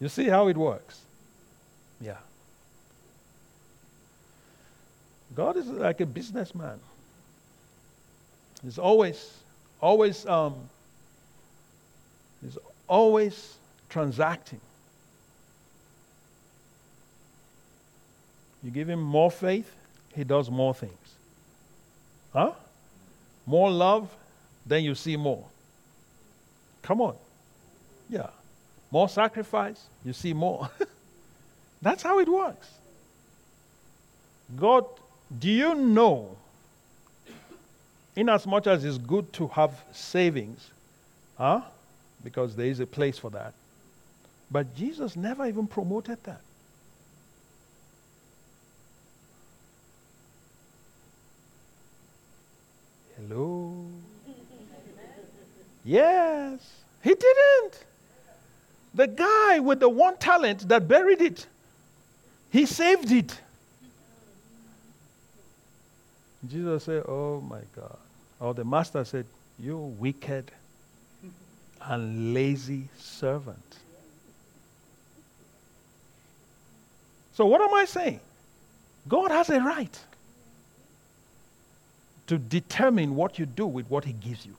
you 0.00 0.08
see 0.08 0.28
how 0.28 0.48
it 0.48 0.56
works? 0.56 1.02
Yeah. 2.00 2.16
God 5.34 5.58
is 5.58 5.66
like 5.66 6.00
a 6.00 6.06
businessman. 6.06 6.80
He's 8.62 8.78
always, 8.78 9.30
always, 9.78 10.24
um, 10.24 10.54
he's 12.42 12.56
always 12.88 13.56
transacting. 13.90 14.60
You 18.64 18.70
give 18.70 18.88
him 18.88 19.02
more 19.02 19.30
faith, 19.30 19.70
he 20.14 20.24
does 20.24 20.50
more 20.50 20.74
things. 20.74 21.14
Huh? 22.32 22.52
More 23.46 23.70
love, 23.70 24.08
then 24.64 24.82
you 24.82 24.94
see 24.94 25.16
more. 25.16 25.44
Come 26.82 27.02
on. 27.02 27.14
Yeah. 28.08 28.30
More 28.90 29.08
sacrifice, 29.08 29.84
you 30.04 30.14
see 30.14 30.32
more. 30.32 30.70
That's 31.82 32.02
how 32.02 32.18
it 32.20 32.28
works. 32.28 32.68
God, 34.56 34.86
do 35.38 35.50
you 35.50 35.74
know, 35.74 36.36
in 38.16 38.28
as 38.30 38.46
much 38.46 38.66
as 38.66 38.84
it's 38.84 38.98
good 38.98 39.30
to 39.34 39.48
have 39.48 39.78
savings, 39.92 40.70
huh? 41.36 41.60
Because 42.22 42.56
there 42.56 42.66
is 42.66 42.80
a 42.80 42.86
place 42.86 43.18
for 43.18 43.30
that. 43.30 43.52
But 44.50 44.74
Jesus 44.74 45.16
never 45.16 45.46
even 45.46 45.66
promoted 45.66 46.22
that. 46.24 46.40
Hello? 53.28 53.86
yes, 55.84 56.60
he 57.02 57.14
didn't. 57.14 57.84
The 58.94 59.06
guy 59.06 59.60
with 59.60 59.80
the 59.80 59.88
one 59.88 60.16
talent 60.18 60.68
that 60.68 60.86
buried 60.86 61.20
it, 61.20 61.46
he 62.50 62.66
saved 62.66 63.10
it. 63.10 63.40
Jesus 66.48 66.84
said, 66.84 67.04
Oh 67.08 67.40
my 67.40 67.60
God. 67.74 67.96
Or 68.40 68.52
the 68.52 68.64
master 68.64 69.04
said, 69.04 69.26
You 69.58 69.78
wicked 69.78 70.50
and 71.80 72.34
lazy 72.34 72.88
servant. 72.98 73.78
So, 77.32 77.46
what 77.46 77.60
am 77.60 77.74
I 77.74 77.84
saying? 77.84 78.20
God 79.08 79.30
has 79.30 79.50
a 79.50 79.60
right 79.60 79.98
to 82.26 82.38
determine 82.38 83.14
what 83.14 83.38
you 83.38 83.46
do 83.46 83.66
with 83.66 83.88
what 83.90 84.04
He 84.04 84.12
gives 84.12 84.46
you. 84.46 84.54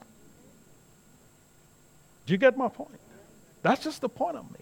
Do 2.26 2.34
you 2.34 2.38
get 2.38 2.58
my 2.58 2.68
point? 2.68 3.00
That's 3.62 3.84
just 3.84 4.02
the 4.02 4.10
point 4.10 4.38
I'm 4.38 4.46
making. 4.46 4.62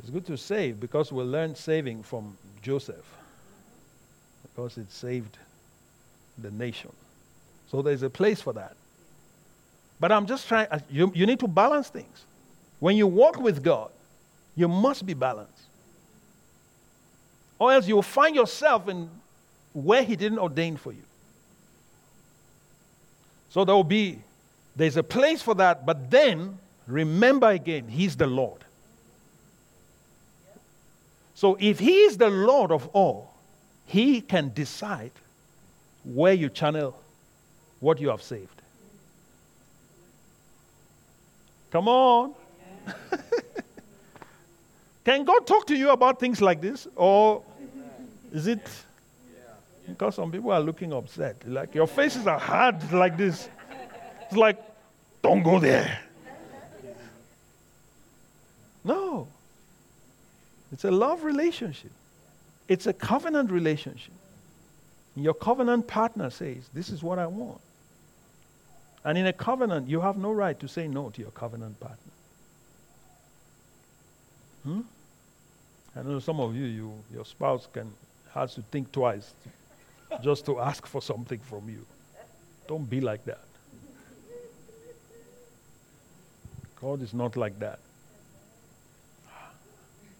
It's 0.00 0.10
good 0.10 0.26
to 0.26 0.36
save 0.36 0.80
because 0.80 1.12
we 1.12 1.22
learned 1.22 1.56
saving 1.56 2.02
from 2.02 2.36
Joseph 2.62 3.04
because 4.42 4.78
it 4.78 4.90
saved 4.90 5.36
the 6.38 6.50
nation. 6.50 6.90
So 7.70 7.82
there's 7.82 8.02
a 8.02 8.10
place 8.10 8.40
for 8.40 8.52
that. 8.54 8.74
But 10.00 10.12
I'm 10.12 10.26
just 10.26 10.48
trying, 10.48 10.68
uh, 10.70 10.78
you, 10.90 11.12
you 11.14 11.26
need 11.26 11.40
to 11.40 11.48
balance 11.48 11.88
things. 11.88 12.24
When 12.78 12.96
you 12.96 13.06
walk 13.06 13.40
with 13.40 13.62
God, 13.62 13.90
you 14.54 14.68
must 14.68 15.04
be 15.04 15.14
balanced. 15.14 15.57
Or 17.58 17.72
else 17.72 17.88
you'll 17.88 18.02
find 18.02 18.34
yourself 18.34 18.88
in 18.88 19.10
where 19.72 20.02
He 20.02 20.16
didn't 20.16 20.38
ordain 20.38 20.76
for 20.76 20.92
you. 20.92 21.02
So 23.50 23.64
there 23.64 23.74
will 23.74 23.84
be, 23.84 24.20
there's 24.76 24.96
a 24.96 25.02
place 25.02 25.42
for 25.42 25.54
that, 25.54 25.86
but 25.86 26.10
then 26.10 26.58
remember 26.86 27.48
again, 27.48 27.88
He's 27.88 28.16
the 28.16 28.26
Lord. 28.26 28.64
So 31.34 31.56
if 31.60 31.78
He 31.78 32.02
is 32.02 32.16
the 32.16 32.30
Lord 32.30 32.70
of 32.70 32.86
all, 32.88 33.34
He 33.86 34.20
can 34.20 34.52
decide 34.54 35.12
where 36.04 36.32
you 36.32 36.48
channel 36.48 36.98
what 37.80 38.00
you 38.00 38.08
have 38.08 38.22
saved. 38.22 38.58
Come 41.70 41.88
on. 41.88 42.34
Can 45.04 45.24
God 45.24 45.46
talk 45.46 45.66
to 45.68 45.76
you 45.76 45.90
about 45.90 46.18
things 46.18 46.40
like 46.40 46.60
this? 46.60 46.88
Or 46.96 47.42
is 48.32 48.46
it 48.46 48.66
because 49.86 50.16
some 50.16 50.30
people 50.30 50.50
are 50.50 50.60
looking 50.60 50.92
upset? 50.92 51.36
Like 51.46 51.74
your 51.74 51.86
faces 51.86 52.26
are 52.26 52.38
hard 52.38 52.92
like 52.92 53.16
this. 53.16 53.48
It's 54.26 54.36
like, 54.36 54.58
don't 55.22 55.42
go 55.42 55.58
there. 55.58 56.00
No. 58.84 59.28
It's 60.72 60.84
a 60.84 60.90
love 60.90 61.24
relationship, 61.24 61.90
it's 62.68 62.86
a 62.86 62.92
covenant 62.92 63.50
relationship. 63.50 64.12
Your 65.16 65.34
covenant 65.34 65.88
partner 65.88 66.30
says, 66.30 66.68
This 66.72 66.90
is 66.90 67.02
what 67.02 67.18
I 67.18 67.26
want. 67.26 67.60
And 69.04 69.18
in 69.18 69.26
a 69.26 69.32
covenant, 69.32 69.88
you 69.88 70.00
have 70.00 70.16
no 70.16 70.30
right 70.30 70.58
to 70.60 70.68
say 70.68 70.86
no 70.86 71.10
to 71.10 71.20
your 71.20 71.30
covenant 71.32 71.80
partner. 71.80 72.12
Hmm? 74.62 74.80
I 75.96 76.02
know 76.02 76.18
some 76.20 76.38
of 76.40 76.54
you, 76.54 76.66
you 76.66 76.92
your 77.12 77.24
spouse 77.24 77.66
can 77.72 77.92
has 78.38 78.54
to 78.54 78.62
think 78.62 78.92
twice 78.92 79.32
just 80.22 80.46
to 80.46 80.58
ask 80.60 80.86
for 80.86 81.02
something 81.02 81.38
from 81.40 81.68
you. 81.68 81.84
Don't 82.66 82.88
be 82.88 83.00
like 83.00 83.24
that. 83.24 83.40
God 86.80 87.02
is 87.02 87.12
not 87.12 87.36
like 87.36 87.58
that. 87.58 87.80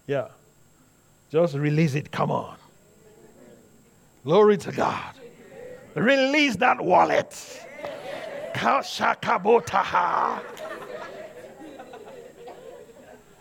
Yeah. 0.06 0.28
Just 1.30 1.54
release 1.54 1.94
it. 1.94 2.10
Come 2.10 2.30
on. 2.30 2.56
Glory 4.24 4.56
to 4.58 4.72
God. 4.72 5.14
Release 5.94 6.56
that 6.56 6.80
wallet. 6.80 7.66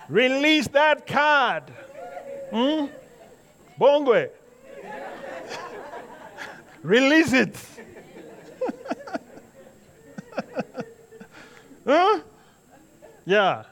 Release 0.10 0.68
that 0.70 1.08
card. 1.08 1.64
Hmm? 2.52 2.86
Bongwe. 3.80 4.30
Release 6.88 7.34
it. 7.34 7.56
huh? 11.86 12.20
Yeah. 13.26 13.64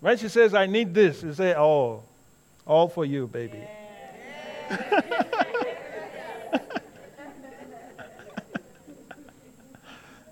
When 0.00 0.16
she 0.16 0.30
says, 0.30 0.54
I 0.54 0.64
need 0.64 0.94
this, 0.94 1.22
you 1.22 1.34
say, 1.34 1.54
Oh, 1.54 2.02
all 2.66 2.88
for 2.88 3.04
you, 3.04 3.26
baby. 3.26 3.60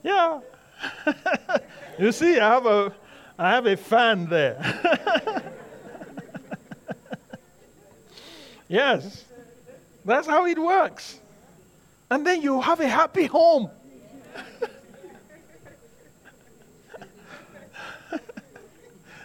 yeah. 0.03 0.41
you 1.99 2.13
see, 2.13 2.41
I 2.41 2.49
have 2.55 2.65
a 2.65 2.95
I 3.39 3.51
have 3.51 3.67
a 3.67 3.77
fan 3.77 4.27
there. 4.31 5.53
yes. 8.69 9.27
That's 10.09 10.27
how 10.27 10.47
it 10.47 10.59
works. 10.59 11.21
And 12.11 12.27
then 12.27 12.41
you 12.41 12.63
have 12.63 12.81
a 12.81 12.89
happy 12.89 13.27
home. 13.27 13.69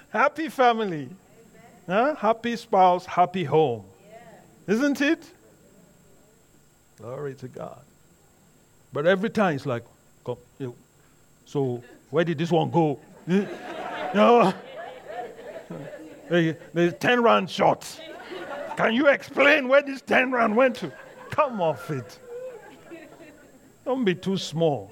happy 0.10 0.50
family. 0.50 1.08
Huh? 1.88 2.16
Happy 2.16 2.58
spouse, 2.58 3.06
happy 3.06 3.46
home. 3.46 3.86
Isn't 4.68 5.00
it? 5.00 5.26
Glory 6.98 7.36
to 7.36 7.48
God. 7.48 7.80
But 8.92 9.08
every 9.08 9.30
time 9.30 9.56
it's 9.56 9.66
like, 9.66 9.86
come, 10.26 10.36
so 11.46 11.82
where 12.10 12.26
did 12.26 12.38
this 12.38 12.52
one 12.52 12.70
go? 12.70 13.00
you 13.28 13.48
know, 14.14 14.54
there's 16.30 16.94
10 16.96 17.24
rand 17.24 17.50
shots. 17.50 18.02
Can 18.76 18.94
you 18.94 19.08
explain 19.08 19.68
where 19.68 19.82
this 19.82 20.02
10 20.02 20.32
rand 20.32 20.56
went 20.56 20.76
to? 20.78 20.92
Come 21.30 21.62
off 21.62 21.90
it. 21.92 22.20
Don't 23.86 24.06
be 24.06 24.16
too 24.16 24.38
small. 24.38 24.92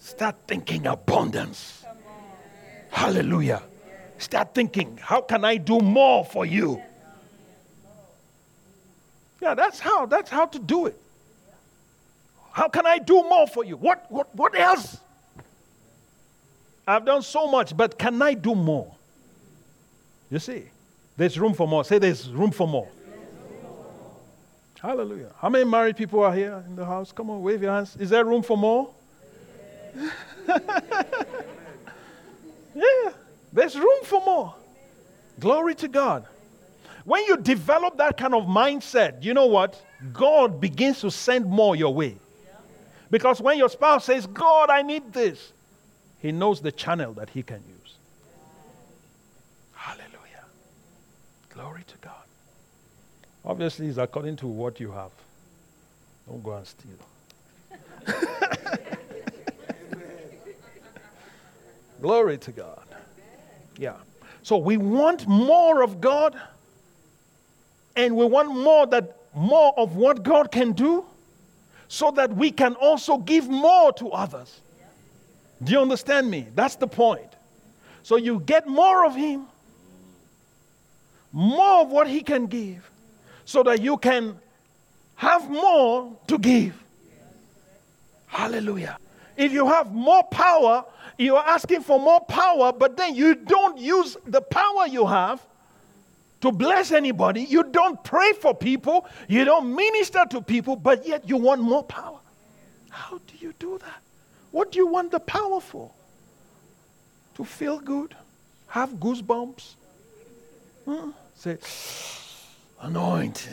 Start 0.00 0.36
thinking 0.46 0.86
abundance. 0.86 1.84
Hallelujah. 2.90 3.62
Start 4.18 4.54
thinking, 4.54 4.98
how 5.00 5.20
can 5.20 5.44
I 5.44 5.56
do 5.58 5.78
more 5.78 6.24
for 6.24 6.44
you? 6.44 6.82
Yeah, 9.40 9.54
that's 9.54 9.78
how. 9.78 10.06
That's 10.06 10.30
how 10.30 10.46
to 10.46 10.58
do 10.58 10.86
it. 10.86 11.00
How 12.50 12.68
can 12.68 12.86
I 12.86 12.98
do 12.98 13.14
more 13.22 13.46
for 13.46 13.64
you? 13.64 13.76
What, 13.76 14.10
what, 14.10 14.34
what 14.34 14.58
else? 14.58 14.98
I've 16.86 17.04
done 17.04 17.22
so 17.22 17.46
much, 17.48 17.76
but 17.76 17.98
can 17.98 18.20
I 18.20 18.34
do 18.34 18.54
more? 18.54 18.97
You 20.30 20.38
see, 20.38 20.64
there's 21.16 21.38
room 21.38 21.54
for 21.54 21.66
more. 21.66 21.84
Say 21.84 21.98
there's 21.98 22.28
room 22.30 22.50
for 22.50 22.68
more. 22.68 22.88
Hallelujah. 24.80 25.32
How 25.40 25.48
many 25.48 25.64
married 25.64 25.96
people 25.96 26.22
are 26.22 26.32
here 26.32 26.62
in 26.66 26.76
the 26.76 26.84
house? 26.84 27.10
Come 27.10 27.30
on, 27.30 27.42
wave 27.42 27.62
your 27.62 27.72
hands. 27.72 27.96
Is 27.96 28.10
there 28.10 28.24
room 28.24 28.42
for 28.42 28.56
more? 28.56 28.90
yeah. 32.74 33.12
There's 33.52 33.76
room 33.76 34.04
for 34.04 34.24
more. 34.24 34.54
Glory 35.40 35.74
to 35.76 35.88
God. 35.88 36.26
When 37.04 37.24
you 37.24 37.36
develop 37.38 37.96
that 37.96 38.16
kind 38.16 38.34
of 38.34 38.44
mindset, 38.44 39.24
you 39.24 39.34
know 39.34 39.46
what? 39.46 39.82
God 40.12 40.60
begins 40.60 41.00
to 41.00 41.10
send 41.10 41.46
more 41.46 41.74
your 41.74 41.92
way. 41.92 42.16
Because 43.10 43.40
when 43.40 43.58
your 43.58 43.68
spouse 43.68 44.04
says, 44.04 44.26
God, 44.26 44.70
I 44.70 44.82
need 44.82 45.12
this, 45.12 45.52
he 46.20 46.32
knows 46.32 46.60
the 46.60 46.70
channel 46.70 47.14
that 47.14 47.30
he 47.30 47.42
can 47.42 47.62
use. 47.66 47.94
Hallelujah. 49.72 50.44
Glory 51.48 51.84
to 51.86 51.96
God. 52.02 52.12
Obviously, 53.48 53.86
it's 53.86 53.96
according 53.96 54.36
to 54.36 54.46
what 54.46 54.78
you 54.78 54.92
have. 54.92 55.10
Don't 56.28 56.42
go 56.44 56.52
and 56.52 56.66
steal. 56.66 56.92
Glory 62.02 62.36
to 62.36 62.52
God. 62.52 62.84
Yeah. 63.78 63.94
So 64.42 64.58
we 64.58 64.76
want 64.76 65.26
more 65.26 65.82
of 65.82 65.98
God 65.98 66.38
and 67.96 68.14
we 68.14 68.26
want 68.26 68.54
more 68.54 68.86
that 68.88 69.16
more 69.34 69.72
of 69.78 69.96
what 69.96 70.22
God 70.22 70.52
can 70.52 70.72
do 70.72 71.06
so 71.88 72.10
that 72.12 72.36
we 72.36 72.50
can 72.50 72.74
also 72.74 73.16
give 73.16 73.48
more 73.48 73.92
to 73.94 74.10
others. 74.10 74.60
Do 75.64 75.72
you 75.72 75.80
understand 75.80 76.30
me? 76.30 76.48
That's 76.54 76.76
the 76.76 76.86
point. 76.86 77.32
So 78.02 78.16
you 78.16 78.40
get 78.40 78.68
more 78.68 79.06
of 79.06 79.16
him, 79.16 79.46
more 81.32 81.80
of 81.80 81.90
what 81.90 82.08
he 82.08 82.20
can 82.20 82.46
give 82.46 82.88
so 83.48 83.62
that 83.62 83.80
you 83.80 83.96
can 83.96 84.38
have 85.14 85.48
more 85.48 86.14
to 86.26 86.38
give. 86.38 86.74
Hallelujah. 88.26 88.98
If 89.38 89.52
you 89.52 89.66
have 89.66 89.90
more 89.90 90.22
power, 90.24 90.84
you 91.16 91.34
are 91.34 91.46
asking 91.48 91.80
for 91.80 91.98
more 91.98 92.20
power, 92.20 92.74
but 92.74 92.98
then 92.98 93.14
you 93.14 93.34
don't 93.34 93.78
use 93.78 94.18
the 94.26 94.42
power 94.42 94.86
you 94.86 95.06
have 95.06 95.40
to 96.42 96.52
bless 96.52 96.92
anybody. 96.92 97.40
You 97.40 97.62
don't 97.62 98.04
pray 98.04 98.34
for 98.34 98.54
people. 98.54 99.06
You 99.28 99.46
don't 99.46 99.74
minister 99.74 100.26
to 100.28 100.42
people, 100.42 100.76
but 100.76 101.08
yet 101.08 101.26
you 101.26 101.38
want 101.38 101.62
more 101.62 101.84
power. 101.84 102.18
How 102.90 103.16
do 103.16 103.34
you 103.40 103.54
do 103.58 103.78
that? 103.78 104.02
What 104.50 104.72
do 104.72 104.78
you 104.78 104.86
want 104.86 105.10
the 105.10 105.20
power 105.20 105.62
for? 105.62 105.90
To 107.36 107.46
feel 107.46 107.78
good? 107.78 108.14
Have 108.66 108.90
goosebumps? 108.90 109.72
Huh? 110.84 111.06
Say, 111.34 111.56
anointing. 112.80 113.52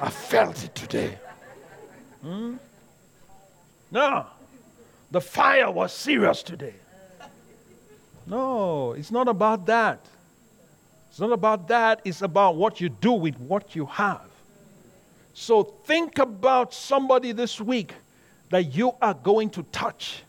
I 0.00 0.10
felt 0.10 0.64
it 0.64 0.74
today. 0.74 1.18
Hmm? 2.22 2.56
No. 3.90 4.26
The 5.10 5.20
fire 5.20 5.70
was 5.70 5.92
serious 5.92 6.42
today. 6.42 6.74
No, 8.26 8.92
it's 8.92 9.10
not 9.10 9.28
about 9.28 9.66
that. 9.66 9.98
It's 11.10 11.18
not 11.18 11.32
about 11.32 11.66
that. 11.68 12.00
It's 12.04 12.22
about 12.22 12.56
what 12.56 12.80
you 12.80 12.88
do 12.88 13.12
with 13.12 13.38
what 13.40 13.74
you 13.74 13.86
have. 13.86 14.22
So 15.34 15.62
think 15.62 16.18
about 16.18 16.72
somebody 16.72 17.32
this 17.32 17.60
week 17.60 17.94
that 18.50 18.74
you 18.74 18.94
are 19.02 19.14
going 19.14 19.50
to 19.50 19.62
touch. 19.64 20.22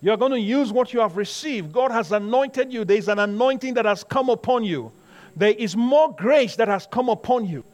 You're 0.00 0.16
going 0.16 0.32
to 0.32 0.40
use 0.40 0.72
what 0.72 0.94
you 0.94 1.00
have 1.00 1.16
received. 1.16 1.72
God 1.72 1.90
has 1.90 2.12
anointed 2.12 2.72
you. 2.72 2.84
There's 2.84 3.08
an 3.08 3.18
anointing 3.18 3.74
that 3.74 3.84
has 3.84 4.04
come 4.04 4.30
upon 4.30 4.64
you. 4.64 4.92
There 5.38 5.50
is 5.50 5.76
more 5.76 6.14
grace 6.14 6.56
that 6.56 6.68
has 6.68 6.86
come 6.86 7.08
upon 7.08 7.46
you. 7.46 7.64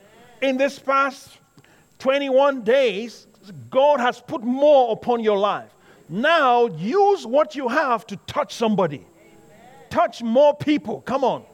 In 0.43 0.59
this 0.59 0.79
past 0.79 1.39
21 1.99 2.63
days, 2.63 3.27
God 3.71 4.01
has 4.01 4.21
put 4.21 4.43
more 4.43 4.93
upon 4.93 5.25
your 5.25 5.39
life. 5.39 5.71
Now 6.09 6.67
use 6.67 7.27
what 7.27 7.57
you 7.57 7.69
have 7.69 8.07
to 8.09 8.17
touch 8.27 8.55
somebody. 8.55 8.97
Amen. 8.99 9.07
Touch 9.89 10.23
more 10.23 10.55
people. 10.55 11.01
Come 11.01 11.25
on. 11.25 11.41
Amen. 11.41 11.47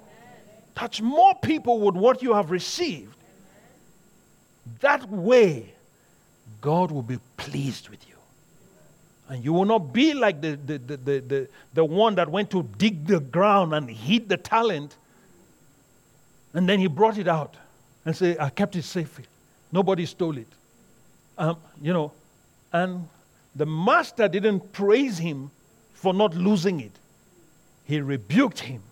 Touch 0.75 1.01
more 1.01 1.35
people 1.37 1.79
with 1.79 1.95
what 1.95 2.23
you 2.23 2.35
have 2.35 2.51
received. 2.51 3.15
Amen. 3.15 4.77
That 4.81 5.09
way, 5.09 5.73
God 6.61 6.91
will 6.91 7.03
be 7.03 7.19
pleased 7.37 7.89
with 7.89 8.07
you. 8.09 8.15
And 9.29 9.45
you 9.45 9.53
will 9.53 9.65
not 9.65 9.93
be 9.93 10.13
like 10.13 10.41
the, 10.41 10.57
the, 10.57 10.79
the, 10.79 10.97
the, 10.97 11.21
the, 11.21 11.49
the 11.75 11.85
one 11.85 12.17
that 12.17 12.29
went 12.29 12.51
to 12.51 12.65
dig 12.79 13.07
the 13.07 13.21
ground 13.21 13.73
and 13.73 13.89
hid 13.89 14.29
the 14.29 14.37
talent. 14.37 14.97
And 16.53 16.69
then 16.69 16.81
he 16.81 16.87
brought 16.87 17.19
it 17.19 17.29
out 17.29 17.57
and 18.05 18.17
said, 18.17 18.39
I 18.39 18.51
kept 18.51 18.77
it 18.77 18.83
safely. 18.83 19.25
Nobody 19.73 20.07
stole 20.07 20.37
it. 20.37 20.49
Um, 21.39 21.57
you 21.81 21.93
know, 21.93 22.13
and 22.73 23.09
the 23.55 23.67
master 23.67 24.29
didn't 24.29 24.73
praise 24.73 25.19
him 25.19 25.51
for 25.95 26.15
not 26.15 26.35
losing 26.35 26.81
it, 26.81 26.93
he 27.85 28.01
rebuked 28.01 28.61
him 28.61 28.83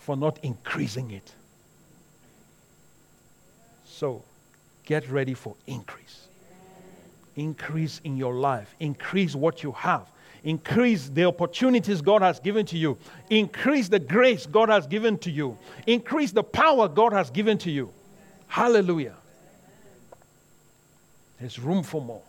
for 0.00 0.16
not 0.16 0.38
increasing 0.42 1.10
it. 1.10 1.32
So 3.86 4.22
get 4.84 5.08
ready 5.08 5.32
for 5.34 5.54
increase. 5.66 6.26
Increase 7.36 8.00
in 8.04 8.16
your 8.16 8.34
life, 8.34 8.74
increase 8.78 9.34
what 9.34 9.62
you 9.62 9.72
have, 9.72 10.06
increase 10.44 11.08
the 11.08 11.24
opportunities 11.24 12.00
God 12.00 12.22
has 12.22 12.40
given 12.40 12.66
to 12.66 12.78
you, 12.78 12.98
increase 13.30 13.88
the 13.88 13.98
grace 13.98 14.46
God 14.46 14.68
has 14.68 14.86
given 14.86 15.18
to 15.18 15.30
you, 15.30 15.56
increase 15.86 16.32
the 16.32 16.42
power 16.42 16.88
God 16.88 17.12
has 17.12 17.30
given 17.30 17.58
to 17.58 17.70
you. 17.70 17.92
Hallelujah. 18.48 19.14
There's 21.40 21.58
room 21.58 21.82
for 21.82 22.00
more. 22.00 22.22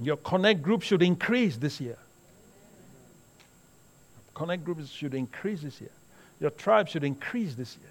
Your 0.00 0.16
connect 0.16 0.62
group 0.62 0.82
should 0.82 1.02
increase 1.02 1.56
this 1.56 1.80
year. 1.80 1.98
Connect 4.34 4.64
groups 4.64 4.88
should 4.88 5.14
increase 5.14 5.62
this 5.62 5.80
year. 5.80 5.90
Your 6.40 6.50
tribe 6.50 6.88
should 6.88 7.02
increase 7.02 7.54
this 7.54 7.76
year. 7.76 7.90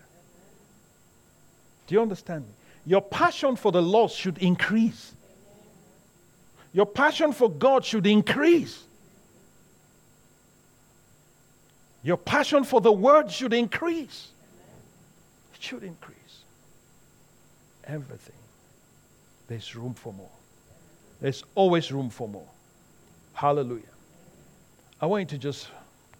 Do 1.87 1.95
you 1.95 2.01
understand 2.01 2.43
me? 2.43 2.53
Your 2.85 3.01
passion 3.01 3.57
for 3.57 3.71
the 3.71 3.81
lost 3.81 4.17
should 4.17 4.37
increase. 4.37 5.13
Your 6.77 6.85
passion 6.85 7.33
for 7.33 7.49
God 7.49 7.83
should 7.83 8.05
increase. 8.05 8.83
Your 12.03 12.17
passion 12.17 12.63
for 12.63 12.81
the 12.81 12.91
word 12.91 13.31
should 13.31 13.51
increase. 13.51 14.27
It 15.55 15.63
should 15.63 15.81
increase. 15.81 16.43
Everything. 17.83 18.35
There's 19.47 19.75
room 19.75 19.95
for 19.95 20.13
more. 20.13 20.29
There's 21.19 21.43
always 21.55 21.91
room 21.91 22.11
for 22.11 22.27
more. 22.27 22.47
Hallelujah. 23.33 23.81
I 25.01 25.07
want 25.07 25.21
you 25.21 25.35
to 25.35 25.41
just 25.41 25.69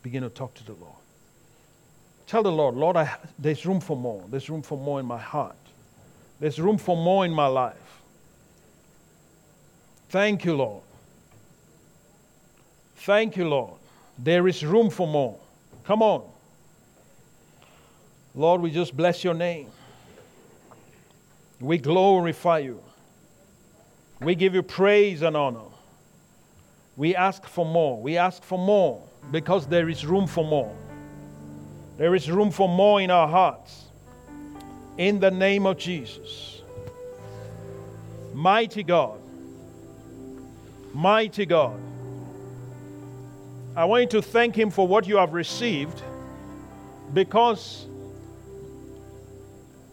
begin 0.02 0.24
to 0.24 0.30
talk 0.30 0.56
to 0.56 0.66
the 0.66 0.74
Lord. 0.74 0.96
Tell 2.26 2.42
the 2.42 2.52
Lord, 2.52 2.74
Lord, 2.74 2.98
I, 2.98 3.16
there's 3.38 3.64
room 3.64 3.80
for 3.80 3.96
more. 3.96 4.24
There's 4.32 4.50
room 4.50 4.64
for 4.64 4.76
more 4.76 5.00
in 5.00 5.06
my 5.06 5.20
heart. 5.20 5.56
There's 6.40 6.60
room 6.60 6.80
for 6.80 6.98
more 6.98 7.26
in 7.26 7.32
my 7.32 7.46
life. 7.46 7.97
Thank 10.10 10.46
you, 10.46 10.56
Lord. 10.56 10.84
Thank 12.98 13.38
you, 13.38 13.48
Lord. 13.48 13.74
There 14.18 14.48
is 14.48 14.66
room 14.66 14.90
for 14.90 15.08
more. 15.08 15.38
Come 15.84 16.02
on. 16.02 16.24
Lord, 18.36 18.62
we 18.62 18.72
just 18.72 18.96
bless 18.96 19.24
your 19.24 19.34
name. 19.34 19.68
We 21.60 21.78
glorify 21.78 22.60
you. 22.60 22.82
We 24.22 24.36
give 24.36 24.54
you 24.54 24.64
praise 24.64 25.22
and 25.22 25.36
honor. 25.36 25.70
We 26.96 27.16
ask 27.16 27.46
for 27.46 27.66
more. 27.66 28.02
We 28.02 28.18
ask 28.18 28.44
for 28.44 28.58
more 28.58 29.02
because 29.32 29.68
there 29.68 29.90
is 29.90 30.06
room 30.06 30.28
for 30.28 30.44
more. 30.44 30.76
There 31.98 32.16
is 32.16 32.30
room 32.30 32.52
for 32.52 32.70
more 32.70 33.02
in 33.02 33.12
our 33.12 33.28
hearts. 33.28 33.86
In 34.98 35.20
the 35.20 35.32
name 35.32 35.66
of 35.66 35.78
Jesus. 35.78 36.62
Mighty 38.34 38.84
God. 38.84 39.20
Mighty 40.98 41.46
God. 41.46 41.80
I 43.76 43.86
want 43.86 44.02
you 44.02 44.20
to 44.20 44.22
thank 44.24 44.56
Him 44.56 44.72
for 44.72 44.88
what 44.88 45.08
you 45.08 45.18
have 45.18 45.32
received 45.32 46.02
because 47.14 47.86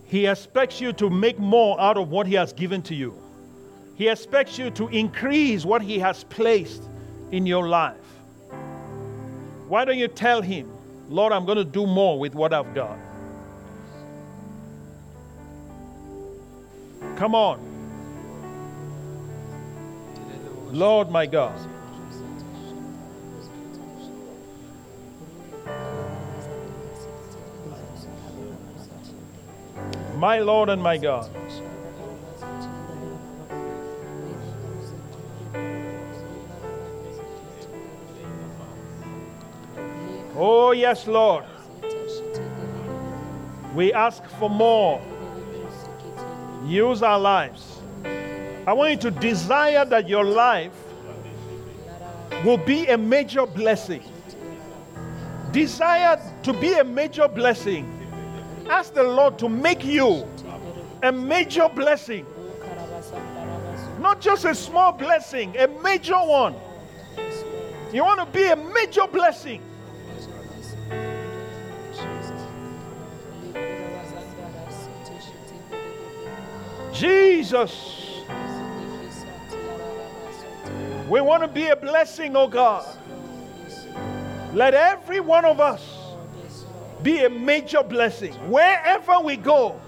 He 0.06 0.24
expects 0.24 0.80
you 0.80 0.94
to 0.94 1.10
make 1.10 1.38
more 1.38 1.78
out 1.78 1.98
of 1.98 2.08
what 2.08 2.26
He 2.26 2.32
has 2.36 2.54
given 2.54 2.80
to 2.84 2.94
you. 2.94 3.14
He 3.96 4.08
expects 4.08 4.56
you 4.56 4.70
to 4.70 4.88
increase 4.88 5.66
what 5.66 5.82
He 5.82 5.98
has 5.98 6.24
placed 6.24 6.84
in 7.32 7.44
your 7.44 7.68
life. 7.68 7.96
Why 9.68 9.84
don't 9.84 9.98
you 9.98 10.08
tell 10.08 10.40
Him, 10.40 10.72
Lord, 11.10 11.34
I'm 11.34 11.44
going 11.44 11.58
to 11.58 11.66
do 11.66 11.86
more 11.86 12.18
with 12.18 12.34
what 12.34 12.54
I've 12.54 12.74
got? 12.74 12.96
Come 17.16 17.34
on. 17.34 17.73
Lord 20.74 21.08
my 21.08 21.24
God. 21.24 21.56
My 30.16 30.40
Lord 30.40 30.70
and 30.70 30.82
my 30.82 30.96
God. 30.96 31.30
Oh, 40.36 40.72
yes, 40.72 41.06
Lord. 41.06 41.44
We 43.76 43.92
ask 43.92 44.24
for 44.40 44.50
more. 44.50 45.00
Use 46.66 47.04
our 47.04 47.20
lives. 47.20 47.73
I 48.66 48.72
want 48.72 48.92
you 48.92 49.10
to 49.10 49.10
desire 49.10 49.84
that 49.84 50.08
your 50.08 50.24
life 50.24 50.72
will 52.44 52.56
be 52.56 52.86
a 52.86 52.96
major 52.96 53.44
blessing. 53.44 54.02
Desire 55.52 56.20
to 56.42 56.52
be 56.54 56.72
a 56.72 56.84
major 56.84 57.28
blessing. 57.28 57.90
Ask 58.68 58.94
the 58.94 59.02
Lord 59.02 59.38
to 59.40 59.48
make 59.48 59.84
you 59.84 60.26
a 61.02 61.12
major 61.12 61.68
blessing. 61.68 62.26
Not 64.00 64.22
just 64.22 64.46
a 64.46 64.54
small 64.54 64.92
blessing, 64.92 65.54
a 65.58 65.68
major 65.68 66.16
one. 66.16 66.54
You 67.92 68.02
want 68.02 68.20
to 68.20 68.26
be 68.26 68.46
a 68.46 68.56
major 68.56 69.06
blessing. 69.06 69.60
Jesus. 76.92 78.03
We 81.14 81.20
want 81.20 81.44
to 81.44 81.48
be 81.48 81.68
a 81.68 81.76
blessing, 81.76 82.34
oh 82.34 82.48
God. 82.48 82.84
Let 84.52 84.74
every 84.74 85.20
one 85.20 85.44
of 85.44 85.60
us 85.60 85.80
be 87.04 87.24
a 87.24 87.30
major 87.30 87.84
blessing 87.84 88.32
wherever 88.50 89.20
we 89.20 89.36
go. 89.36 89.80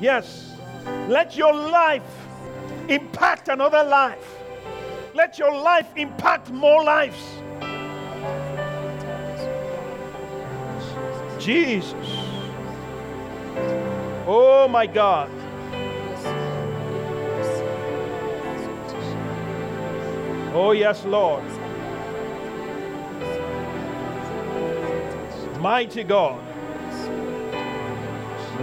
Yes. 0.00 0.56
Let 1.06 1.36
your 1.36 1.54
life 1.54 2.02
impact 2.88 3.46
another 3.46 3.84
life. 3.84 4.28
Let 5.14 5.38
your 5.38 5.52
life 5.52 5.86
impact 5.94 6.50
more 6.50 6.82
lives. 6.82 7.22
Jesus. 11.38 11.94
Oh 14.26 14.66
my 14.68 14.88
God. 14.88 15.30
Oh, 20.54 20.72
yes, 20.72 21.04
Lord. 21.04 21.44
Mighty 25.60 26.04
God. 26.04 26.42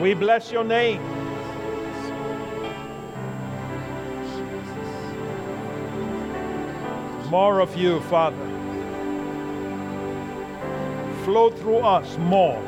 We 0.01 0.13
bless 0.13 0.51
your 0.51 0.63
name. 0.63 1.01
More 7.29 7.59
of 7.59 7.75
you, 7.75 8.01
Father. 8.01 8.35
Flow 11.23 11.49
through 11.49 11.77
us 11.77 12.17
more. 12.17 12.61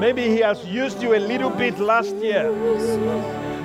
Maybe 0.00 0.22
He 0.22 0.38
has 0.38 0.64
used 0.64 1.02
you 1.02 1.14
a 1.14 1.20
little 1.20 1.50
bit 1.50 1.78
last 1.78 2.14
year. 2.16 2.50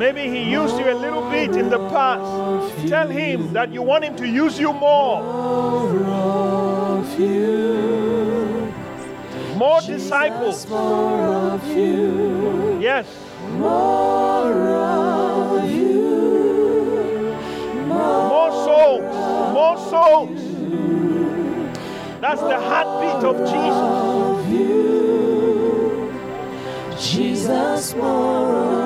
Maybe 0.01 0.25
He 0.27 0.41
used 0.49 0.77
you 0.79 0.89
a 0.91 0.97
little 0.97 1.29
bit 1.29 1.55
in 1.55 1.69
the 1.69 1.77
past. 1.89 2.87
Tell 2.87 3.07
Him 3.07 3.53
that 3.53 3.71
you 3.71 3.83
want 3.83 4.03
Him 4.03 4.15
to 4.15 4.27
use 4.27 4.57
you 4.57 4.73
more. 4.73 5.21
More 9.55 9.79
disciples. 9.81 10.65
Yes. 12.81 13.05
More 13.59 14.51
souls. 18.65 19.03
More 19.53 19.77
souls. 19.91 20.41
That's 22.21 22.41
the 22.41 22.59
heartbeat 22.59 23.23
of 23.23 23.37
Jesus. 23.51 23.91
Jesus, 27.13 27.93
more 27.93 28.80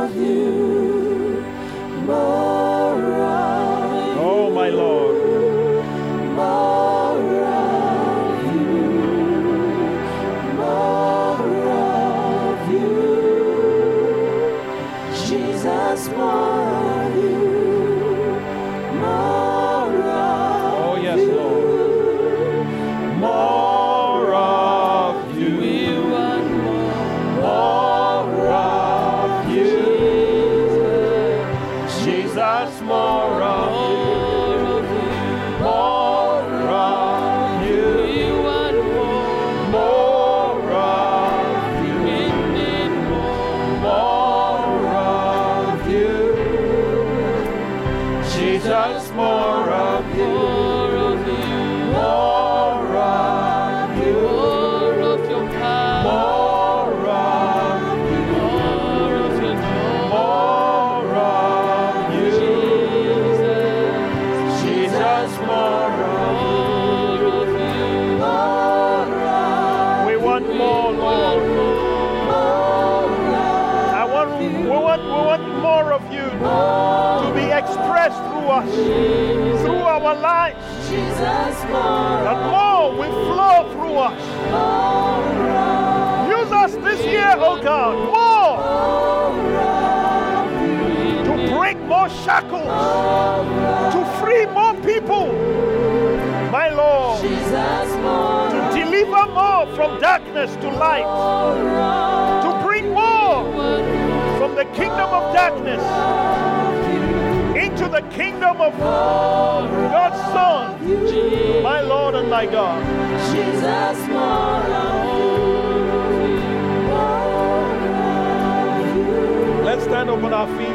our 120.36 120.48
feet. 120.58 120.68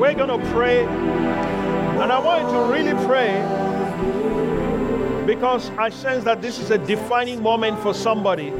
We're 0.00 0.14
going 0.14 0.40
to 0.40 0.50
pray. 0.52 0.84
And 0.84 2.12
I 2.12 2.18
want 2.20 2.46
you 2.46 2.52
to 2.52 2.62
really 2.72 2.94
pray 3.06 3.42
because 5.26 5.70
I 5.70 5.90
sense 5.90 6.22
that 6.24 6.40
this 6.40 6.60
is 6.60 6.70
a 6.70 6.78
defining 6.78 7.42
moment 7.42 7.80
for 7.80 7.92
somebody. 7.92 8.50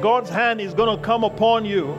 God's 0.00 0.30
hand 0.30 0.60
is 0.60 0.72
going 0.72 0.96
to 0.96 1.02
come 1.02 1.24
upon 1.24 1.64
you. 1.64 1.96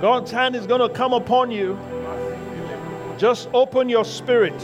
God's 0.00 0.32
hand 0.32 0.56
is 0.56 0.66
going 0.66 0.80
to 0.80 0.88
come 0.88 1.12
upon 1.12 1.52
you. 1.52 1.78
Just 3.18 3.48
open 3.54 3.88
your 3.88 4.04
spirit. 4.04 4.60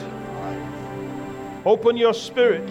Open 1.65 1.97
your 1.97 2.13
spirit. 2.13 2.69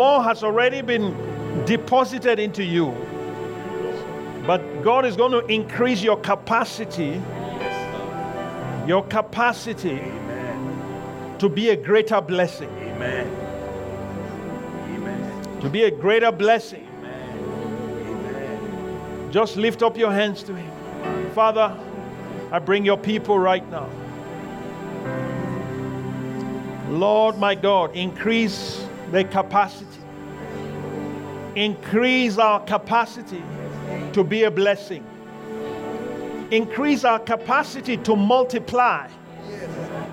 More 0.00 0.22
has 0.22 0.42
already 0.42 0.80
been 0.80 1.14
deposited 1.66 2.38
into 2.38 2.64
you. 2.64 2.94
But 4.46 4.82
God 4.82 5.04
is 5.04 5.14
going 5.14 5.32
to 5.32 5.44
increase 5.44 6.02
your 6.02 6.16
capacity, 6.16 7.20
your 8.86 9.04
capacity 9.08 10.00
to 11.38 11.50
be 11.50 11.68
a 11.68 11.76
greater 11.76 12.22
blessing. 12.22 12.70
Amen. 12.70 13.26
Amen. 14.94 15.60
To 15.60 15.68
be 15.68 15.82
a 15.82 15.90
greater 15.90 16.32
blessing. 16.32 16.88
Amen. 17.04 18.40
Just 19.30 19.58
lift 19.58 19.82
up 19.82 19.98
your 19.98 20.12
hands 20.12 20.42
to 20.44 20.54
Him. 20.54 21.30
Father, 21.32 21.76
I 22.50 22.58
bring 22.58 22.86
your 22.86 22.96
people 22.96 23.38
right 23.38 23.70
now. 23.70 23.86
Lord 26.88 27.36
my 27.36 27.54
God, 27.54 27.94
increase 27.94 28.86
their 29.10 29.24
capacity. 29.24 29.86
Increase 31.56 32.38
our 32.38 32.60
capacity 32.64 33.42
to 34.12 34.24
be 34.24 34.44
a 34.44 34.50
blessing. 34.50 35.04
Increase 36.50 37.04
our 37.04 37.18
capacity 37.18 37.96
to 37.98 38.16
multiply. 38.16 39.08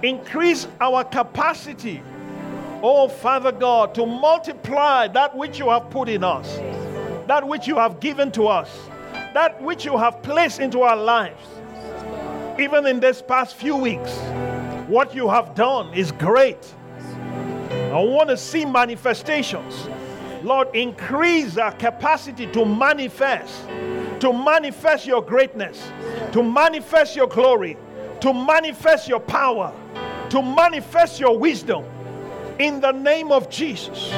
Increase 0.04 0.68
our 0.80 1.04
capacity 1.04 2.02
Oh, 2.84 3.08
Father 3.08 3.52
God, 3.52 3.96
to 3.96 4.06
multiply 4.06 5.08
that 5.08 5.36
which 5.36 5.58
you 5.58 5.70
have 5.70 5.90
put 5.90 6.08
in 6.10 6.24
us, 6.24 6.58
that 7.28 7.48
which 7.48 7.68
you 7.68 7.76
have 7.78 8.00
given 8.00 8.32
to 8.34 8.48
us, 8.48 8.70
that 9.34 9.60
which 9.64 9.84
you 9.84 9.98
have 9.98 10.22
placed 10.22 10.60
into 10.60 10.82
our 10.82 10.96
lives. 10.96 11.44
Even 12.60 12.86
in 12.86 13.00
this 13.00 13.20
past 13.20 13.56
few 13.56 13.76
weeks, 13.76 14.16
what 14.88 15.16
you 15.16 15.28
have 15.28 15.56
done 15.56 15.92
is 15.94 16.12
great. 16.12 16.74
I 17.92 18.00
want 18.00 18.30
to 18.30 18.38
see 18.38 18.66
manifestations. 18.66 19.88
Lord, 20.44 20.76
increase 20.76 21.58
our 21.58 21.72
capacity 21.72 22.48
to 22.48 22.66
manifest, 22.66 23.68
to 24.20 24.32
manifest 24.34 25.06
your 25.08 25.22
greatness, 25.22 25.92
to 26.32 26.44
manifest 26.44 27.16
your 27.16 27.28
glory, 27.28 27.78
to 28.22 28.34
manifest 28.34 29.08
your 29.08 29.20
power, 29.20 29.74
to 30.30 30.42
manifest 30.42 31.20
your 31.20 31.38
wisdom 31.38 31.86
in 32.60 32.80
the 32.82 32.92
name 32.92 33.32
of 33.32 33.50
Jesus. 33.50 34.12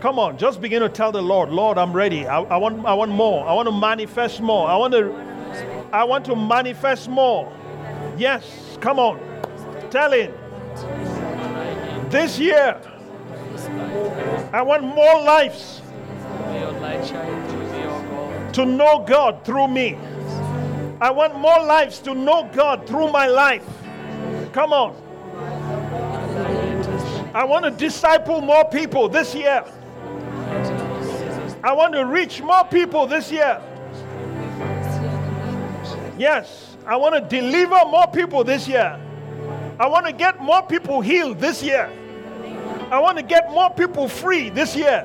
Come 0.00 0.18
on, 0.18 0.36
just 0.36 0.60
begin 0.60 0.82
to 0.82 0.88
tell 0.88 1.12
the 1.12 1.22
Lord, 1.22 1.48
Lord, 1.48 1.78
I'm 1.78 1.92
ready. 1.92 2.26
I, 2.26 2.42
I, 2.42 2.56
want, 2.56 2.84
I 2.84 2.92
want 2.92 3.10
more. 3.10 3.46
I 3.46 3.52
want 3.54 3.66
to 3.68 3.72
manifest 3.72 4.40
more. 4.40 4.68
I 4.68 4.76
want 4.76 4.92
to, 4.92 5.88
I 5.92 6.04
want 6.04 6.24
to 6.26 6.36
manifest 6.36 7.08
more. 7.08 7.50
Yes, 8.16 8.78
come 8.80 8.98
on. 8.98 9.18
Tell 9.90 10.12
him. 10.12 10.32
This 12.14 12.38
year, 12.38 12.80
I 14.52 14.62
want 14.62 14.84
more 14.84 15.20
lives 15.22 15.82
to 18.52 18.64
know 18.64 19.04
God 19.04 19.44
through 19.44 19.66
me. 19.66 19.98
I 21.00 21.10
want 21.10 21.34
more 21.34 21.64
lives 21.64 21.98
to 22.02 22.14
know 22.14 22.48
God 22.54 22.86
through 22.86 23.10
my 23.10 23.26
life. 23.26 23.66
Come 24.52 24.72
on. 24.72 24.94
I 27.34 27.42
want 27.42 27.64
to 27.64 27.72
disciple 27.72 28.40
more 28.40 28.64
people 28.66 29.08
this 29.08 29.34
year. 29.34 29.64
I 31.64 31.72
want 31.72 31.94
to 31.94 32.06
reach 32.06 32.40
more 32.40 32.62
people 32.62 33.08
this 33.08 33.32
year. 33.32 33.60
Yes, 36.16 36.76
I 36.86 36.94
want 36.94 37.16
to 37.16 37.20
deliver 37.40 37.84
more 37.86 38.06
people 38.06 38.44
this 38.44 38.68
year. 38.68 39.00
I 39.80 39.88
want 39.88 40.06
to 40.06 40.12
get 40.12 40.40
more 40.40 40.62
people 40.62 41.00
healed 41.00 41.40
this 41.40 41.60
year. 41.60 41.90
I 42.94 43.00
want 43.00 43.18
to 43.18 43.24
get 43.24 43.50
more 43.50 43.70
people 43.70 44.08
free 44.08 44.50
this 44.50 44.76
year. 44.76 45.04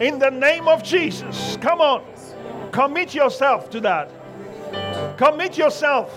In 0.00 0.18
the 0.18 0.30
name 0.30 0.66
of 0.66 0.82
Jesus. 0.82 1.58
Come 1.60 1.82
on. 1.82 2.02
Commit 2.72 3.14
yourself 3.14 3.68
to 3.68 3.80
that. 3.80 4.10
Commit 5.18 5.58
yourself 5.58 6.10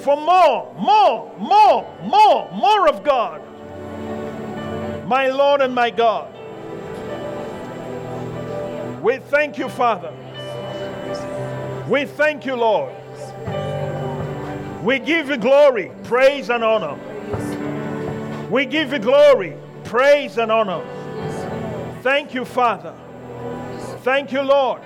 for 0.00 0.16
more, 0.16 0.74
more, 0.78 1.30
more, 1.36 1.94
more, 2.02 2.50
more 2.52 2.88
of 2.88 3.04
God. 3.04 3.42
My 5.06 5.28
Lord 5.28 5.60
and 5.60 5.74
my 5.74 5.90
God. 5.90 6.32
We 9.02 9.18
thank 9.18 9.58
you, 9.58 9.68
Father. 9.68 10.14
We 11.86 12.06
thank 12.06 12.46
you, 12.46 12.54
Lord. 12.56 12.94
We 14.82 15.00
give 15.00 15.28
you 15.28 15.36
glory, 15.36 15.92
praise, 16.04 16.48
and 16.48 16.64
honor. 16.64 16.98
We 18.50 18.66
give 18.66 18.92
you 18.92 18.98
glory, 18.98 19.56
praise, 19.84 20.38
and 20.38 20.52
honor. 20.52 20.82
Thank 22.02 22.34
you, 22.34 22.44
Father. 22.44 22.94
Thank 24.02 24.32
you, 24.32 24.42
Lord. 24.42 24.82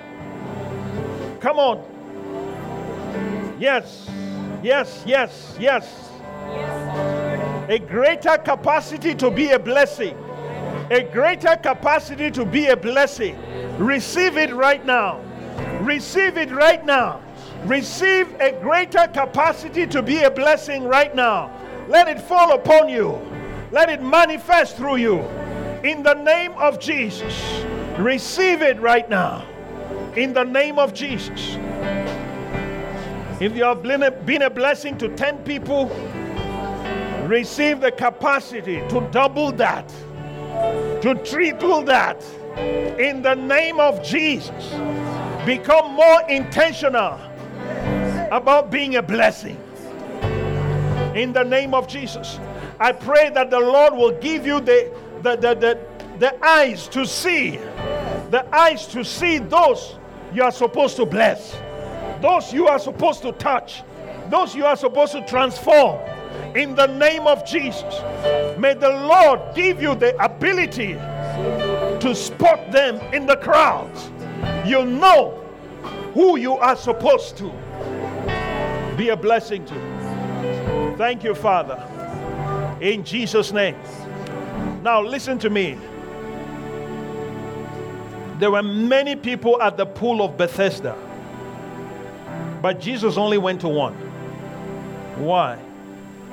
Come 1.41 1.59
on. 1.59 3.57
Yes, 3.59 4.09
yes, 4.63 5.03
yes, 5.05 5.57
yes. 5.59 6.11
A 7.69 7.79
greater 7.79 8.39
capacity 8.39 9.15
to 9.17 9.31
be 9.31 9.51
a 9.51 9.59
blessing. 9.59 10.17
A 10.91 11.03
greater 11.03 11.57
capacity 11.57 12.31
to 12.31 12.45
be 12.45 12.69
a 12.69 12.77
blessing. 12.77 13.37
Receive 13.79 14.37
it 14.37 14.55
right 14.55 14.87
now. 14.87 15.21
Receive 15.81 16.39
it 16.39 16.51
right 16.51 16.85
now. 16.87 17.21
Receive 17.65 18.33
a 18.41 18.53
greater 18.63 19.07
capacity 19.09 19.87
to 19.89 20.01
be 20.01 20.23
a 20.23 20.31
blessing 20.31 20.85
right 20.85 21.15
now. 21.15 21.51
Let 21.89 22.09
it 22.09 22.21
fall 22.21 22.53
upon 22.53 22.89
you. 22.89 23.21
Let 23.71 23.91
it 23.91 24.03
manifest 24.03 24.77
through 24.77 24.97
you. 24.97 25.21
In 25.85 26.03
the 26.03 26.15
name 26.15 26.53
of 26.53 26.81
Jesus. 26.81 27.63
Receive 27.99 28.63
it 28.63 28.81
right 28.81 29.09
now. 29.09 29.47
In 30.17 30.33
the 30.33 30.45
name 30.45 30.79
of 30.79 30.95
Jesus. 30.95 31.57
If 33.41 33.55
you 33.55 33.65
have 33.65 33.83
been 33.83 34.03
a, 34.03 34.11
been 34.11 34.43
a 34.43 34.51
blessing 34.51 34.97
to 34.99 35.15
10 35.15 35.45
people, 35.45 35.87
receive 37.27 37.81
the 37.81 37.93
capacity 37.93 38.83
to 38.89 39.07
double 39.13 39.53
that, 39.53 39.89
to 41.03 41.21
triple 41.25 41.83
that. 41.83 42.25
In 42.99 43.23
the 43.23 43.35
name 43.35 43.79
of 43.79 44.03
Jesus. 44.03 44.73
Become 45.47 45.93
more 45.93 46.23
intentional 46.29 47.21
about 48.33 48.71
being 48.71 48.97
a 48.97 49.03
blessing. 49.03 49.57
In 51.15 51.33
the 51.33 51.45
name 51.45 51.75
of 51.75 51.87
Jesus. 51.87 52.39
I 52.81 52.93
pray 52.93 53.31
that 53.31 53.51
the 53.51 53.59
Lord 53.59 53.95
will 53.95 54.13
give 54.21 54.47
you 54.47 54.61
the, 54.61 54.93
the, 55.23 55.37
the, 55.37 55.55
the, 55.55 55.79
the 56.19 56.45
eyes 56.45 56.87
to 56.89 57.07
see, 57.07 57.57
the 58.31 58.47
eyes 58.53 58.87
to 58.89 59.05
see 59.05 59.39
those 59.39 59.97
you 60.33 60.43
are 60.43 60.53
supposed 60.53 60.97
to 60.97 61.07
bless, 61.07 61.57
those 62.21 62.53
you 62.53 62.69
are 62.69 62.79
supposed 62.79 63.23
to 63.23 63.33
touch, 63.33 63.83
those 64.29 64.55
you 64.55 64.65
are 64.65 64.77
supposed 64.77 65.13
to 65.13 65.25
transform. 65.27 65.99
In 66.55 66.75
the 66.75 66.87
name 66.87 67.27
of 67.27 67.45
Jesus. 67.47 68.03
May 68.59 68.75
the 68.75 68.91
Lord 68.91 69.41
give 69.55 69.83
you 69.83 69.95
the 69.95 70.17
ability 70.23 70.95
to 70.95 72.15
spot 72.15 72.71
them 72.71 72.97
in 73.15 73.27
the 73.27 73.37
crowds. 73.37 74.11
You 74.65 74.85
know 74.85 75.43
who 76.15 76.39
you 76.39 76.55
are 76.55 76.77
supposed 76.77 77.37
to 77.39 77.53
be 78.97 79.09
a 79.09 79.17
blessing 79.17 79.65
to. 79.67 80.95
Thank 80.97 81.25
you, 81.25 81.35
Father. 81.35 81.98
In 82.81 83.05
Jesus' 83.05 83.53
name. 83.53 83.77
Now, 84.83 85.03
listen 85.03 85.39
to 85.41 85.51
me. 85.51 85.79
There 88.39 88.51
were 88.53 88.63
many 88.63 89.17
people 89.17 89.61
at 89.61 89.77
the 89.77 89.85
pool 89.85 90.23
of 90.23 90.37
Bethesda, 90.37 90.97
but 92.63 92.81
Jesus 92.81 93.17
only 93.17 93.39
went 93.39 93.61
to 93.63 93.69
one. 93.69 93.95
Why? 95.17 95.59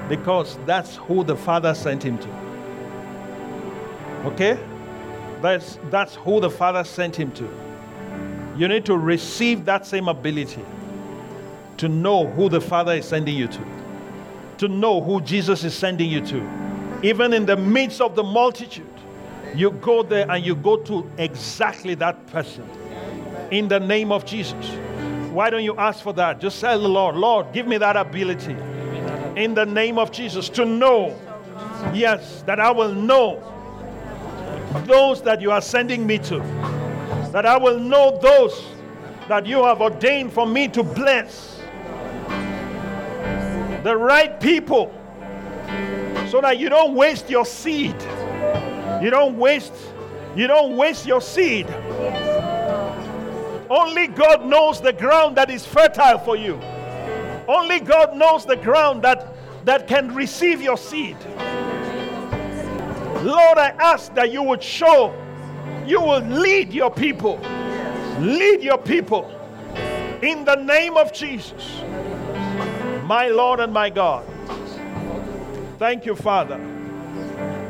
Because 0.07 0.59
that's 0.67 0.97
who 0.97 1.23
the 1.23 1.35
Father 1.35 1.73
sent 1.73 2.03
him 2.03 2.19
to. 2.19 2.29
Okay? 4.25 4.59
That's, 5.41 5.79
that's 5.89 6.15
who 6.15 6.39
the 6.39 6.49
Father 6.49 6.83
sent 6.83 7.15
him 7.15 7.31
to. 7.33 7.49
You 8.55 8.67
need 8.67 8.85
to 8.85 8.97
receive 8.97 9.65
that 9.65 9.85
same 9.85 10.07
ability 10.07 10.63
to 11.77 11.89
know 11.89 12.27
who 12.27 12.49
the 12.49 12.61
Father 12.61 12.93
is 12.93 13.07
sending 13.07 13.35
you 13.35 13.47
to, 13.47 13.61
to 14.59 14.67
know 14.67 15.01
who 15.01 15.21
Jesus 15.21 15.63
is 15.63 15.73
sending 15.73 16.09
you 16.09 16.21
to. 16.27 16.99
Even 17.03 17.33
in 17.33 17.45
the 17.45 17.57
midst 17.57 18.01
of 18.01 18.15
the 18.15 18.23
multitude, 18.23 18.87
you 19.53 19.71
go 19.71 20.03
there 20.03 20.29
and 20.29 20.45
you 20.45 20.55
go 20.55 20.77
to 20.77 21.09
exactly 21.17 21.95
that 21.95 22.25
person 22.27 22.67
in 23.51 23.67
the 23.67 23.79
name 23.79 24.11
of 24.11 24.25
Jesus. 24.25 24.65
Why 25.31 25.49
don't 25.49 25.63
you 25.63 25.75
ask 25.77 26.01
for 26.01 26.13
that? 26.13 26.39
Just 26.39 26.59
tell 26.61 26.79
the 26.79 26.87
Lord, 26.87 27.15
Lord, 27.15 27.51
give 27.53 27.67
me 27.67 27.77
that 27.77 27.95
ability 27.95 28.55
in 29.35 29.53
the 29.53 29.65
name 29.65 29.99
of 29.99 30.11
Jesus 30.11 30.49
to 30.49 30.65
know, 30.65 31.17
yes, 31.93 32.41
that 32.43 32.59
I 32.59 32.71
will 32.71 32.93
know 32.93 33.51
those 34.85 35.21
that 35.23 35.41
you 35.41 35.51
are 35.51 35.61
sending 35.61 36.07
me 36.07 36.17
to, 36.19 36.39
that 37.31 37.45
I 37.45 37.57
will 37.57 37.79
know 37.79 38.17
those 38.21 38.65
that 39.27 39.45
you 39.45 39.63
have 39.63 39.81
ordained 39.81 40.31
for 40.31 40.45
me 40.45 40.67
to 40.69 40.83
bless, 40.83 41.54
the 43.85 43.95
right 43.95 44.39
people, 44.39 44.91
so 46.27 46.41
that 46.41 46.57
you 46.57 46.69
don't 46.69 46.95
waste 46.95 47.29
your 47.29 47.45
seed. 47.45 47.95
You 48.99 49.11
don't 49.11 49.37
waste, 49.37 49.75
you 50.35 50.47
don't 50.47 50.75
waste 50.75 51.05
your 51.05 51.21
seed. 51.21 51.67
Only 53.69 54.07
God 54.07 54.43
knows 54.47 54.81
the 54.81 54.91
ground 54.91 55.37
that 55.37 55.51
is 55.51 55.67
fertile 55.67 56.17
for 56.17 56.35
you. 56.35 56.59
Only 57.47 57.79
God 57.79 58.17
knows 58.17 58.43
the 58.43 58.55
ground 58.55 59.03
that, 59.03 59.35
that 59.65 59.87
can 59.87 60.15
receive 60.15 60.63
your 60.63 60.77
seed. 60.77 61.17
Lord, 63.21 63.59
I 63.59 63.75
ask 63.79 64.11
that 64.15 64.31
you 64.31 64.41
would 64.41 64.63
show, 64.63 65.13
you 65.85 66.01
will 66.01 66.21
lead 66.21 66.73
your 66.73 66.89
people. 66.89 67.39
Lead 68.19 68.63
your 68.63 68.79
people 68.79 69.29
in 70.23 70.43
the 70.43 70.55
name 70.55 70.97
of 70.97 71.13
Jesus, 71.13 71.81
my 73.05 73.27
Lord 73.27 73.59
and 73.59 73.71
my 73.71 73.89
God. 73.89 74.25
Thank 75.77 76.05
you, 76.05 76.15
Father. 76.15 76.59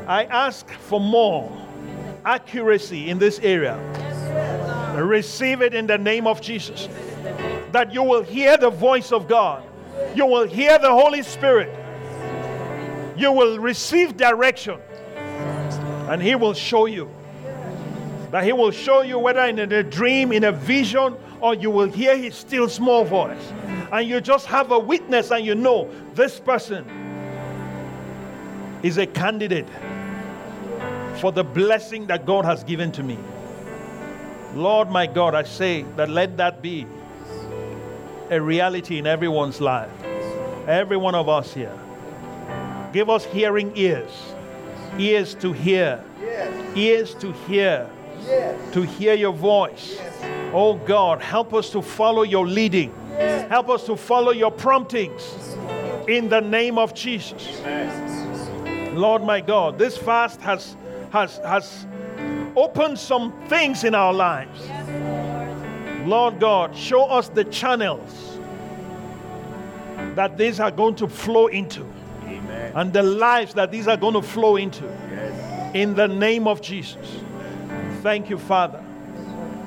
I 0.07 0.25
ask 0.25 0.69
for 0.69 0.99
more 0.99 1.51
accuracy 2.23 3.09
in 3.09 3.19
this 3.19 3.39
area. 3.39 3.77
Receive 4.97 5.61
it 5.61 5.73
in 5.73 5.87
the 5.87 5.97
name 5.97 6.25
of 6.25 6.41
Jesus. 6.41 6.87
That 7.71 7.93
you 7.93 8.03
will 8.03 8.23
hear 8.23 8.57
the 8.57 8.69
voice 8.69 9.11
of 9.11 9.27
God, 9.27 9.63
you 10.15 10.25
will 10.25 10.47
hear 10.47 10.79
the 10.79 10.91
Holy 10.91 11.23
Spirit, 11.23 11.69
You 13.17 13.31
will 13.31 13.59
receive 13.59 14.17
direction, 14.17 14.79
and 16.09 16.21
He 16.21 16.35
will 16.35 16.53
show 16.53 16.85
you. 16.85 17.09
That 18.31 18.43
He 18.43 18.53
will 18.53 18.71
show 18.71 19.01
you 19.01 19.19
whether 19.19 19.41
in 19.41 19.59
a 19.59 19.83
dream, 19.83 20.31
in 20.31 20.43
a 20.43 20.51
vision, 20.51 21.15
or 21.41 21.55
you 21.55 21.69
will 21.69 21.89
hear 21.89 22.17
His 22.17 22.35
still 22.35 22.69
small 22.69 23.03
voice. 23.03 23.53
And 23.91 24.07
you 24.07 24.21
just 24.21 24.45
have 24.47 24.71
a 24.71 24.79
witness, 24.79 25.31
and 25.31 25.45
you 25.45 25.55
know 25.55 25.89
this 26.13 26.39
person 26.39 26.85
is 28.83 28.97
a 28.97 29.07
candidate 29.07 29.67
for 31.19 31.31
the 31.31 31.43
blessing 31.43 32.07
that 32.07 32.25
God 32.25 32.45
has 32.45 32.63
given 32.63 32.91
to 32.93 33.03
me. 33.03 33.17
Lord 34.53 34.89
my 34.89 35.05
God, 35.05 35.35
I 35.35 35.43
say 35.43 35.83
that 35.95 36.09
let 36.09 36.37
that 36.37 36.61
be 36.61 36.85
a 38.29 38.41
reality 38.41 38.97
in 38.97 39.07
everyone's 39.07 39.61
life. 39.61 39.91
Every 40.67 40.97
one 40.97 41.15
of 41.15 41.29
us 41.29 41.53
here. 41.53 41.77
Give 42.93 43.09
us 43.09 43.25
hearing 43.25 43.75
ears, 43.75 44.11
ears 44.97 45.35
to 45.35 45.51
hear, 45.51 46.03
ears 46.75 47.13
to 47.15 47.31
hear, 47.33 47.89
to 48.71 48.81
hear 48.81 49.13
your 49.13 49.33
voice. 49.33 49.99
Oh 50.57 50.75
God, 50.75 51.21
help 51.21 51.53
us 51.53 51.69
to 51.71 51.81
follow 51.81 52.23
your 52.23 52.47
leading, 52.47 52.93
help 53.49 53.67
us 53.67 53.85
to 53.87 53.97
follow 53.97 54.31
your 54.31 54.51
promptings 54.51 55.57
in 56.07 56.29
the 56.29 56.39
name 56.39 56.77
of 56.77 56.93
Jesus. 56.93 57.59
Lord 58.93 59.21
my 59.21 59.41
God, 59.41 59.77
this 59.77 59.97
fast 59.97 60.39
has 60.39 60.77
has 61.11 61.39
has 61.39 61.85
opened 62.55 62.97
some 62.97 63.33
things 63.49 63.83
in 63.83 63.93
our 63.93 64.13
lives. 64.13 64.69
Lord 66.07 66.39
God, 66.39 66.73
show 66.73 67.03
us 67.03 67.27
the 67.27 67.43
channels 67.43 68.39
that 70.15 70.37
these 70.37 70.61
are 70.61 70.71
going 70.71 70.95
to 70.95 71.09
flow 71.09 71.47
into 71.47 71.85
and 72.75 72.93
the 72.93 73.03
lives 73.03 73.53
that 73.55 73.71
these 73.71 73.89
are 73.89 73.97
going 73.97 74.13
to 74.13 74.21
flow 74.21 74.55
into. 74.55 74.87
In 75.73 75.95
the 75.95 76.07
name 76.07 76.47
of 76.47 76.61
Jesus. 76.61 77.19
Thank 78.01 78.29
you, 78.29 78.37
Father. 78.37 78.84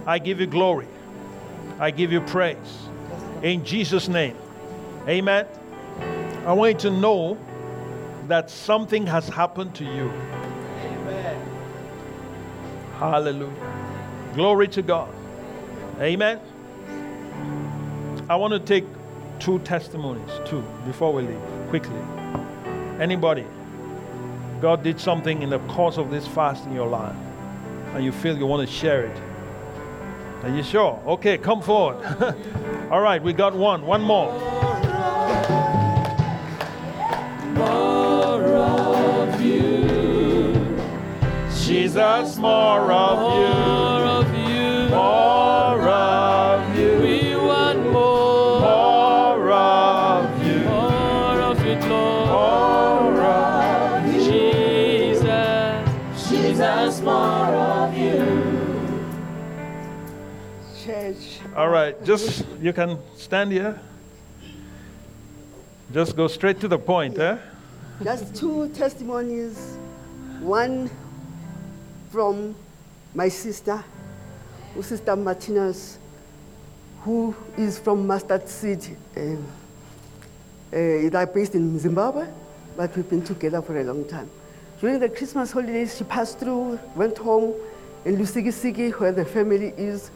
I 0.08 0.18
give 0.18 0.40
you 0.40 0.46
glory. 0.46 0.88
I 1.78 1.90
give 1.90 2.10
you 2.10 2.22
praise. 2.22 2.88
In 3.42 3.62
Jesus' 3.62 4.08
name. 4.08 4.38
Amen. 5.06 5.46
I 6.46 6.54
want 6.54 6.82
you 6.82 6.90
to 6.90 6.96
know 6.96 7.36
that 8.26 8.48
something 8.48 9.06
has 9.06 9.28
happened 9.28 9.74
to 9.74 9.84
you. 9.84 10.08
Amen. 10.80 11.48
Hallelujah. 12.94 14.32
Glory 14.32 14.66
to 14.68 14.80
God. 14.80 15.14
Amen. 16.00 16.40
I 18.30 18.36
want 18.36 18.54
to 18.54 18.60
take 18.60 18.86
two 19.38 19.58
testimonies, 19.58 20.30
two, 20.46 20.62
before 20.86 21.12
we 21.12 21.20
leave, 21.20 21.68
quickly. 21.68 22.00
Anybody? 22.98 23.44
God 24.62 24.82
did 24.82 24.98
something 24.98 25.42
in 25.42 25.50
the 25.50 25.58
course 25.60 25.98
of 25.98 26.10
this 26.10 26.26
fast 26.26 26.64
in 26.64 26.72
your 26.72 26.88
life, 26.88 27.14
and 27.92 28.02
you 28.02 28.10
feel 28.10 28.38
you 28.38 28.46
want 28.46 28.66
to 28.66 28.74
share 28.74 29.04
it. 29.04 29.27
Are 30.42 30.50
you 30.50 30.62
sure? 30.62 31.02
Okay, 31.06 31.36
come 31.36 31.60
forward. 31.60 32.04
All 32.90 33.00
right, 33.00 33.22
we 33.22 33.32
got 33.32 33.54
one. 33.54 33.84
One 33.84 34.02
more. 34.02 34.32
More 37.54 38.54
of 38.54 39.40
you. 39.42 40.78
Jesus, 41.50 42.36
more 42.36 42.92
of 42.92 43.82
you. 43.82 43.87
All 61.58 61.70
right, 61.70 61.96
just 62.04 62.46
you 62.62 62.72
can 62.72 63.00
stand 63.16 63.50
here. 63.50 63.80
Just 65.92 66.14
go 66.14 66.28
straight 66.28 66.60
to 66.60 66.68
the 66.68 66.78
point, 66.78 67.18
eh? 67.18 67.36
Just 68.04 68.36
two 68.36 68.68
testimonies. 68.68 69.76
One 70.38 70.88
from 72.10 72.54
my 73.12 73.28
sister, 73.28 73.82
Sister 74.80 75.16
Martinez, 75.16 75.98
who 77.00 77.34
is 77.56 77.80
from 77.80 78.06
Mustard 78.06 78.48
Seed. 78.48 78.96
Um, 79.16 79.44
uh, 80.72 81.26
based 81.26 81.56
in 81.56 81.76
Zimbabwe, 81.76 82.28
but 82.76 82.96
we've 82.96 83.10
been 83.10 83.24
together 83.24 83.60
for 83.62 83.80
a 83.80 83.82
long 83.82 84.04
time. 84.04 84.30
During 84.80 85.00
the 85.00 85.08
Christmas 85.08 85.50
holidays, 85.50 85.96
she 85.98 86.04
passed 86.04 86.38
through, 86.38 86.78
went 86.94 87.18
home 87.18 87.52
in 88.04 88.16
Lusigisigi, 88.16 88.92
where 89.00 89.10
the 89.10 89.24
family 89.24 89.74
is, 89.76 90.12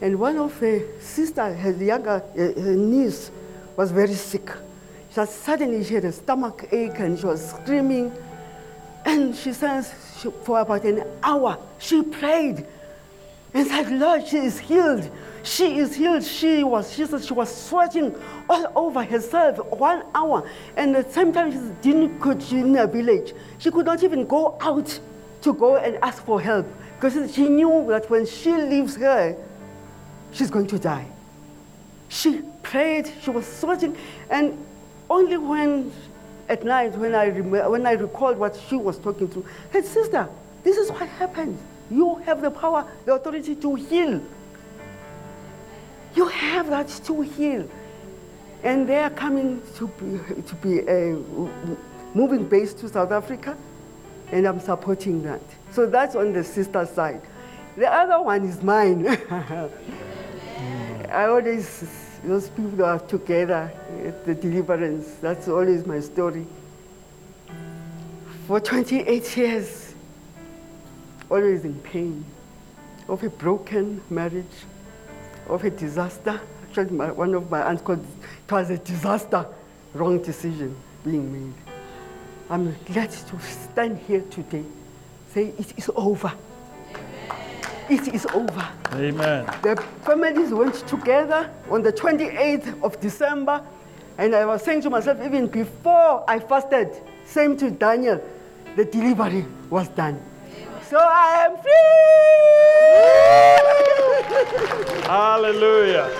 and 0.00 0.18
one 0.18 0.38
of 0.38 0.58
her 0.60 0.80
sister, 1.00 1.54
her 1.54 1.72
younger 1.72 2.22
uh, 2.32 2.60
her 2.60 2.74
niece, 2.76 3.30
was 3.76 3.90
very 3.90 4.14
sick. 4.14 4.50
Just 5.14 5.42
suddenly 5.42 5.82
she 5.84 5.94
had 5.94 6.04
a 6.04 6.12
stomach 6.12 6.68
ache 6.70 6.98
and 6.98 7.18
she 7.18 7.26
was 7.26 7.50
screaming. 7.50 8.12
And 9.04 9.34
she 9.34 9.52
says 9.52 9.92
she, 10.20 10.30
for 10.42 10.60
about 10.60 10.84
an 10.84 11.04
hour, 11.22 11.58
she 11.78 12.02
prayed 12.02 12.66
and 13.54 13.66
said, 13.66 13.90
Lord, 13.90 14.26
she 14.26 14.38
is 14.38 14.58
healed. 14.58 15.10
She 15.42 15.78
is 15.78 15.94
healed. 15.94 16.22
She 16.22 16.62
was, 16.62 16.92
she 16.92 17.06
said 17.06 17.24
she 17.24 17.32
was 17.32 17.54
sweating 17.54 18.14
all 18.48 18.70
over 18.76 19.02
herself 19.02 19.58
one 19.72 20.04
hour. 20.14 20.48
And 20.76 20.94
at 20.94 21.08
the 21.08 21.12
same 21.12 21.32
time, 21.32 21.52
she 21.52 21.90
didn't 21.90 22.18
go 22.18 22.34
to 22.34 22.56
in 22.56 22.76
a 22.76 22.86
village. 22.86 23.32
She 23.58 23.70
could 23.70 23.86
not 23.86 24.04
even 24.04 24.26
go 24.26 24.58
out 24.60 25.00
to 25.42 25.54
go 25.54 25.76
and 25.76 25.96
ask 26.02 26.24
for 26.24 26.40
help 26.40 26.66
because 27.00 27.34
she 27.34 27.48
knew 27.48 27.86
that 27.88 28.10
when 28.10 28.26
she 28.26 28.52
leaves 28.52 28.96
her, 28.96 29.36
she's 30.32 30.50
going 30.50 30.66
to 30.68 30.78
die. 30.78 31.06
She 32.08 32.42
prayed, 32.62 33.10
she 33.22 33.30
was 33.30 33.46
sweating, 33.46 33.96
and 34.30 34.64
only 35.10 35.36
when 35.36 35.92
at 36.48 36.64
night, 36.64 36.96
when 36.96 37.14
I, 37.14 37.28
rem- 37.28 37.70
when 37.70 37.86
I 37.86 37.92
recalled 37.92 38.38
what 38.38 38.58
she 38.68 38.76
was 38.76 38.98
talking 38.98 39.28
to, 39.30 39.44
her 39.72 39.82
sister, 39.82 40.28
this 40.64 40.76
is 40.76 40.90
what 40.90 41.08
happened. 41.08 41.58
You 41.90 42.16
have 42.26 42.42
the 42.42 42.50
power, 42.50 42.90
the 43.04 43.14
authority 43.14 43.54
to 43.56 43.74
heal. 43.74 44.20
You 46.14 46.26
have 46.26 46.70
that 46.70 46.88
to 47.04 47.20
heal. 47.20 47.68
And 48.62 48.88
they 48.88 48.98
are 48.98 49.10
coming 49.10 49.62
to 49.76 49.86
be, 49.86 50.42
to 50.42 50.54
be 50.56 50.80
uh, 50.80 51.18
moving 52.14 52.48
base 52.48 52.74
to 52.74 52.88
South 52.88 53.12
Africa, 53.12 53.56
and 54.32 54.46
I'm 54.46 54.60
supporting 54.60 55.22
that. 55.22 55.42
So 55.70 55.86
that's 55.86 56.14
on 56.16 56.32
the 56.32 56.42
sister 56.42 56.84
side. 56.86 57.22
The 57.78 57.88
other 57.88 58.20
one 58.20 58.44
is 58.44 58.60
mine. 58.60 59.06
I 61.10 61.26
always, 61.26 61.84
those 62.24 62.48
people 62.48 62.84
are 62.84 62.98
together 62.98 63.70
at 64.04 64.26
the 64.26 64.34
deliverance, 64.34 65.14
that's 65.20 65.46
always 65.46 65.86
my 65.86 66.00
story. 66.00 66.44
For 68.48 68.58
28 68.58 69.36
years, 69.36 69.94
always 71.30 71.64
in 71.64 71.78
pain 71.78 72.24
of 73.08 73.22
a 73.22 73.30
broken 73.30 74.00
marriage, 74.10 74.66
of 75.48 75.62
a 75.62 75.70
disaster. 75.70 76.40
Actually, 76.64 76.96
my, 76.96 77.12
one 77.12 77.32
of 77.32 77.48
my 77.48 77.62
aunts 77.62 77.82
called 77.82 78.04
it 78.04 78.52
was 78.52 78.70
a 78.70 78.78
disaster, 78.78 79.46
wrong 79.94 80.20
decision 80.20 80.74
being 81.04 81.32
made. 81.32 81.54
I'm 82.50 82.74
glad 82.86 83.12
to 83.12 83.40
stand 83.40 83.98
here 83.98 84.22
today, 84.22 84.64
say 85.32 85.52
it 85.56 85.78
is 85.78 85.88
over. 85.94 86.32
It 87.90 88.14
is 88.14 88.26
over. 88.34 88.68
Amen. 88.92 89.46
The 89.62 89.82
families 90.02 90.50
went 90.52 90.74
together 90.86 91.50
on 91.70 91.82
the 91.82 91.90
28th 91.92 92.82
of 92.82 93.00
December, 93.00 93.62
and 94.18 94.34
I 94.34 94.44
was 94.44 94.62
saying 94.62 94.82
to 94.82 94.90
myself, 94.90 95.18
even 95.24 95.46
before 95.46 96.22
I 96.28 96.38
fasted, 96.38 97.00
same 97.24 97.56
to 97.56 97.70
Daniel, 97.70 98.20
the 98.76 98.84
delivery 98.84 99.46
was 99.70 99.88
done. 99.88 100.20
So 100.82 100.98
I 100.98 101.46
am 101.46 101.56
free! 101.62 101.78
Hallelujah. 105.06 106.10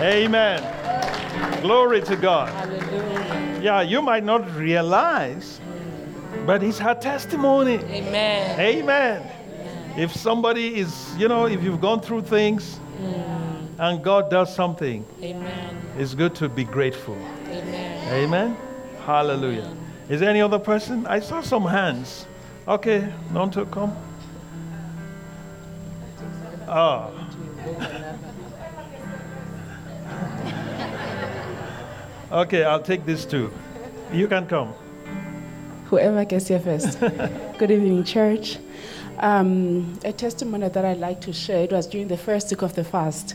Amen. 0.00 0.62
Glory 1.60 2.00
to 2.02 2.16
God. 2.16 2.48
Hallelujah. 2.48 3.60
Yeah, 3.62 3.82
you 3.82 4.00
might 4.00 4.24
not 4.24 4.50
realize, 4.56 5.60
but 6.46 6.62
it's 6.62 6.78
her 6.78 6.94
testimony. 6.94 7.74
Amen. 7.74 8.58
Amen. 8.58 9.30
If 9.96 10.12
somebody 10.12 10.80
is, 10.80 11.14
you 11.16 11.28
know, 11.28 11.46
if 11.46 11.62
you've 11.62 11.80
gone 11.80 12.00
through 12.00 12.22
things 12.22 12.80
and 13.78 14.02
God 14.02 14.28
does 14.30 14.54
something, 14.54 15.04
Amen. 15.22 15.80
it's 15.96 16.14
good 16.14 16.34
to 16.36 16.48
be 16.48 16.64
grateful. 16.64 17.16
Amen. 17.46 18.12
Amen. 18.12 18.56
Hallelujah. 19.06 19.70
Is 20.08 20.20
there 20.20 20.30
any 20.30 20.40
other 20.40 20.58
person? 20.58 21.06
I 21.06 21.20
saw 21.20 21.40
some 21.40 21.64
hands. 21.64 22.26
Okay, 22.66 23.12
none 23.32 23.50
to 23.52 23.66
come. 23.66 23.96
Oh. 26.66 27.10
Okay, 32.32 32.64
I'll 32.64 32.82
take 32.82 33.06
this 33.06 33.24
too. 33.24 33.52
You 34.12 34.26
can 34.26 34.46
come. 34.46 34.74
Whoever 35.84 36.24
gets 36.24 36.48
here 36.48 36.58
first. 36.58 36.98
Good 37.58 37.70
evening, 37.70 38.02
church. 38.02 38.58
Um, 39.24 39.98
a 40.04 40.12
testimony 40.12 40.68
that 40.68 40.84
I'd 40.84 40.98
like 40.98 41.22
to 41.22 41.32
share. 41.32 41.62
It 41.64 41.72
was 41.72 41.86
during 41.86 42.08
the 42.08 42.16
first 42.18 42.50
week 42.50 42.60
of 42.60 42.74
the 42.74 42.84
fast 42.84 43.34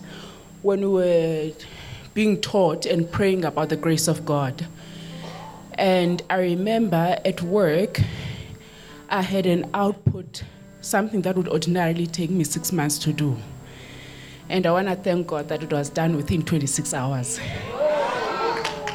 when 0.61 0.81
we 0.81 0.87
were 0.87 1.51
being 2.13 2.39
taught 2.41 2.85
and 2.85 3.11
praying 3.11 3.43
about 3.43 3.69
the 3.69 3.75
grace 3.75 4.07
of 4.07 4.23
God. 4.23 4.67
And 5.73 6.21
I 6.29 6.41
remember 6.41 7.17
at 7.25 7.41
work, 7.41 8.01
I 9.09 9.23
had 9.23 9.47
an 9.47 9.67
output, 9.73 10.43
something 10.81 11.23
that 11.23 11.35
would 11.35 11.47
ordinarily 11.47 12.05
take 12.05 12.29
me 12.29 12.43
six 12.43 12.71
months 12.71 12.99
to 12.99 13.11
do. 13.11 13.35
And 14.47 14.67
I 14.67 14.71
want 14.71 14.89
to 14.89 14.95
thank 14.95 15.25
God 15.25 15.47
that 15.47 15.63
it 15.63 15.73
was 15.73 15.89
done 15.89 16.15
within 16.15 16.43
26 16.43 16.93
hours. 16.93 17.39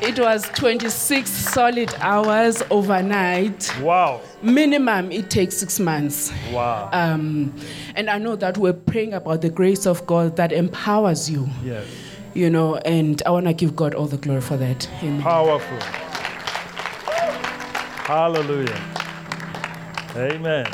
It 0.07 0.21
was 0.21 0.43
26 0.51 1.31
solid 1.31 1.95
hours 1.99 2.63
overnight. 2.71 3.75
Wow. 3.81 4.21
Minimum, 4.43 5.11
it 5.11 5.31
takes 5.31 5.57
six 5.57 5.81
months. 5.81 6.31
Wow. 6.53 6.91
Um, 6.93 7.55
and 7.97 8.11
I 8.11 8.19
know 8.19 8.37
that 8.37 8.59
we're 8.59 8.75
praying 8.75 9.15
about 9.15 9.41
the 9.41 9.49
grace 9.49 9.87
of 9.87 10.07
God 10.07 10.37
that 10.37 10.53
empowers 10.53 11.31
you, 11.31 11.49
yes. 11.65 11.87
you 12.35 12.51
know, 12.51 12.77
and 12.77 13.23
I 13.25 13.31
want 13.31 13.47
to 13.47 13.55
give 13.55 13.75
God 13.75 13.95
all 13.95 14.05
the 14.05 14.19
glory 14.19 14.43
for 14.43 14.59
that. 14.59 14.87
Amen. 15.03 15.23
Powerful. 15.23 15.81
Hallelujah. 18.05 18.85
Amen. 20.17 20.67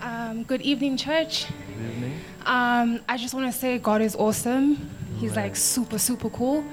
Um, 0.00 0.44
good 0.44 0.62
evening, 0.62 0.96
church. 0.96 1.48
Good 1.48 1.90
evening. 1.90 2.20
Um, 2.42 3.00
I 3.08 3.16
just 3.16 3.34
want 3.34 3.52
to 3.52 3.58
say 3.58 3.78
God 3.78 4.00
is 4.00 4.14
awesome. 4.14 4.90
He's 5.18 5.34
like 5.34 5.56
super, 5.56 5.98
super 5.98 6.30
cool. 6.30 6.64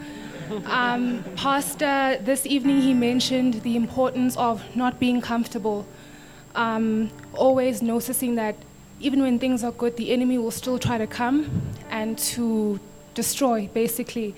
Um, 0.65 1.23
Pastor, 1.35 2.17
this 2.23 2.45
evening 2.45 2.81
he 2.81 2.93
mentioned 2.93 3.55
the 3.63 3.75
importance 3.75 4.37
of 4.37 4.61
not 4.75 4.99
being 4.99 5.21
comfortable. 5.21 5.85
Um, 6.55 7.09
always 7.33 7.81
noticing 7.81 8.35
that 8.35 8.55
even 8.99 9.21
when 9.21 9.39
things 9.39 9.63
are 9.63 9.71
good, 9.71 9.97
the 9.97 10.11
enemy 10.11 10.37
will 10.37 10.51
still 10.51 10.77
try 10.77 10.97
to 10.97 11.07
come 11.07 11.71
and 11.89 12.17
to 12.19 12.79
destroy, 13.15 13.67
basically. 13.73 14.35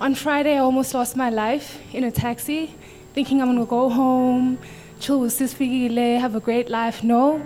On 0.00 0.14
Friday, 0.14 0.54
I 0.54 0.58
almost 0.58 0.94
lost 0.94 1.16
my 1.16 1.28
life 1.28 1.78
in 1.92 2.04
a 2.04 2.10
taxi, 2.10 2.74
thinking 3.14 3.42
I'm 3.42 3.48
gonna 3.48 3.66
go 3.66 3.88
home, 3.90 4.58
chill 5.00 5.20
with 5.20 5.32
Sis 5.32 5.52
Figile, 5.54 6.18
have 6.18 6.34
a 6.34 6.40
great 6.40 6.68
life. 6.70 7.04
No, 7.04 7.42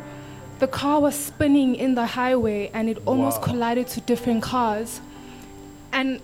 the 0.60 0.68
car 0.68 1.00
was 1.00 1.14
spinning 1.16 1.74
in 1.74 1.94
the 1.94 2.06
highway 2.06 2.70
and 2.72 2.88
it 2.88 2.98
almost 3.04 3.40
Wow. 3.40 3.46
collided 3.48 3.88
to 3.88 4.00
different 4.02 4.42
cars. 4.42 5.00
And 5.92 6.20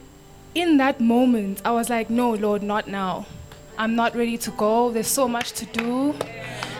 in 0.58 0.76
that 0.78 1.00
moment, 1.00 1.62
I 1.64 1.70
was 1.70 1.88
like, 1.88 2.10
no, 2.10 2.32
Lord, 2.34 2.64
not 2.64 2.88
now. 2.88 3.26
I'm 3.78 3.94
not 3.94 4.16
ready 4.16 4.36
to 4.38 4.50
go. 4.50 4.90
There's 4.90 5.06
so 5.06 5.28
much 5.28 5.52
to 5.52 5.66
do. 5.66 6.14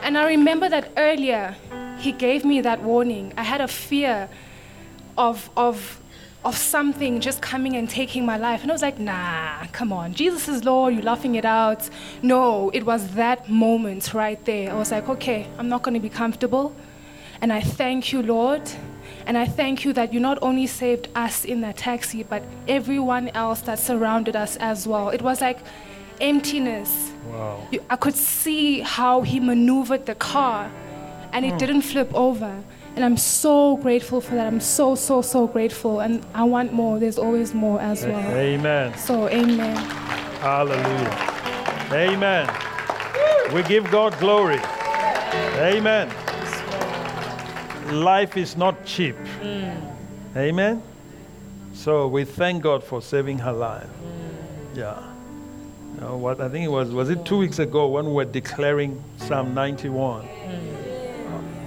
And 0.03 0.19
I 0.19 0.27
remember 0.27 0.69
that 0.69 0.91
earlier, 0.97 1.55
He 1.99 2.11
gave 2.11 2.45
me 2.45 2.61
that 2.63 2.83
warning. 2.83 3.33
I 3.37 3.45
had 3.45 3.61
a 3.61 3.69
fear 3.69 4.29
of, 5.17 5.49
of, 5.57 6.01
of 6.45 6.57
something 6.57 7.21
just 7.21 7.41
coming 7.41 7.77
and 7.77 7.89
taking 7.89 8.27
my 8.27 8.37
life. 8.37 8.63
And 8.63 8.71
I 8.73 8.75
was 8.75 8.83
like, 8.83 8.99
nah, 8.99 9.65
come 9.71 9.93
on. 9.93 10.13
Jesus 10.13 10.49
is 10.49 10.65
Lord. 10.65 10.95
You're 10.95 11.05
laughing 11.05 11.37
it 11.37 11.45
out. 11.45 11.89
No, 12.21 12.71
it 12.71 12.85
was 12.85 13.15
that 13.15 13.49
moment 13.49 14.13
right 14.13 14.45
there. 14.45 14.73
I 14.73 14.75
was 14.75 14.91
like, 14.91 15.09
okay, 15.09 15.47
I'm 15.57 15.69
not 15.69 15.83
going 15.85 15.95
to 15.95 16.01
be 16.01 16.09
comfortable. 16.09 16.75
And 17.41 17.53
I 17.53 17.61
thank 17.61 18.13
you, 18.13 18.23
Lord. 18.23 18.69
And 19.29 19.37
I 19.37 19.45
thank 19.45 19.85
you 19.85 19.93
that 19.93 20.15
you 20.15 20.21
not 20.21 20.39
only 20.41 20.67
saved 20.67 21.09
us 21.15 21.45
in 21.45 21.61
that 21.61 21.77
taxi, 21.77 22.23
but 22.23 22.43
everyone 22.67 23.29
else 23.29 23.61
that 23.61 23.79
surrounded 23.79 24.35
us 24.35 24.57
as 24.57 24.89
well. 24.89 25.11
It 25.11 25.21
was 25.21 25.43
like 25.43 25.59
emptiness. 26.19 27.13
Wow. 27.31 27.69
You, 27.71 27.85
I 27.91 27.97
could 27.97 28.15
see 28.15 28.81
how 28.81 29.21
he 29.21 29.39
maneuvered 29.39 30.07
the 30.07 30.15
car 30.15 30.71
and 31.35 31.45
it 31.45 31.51
hmm. 31.51 31.59
didn't 31.59 31.83
flip 31.83 32.11
over. 32.15 32.65
And 32.97 33.05
I'm 33.05 33.19
so 33.19 33.77
grateful 33.77 34.23
for 34.23 34.35
that. 34.35 34.47
I'm 34.47 34.61
so, 34.61 34.95
so, 34.95 35.21
so 35.21 35.47
grateful. 35.47 36.01
And 36.01 36.25
I 36.33 36.45
want 36.45 36.73
more. 36.73 36.99
There's 36.99 37.19
always 37.19 37.53
more 37.53 37.79
as 37.83 38.07
well. 38.07 38.31
Amen. 38.33 38.97
So, 38.97 39.29
amen. 39.29 39.77
Hallelujah. 40.41 41.17
Amen. 41.93 42.49
We 43.55 43.63
give 43.65 43.91
God 43.91 44.19
glory. 44.19 44.59
Amen. 45.61 46.11
Life 47.93 48.37
is 48.37 48.57
not 48.57 48.85
cheap. 48.85 49.17
Mm. 49.41 49.97
Amen. 50.37 50.83
So 51.73 52.07
we 52.09 52.25
thank 52.25 52.63
God 52.63 52.85
for 52.85 53.01
saving 53.01 53.39
her 53.39 53.53
life. 53.53 53.87
Mm. 53.87 54.77
Yeah. 54.77 55.13
You 55.95 56.01
know, 56.01 56.17
what 56.17 56.41
I 56.41 56.49
think 56.49 56.65
it 56.65 56.71
was 56.71 56.91
was 56.91 57.11
it 57.11 57.25
two 57.25 57.39
weeks 57.39 57.59
ago 57.59 57.89
when 57.89 58.07
we 58.07 58.13
were 58.13 58.25
declaring 58.25 59.03
Psalm 59.17 59.55
91. 59.55 60.23
Mm. 60.25 60.29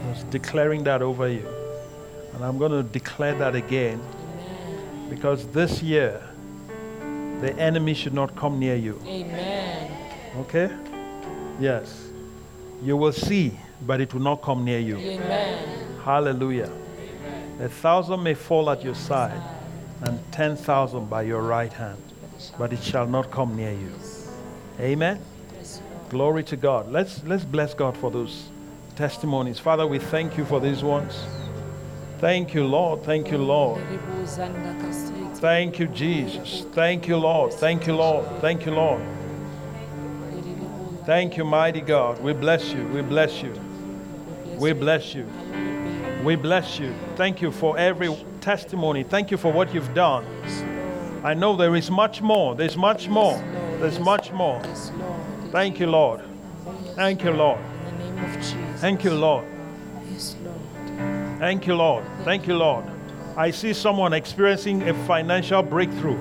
I 0.06 0.10
was 0.10 0.24
declaring 0.26 0.84
that 0.84 1.02
over 1.02 1.28
you. 1.28 1.48
And 2.34 2.46
I'm 2.46 2.58
going 2.58 2.72
to 2.72 2.84
declare 2.84 3.36
that 3.36 3.56
again. 3.56 4.02
Because 5.10 5.48
this 5.48 5.82
year 5.82 6.22
the 7.42 7.54
enemy 7.58 7.94
should 7.94 8.14
not 8.14 8.36
come 8.36 8.60
near 8.60 8.76
you. 8.76 9.02
Amen. 9.06 9.92
Okay? 10.38 10.70
Yes. 11.60 12.08
You 12.84 12.96
will 12.96 13.12
see, 13.12 13.58
but 13.86 14.02
it 14.02 14.14
will 14.14 14.22
not 14.22 14.42
come 14.42 14.64
near 14.64 14.80
you. 14.80 14.98
Amen. 14.98 16.00
Hallelujah. 16.04 16.72
A 17.60 17.70
thousand 17.70 18.24
may 18.24 18.34
fall 18.34 18.70
at 18.70 18.84
your 18.84 18.96
side, 18.96 19.42
and 20.02 20.20
ten 20.32 20.56
thousand 20.56 21.10
by 21.10 21.22
your 21.24 21.42
right 21.42 21.72
hand, 21.72 22.02
but 22.58 22.74
it 22.74 22.82
shall 22.82 23.06
not 23.06 23.30
come 23.30 23.56
near 23.56 23.72
you. 23.72 23.94
Amen. 24.80 25.20
Glory 26.10 26.44
to 26.44 26.58
God. 26.58 26.92
Let's 26.92 27.24
let's 27.24 27.46
bless 27.46 27.74
God 27.74 27.96
for 27.96 28.12
those 28.12 28.50
testimonies. 28.96 29.60
Father, 29.60 29.86
we 29.88 30.00
thank 30.00 30.38
you 30.38 30.46
for 30.46 30.60
these 30.60 30.84
ones. 30.84 31.24
Thank 32.20 32.54
you, 32.54 32.66
Lord. 32.66 33.04
Thank 33.04 33.32
you, 33.32 33.38
Lord. 33.38 33.82
Thank 35.36 35.80
you, 35.80 35.88
Jesus. 35.88 36.66
Thank 36.74 37.08
you, 37.08 37.18
Lord. 37.18 37.54
Thank 37.54 37.88
you, 37.88 37.96
Lord. 37.96 38.26
Thank 38.42 38.66
you, 38.66 38.74
Lord. 38.74 39.02
Thank 41.06 41.38
you, 41.38 41.46
mighty 41.46 41.82
God. 41.82 42.22
We 42.22 42.34
bless 42.34 42.72
you. 42.74 42.86
We 42.88 43.02
bless 43.02 43.42
you. 43.42 43.54
We 44.62 44.74
bless 44.74 45.16
you. 45.16 45.26
We 46.24 46.36
bless 46.36 46.78
you. 46.78 46.94
Thank 47.16 47.42
you 47.42 47.52
for 47.52 47.80
every 47.80 48.16
testimony. 48.42 49.02
Thank 49.02 49.32
you 49.32 49.38
for 49.38 49.52
what 49.52 49.74
you've 49.74 49.92
done. 49.96 50.24
I 51.24 51.34
know 51.34 51.56
there 51.56 51.76
is 51.76 51.90
much 51.90 52.22
more. 52.22 52.54
There's 52.54 52.78
much 52.78 53.10
more. 53.10 53.44
There's 53.80 54.00
much 54.00 54.32
more. 54.32 54.62
Thank 55.52 55.80
you, 55.80 55.88
Lord. 55.88 56.22
Thank 56.94 57.24
you, 57.24 57.32
Lord. 57.32 57.60
Thank 58.76 59.04
you, 59.04 59.16
Lord. 59.16 59.46
Thank 61.40 61.66
you, 61.66 61.74
Lord. 61.74 62.06
Thank 62.24 62.46
you, 62.46 62.56
Lord. 62.56 62.86
I 63.36 63.50
see 63.50 63.74
someone 63.74 64.14
experiencing 64.14 64.88
a 64.88 64.94
financial 65.08 65.64
breakthrough. 65.64 66.20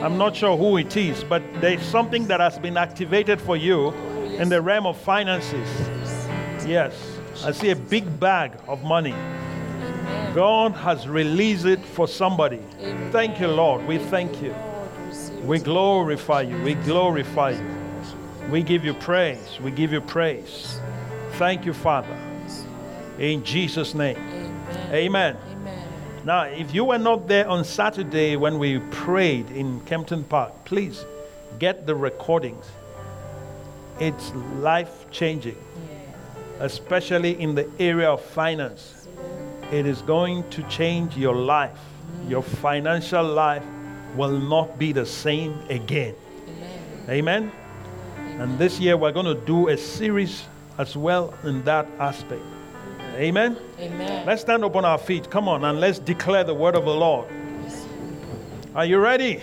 I'm 0.00 0.16
not 0.16 0.36
sure 0.36 0.56
who 0.56 0.76
it 0.76 0.96
is, 0.96 1.24
but 1.24 1.42
there's 1.60 1.82
something 1.82 2.28
that 2.28 2.38
has 2.38 2.56
been 2.56 2.76
activated 2.76 3.40
for 3.40 3.56
you 3.56 3.90
in 4.38 4.48
the 4.48 4.62
realm 4.62 4.86
of 4.86 4.96
finances. 4.96 5.68
Yes, 6.64 7.17
I 7.44 7.52
see 7.52 7.70
a 7.70 7.76
big 7.76 8.18
bag 8.18 8.52
of 8.66 8.82
money. 8.82 9.14
God 10.34 10.72
has 10.72 11.08
released 11.08 11.66
it 11.66 11.84
for 11.84 12.08
somebody. 12.08 12.60
Thank 13.10 13.40
you, 13.40 13.48
Lord. 13.48 13.86
We 13.86 13.98
thank 13.98 14.42
you. 14.42 14.54
We 15.44 15.58
glorify 15.58 16.42
you. 16.42 16.60
We 16.62 16.74
glorify 16.74 17.50
you. 17.50 17.78
We 18.50 18.62
give 18.62 18.84
you 18.84 18.94
praise. 18.94 19.58
We 19.62 19.70
give 19.70 19.92
you 19.92 20.00
praise. 20.00 20.80
Thank 21.32 21.64
you, 21.64 21.72
Father. 21.72 22.16
In 23.18 23.44
Jesus' 23.44 23.94
name. 23.94 24.18
Amen. 24.90 25.36
Amen. 25.50 25.88
Now, 26.24 26.42
if 26.42 26.74
you 26.74 26.84
were 26.84 26.98
not 26.98 27.28
there 27.28 27.48
on 27.48 27.64
Saturday 27.64 28.36
when 28.36 28.58
we 28.58 28.80
prayed 28.90 29.50
in 29.50 29.80
Kempton 29.82 30.24
Park, 30.24 30.52
please 30.64 31.04
get 31.58 31.86
the 31.86 31.94
recordings. 31.94 32.66
It's 34.00 34.32
life 34.60 35.06
changing, 35.10 35.56
especially 36.60 37.40
in 37.40 37.54
the 37.54 37.70
area 37.78 38.10
of 38.10 38.22
finance. 38.22 39.08
It 39.70 39.86
is 39.86 40.02
going 40.02 40.48
to 40.50 40.62
change 40.64 41.16
your 41.16 41.34
life. 41.34 41.78
Your 42.26 42.42
financial 42.42 43.24
life 43.24 43.62
will 44.16 44.38
not 44.38 44.78
be 44.78 44.92
the 44.92 45.06
same 45.06 45.58
again. 45.68 46.14
Amen. 47.08 47.52
And 48.38 48.58
this 48.58 48.78
year 48.78 48.96
we're 48.96 49.12
going 49.12 49.26
to 49.26 49.34
do 49.46 49.68
a 49.68 49.76
series 49.76 50.44
as 50.78 50.96
well 50.96 51.34
in 51.44 51.64
that 51.64 51.86
aspect. 51.98 52.42
Amen. 53.14 53.56
Amen. 53.78 54.26
Let's 54.26 54.42
stand 54.42 54.64
up 54.64 54.76
on 54.76 54.84
our 54.84 54.98
feet. 54.98 55.28
Come 55.28 55.48
on, 55.48 55.64
and 55.64 55.80
let's 55.80 55.98
declare 55.98 56.44
the 56.44 56.54
word 56.54 56.76
of 56.76 56.84
the 56.84 56.94
Lord. 56.94 57.28
Are 58.74 58.84
you 58.84 58.98
ready? 58.98 59.42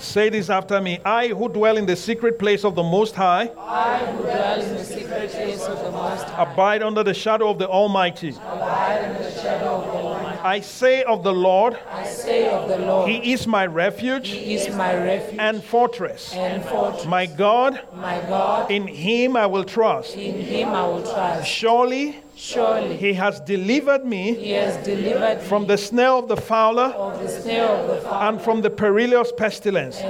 Say 0.00 0.28
this 0.28 0.48
after 0.48 0.80
me. 0.80 1.00
I 1.04 1.28
who 1.28 1.48
dwell 1.48 1.76
in 1.76 1.84
the 1.86 1.96
secret 1.96 2.38
place 2.38 2.64
of 2.64 2.74
the 2.74 2.82
Most 2.82 3.14
High 3.14 3.50
I 3.58 3.98
Who 4.06 4.22
dwell 4.22 4.60
in 4.60 4.74
the 4.74 4.84
secret 4.84 5.30
place 5.30 5.64
of 5.64 5.78
the 5.84 5.90
Most 5.90 6.24
High. 6.24 6.42
abide 6.52 6.82
under 6.82 7.02
the 7.02 7.14
shadow 7.14 7.48
of 7.50 7.58
the 7.58 7.68
Almighty. 7.68 8.30
Abide 8.30 9.04
in 9.10 9.22
the 9.22 9.30
shadow 9.42 9.66
of 9.66 9.84
the 9.86 9.98
Almighty. 9.98 10.38
I 10.44 10.60
say 10.60 11.02
of 11.02 11.24
the 11.24 11.32
Lord, 11.32 11.78
I 11.90 12.04
say 12.04 12.48
of 12.48 12.68
the 12.68 12.78
Lord, 12.78 13.10
He 13.10 13.32
is 13.32 13.46
my 13.46 13.66
refuge 13.66 14.28
He 14.28 14.54
is 14.54 14.74
my 14.74 14.94
refuge 14.94 15.40
and 15.40 15.62
fortress. 15.64 16.32
and 16.32 16.64
fortress. 16.64 17.04
My 17.06 17.26
God, 17.26 17.80
My 17.94 18.20
God, 18.20 18.70
in 18.70 18.86
Him 18.86 19.36
I 19.36 19.46
will 19.46 19.64
trust. 19.64 20.14
in 20.16 20.34
Him 20.40 20.68
I 20.70 20.86
will 20.86 21.02
trust. 21.02 21.48
Surely 21.48 22.20
Surely 22.38 22.96
He 22.96 23.12
has 23.14 23.40
delivered 23.40 24.04
me 24.04 24.34
He 24.34 24.52
has 24.52 24.76
delivered 24.84 25.40
from 25.40 25.66
the 25.66 25.76
snare 25.76 26.12
of 26.12 26.28
the 26.28 26.36
fowler 26.36 26.84
of 26.84 27.20
the 27.20 27.28
snare 27.28 27.66
of 27.66 27.88
the 27.88 28.00
fowler 28.00 28.28
and 28.28 28.40
from 28.40 28.62
the 28.62 28.70
perilous 28.70 29.32
pestilence. 29.36 30.00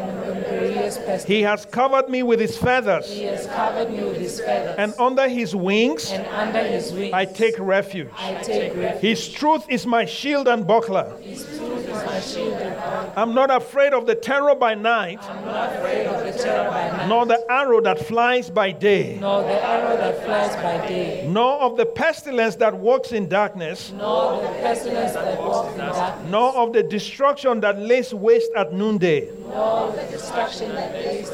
And 0.69 0.77
from 0.77 0.83
perilous 0.85 0.97
pestilence. 0.99 1.25
He 1.25 1.43
has 1.43 1.67
covered 1.67 2.09
me 2.09 2.23
with 2.23 2.41
His 2.41 2.57
feathers, 2.57 3.11
He 3.11 3.25
has 3.25 3.47
covered 3.47 3.91
me 3.91 4.05
with 4.05 4.17
His 4.17 4.41
feathers, 4.41 4.75
and 4.79 4.95
under 4.99 5.29
His 5.29 5.55
wings 5.55 6.11
and 6.11 6.27
under 6.27 6.63
His 6.63 6.93
wings 6.93 7.13
I 7.13 7.25
take 7.25 7.55
refuge. 7.59 8.09
I 8.17 8.35
take 8.43 8.77
refuge. 8.77 9.03
His 9.03 9.29
truth 9.29 9.65
is 9.69 9.87
my 9.87 10.05
shield 10.05 10.49
and 10.49 10.67
buckler. 10.67 11.17
His 11.21 11.45
truth 11.45 11.89
is 11.89 12.05
my 12.05 12.21
shield 12.21 12.53
and 12.55 12.75
buckler. 12.77 13.13
I'm 13.17 13.35
not 13.35 13.51
afraid 13.51 13.93
of 13.93 14.07
the 14.07 14.15
terror 14.15 14.55
by 14.55 14.75
night, 14.75 15.19
I'm 15.29 15.45
not 15.45 15.77
afraid 15.77 16.07
of 16.07 16.25
the 16.25 16.33
terror 16.43 16.71
by 16.71 16.91
night, 16.97 17.09
nor 17.09 17.27
the 17.27 17.45
arrow 17.51 17.81
that 17.81 18.07
flies 18.07 18.51
by 18.51 18.71
day, 18.73 19.19
nor 19.21 19.43
the 19.43 19.65
arrow 19.65 19.97
that 19.97 20.25
flies 20.25 20.55
by 20.57 20.87
day, 20.87 21.27
nor 21.29 21.61
of 21.61 21.77
the 21.77 21.87
pestilence 21.87 22.55
that 22.57 22.75
walks 22.75 23.13
in 23.13 23.29
darkness, 23.29 23.93
nor 23.97 24.35
of 24.35 24.43
the 24.43 24.49
pestilence 24.61 25.13
that 25.13 25.39
walks 25.39 25.73
in 25.73 25.79
darkness, 25.79 26.31
nor 26.31 26.55
of 26.57 26.73
the 26.73 26.83
destruction 26.83 27.61
that 27.61 27.79
lays 27.79 28.13
waste 28.15 28.51
at 28.57 28.73
noonday. 28.73 29.29
nor 29.49 29.89
of 29.89 29.97
the 29.97 30.03
destruction 30.03 30.58
that 30.61 30.93
lays 30.93 31.31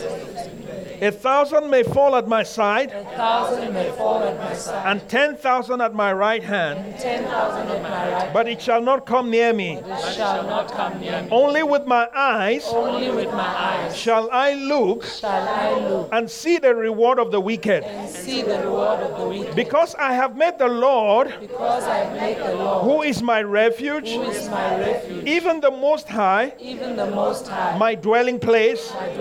A 1.02 1.10
thousand 1.10 1.70
may 1.70 1.82
fall 1.82 2.14
at 2.16 2.28
my 2.28 2.42
side, 2.42 2.90
A 2.92 3.04
thousand 3.16 3.74
may 3.74 3.90
fall 3.92 4.22
at 4.22 4.38
my 4.38 4.54
side, 4.54 4.86
and 4.86 5.08
ten 5.08 5.36
thousand 5.36 5.80
at 5.80 5.92
my 5.94 6.12
right 6.12 6.42
hand, 6.42 6.98
ten 6.98 7.24
thousand 7.24 7.68
at 7.68 7.82
my 7.82 8.12
right, 8.12 8.32
but 8.32 8.46
it 8.48 8.60
shall 8.62 8.80
not 8.80 9.04
come 9.04 9.28
near 9.30 9.52
me. 9.52 9.76
it 9.78 10.14
shall 10.14 10.44
not 10.44 10.70
come 10.70 11.00
near 11.00 11.22
me. 11.22 11.28
Only 11.30 11.62
with 11.62 11.84
my 11.86 12.08
eyes 12.14 12.64
Only 12.68 13.10
with 13.10 13.30
my 13.32 13.52
eyes 13.70 13.96
shall 13.96 14.30
I 14.30 14.54
look 14.54 15.04
shall 15.04 15.48
I 15.48 15.74
look 15.88 16.08
and 16.12 16.30
see 16.30 16.58
the 16.58 16.74
reward 16.74 17.18
of 17.18 17.30
the 17.32 17.40
wicked. 17.40 17.82
and 17.84 18.08
see 18.08 18.42
the 18.42 18.58
reward 18.60 19.00
of 19.00 19.18
the 19.20 19.26
wicked. 19.28 19.54
Because 19.56 19.94
I 19.96 20.12
have 20.12 20.36
met 20.36 20.58
the 20.58 20.68
Lord, 20.68 21.34
Because 21.40 21.84
I 21.84 21.96
have 22.04 22.12
made 22.16 22.38
the 22.38 22.54
Lord, 22.54 22.84
who 22.84 23.02
is 23.02 23.20
my 23.22 23.42
refuge, 23.42 24.08
who 24.10 24.22
is 24.22 24.48
my 24.48 24.78
refuge, 24.78 25.26
even 25.26 25.60
the 25.60 25.70
Most 25.70 26.08
High, 26.08 26.52
even 26.58 26.96
the 26.96 27.06
Most 27.10 27.48
High, 27.48 27.76
my 27.78 27.94
dwelling 27.94 28.38
place. 28.38 28.92
my 28.94 28.98
dwelling 29.00 29.10
place. 29.10 29.13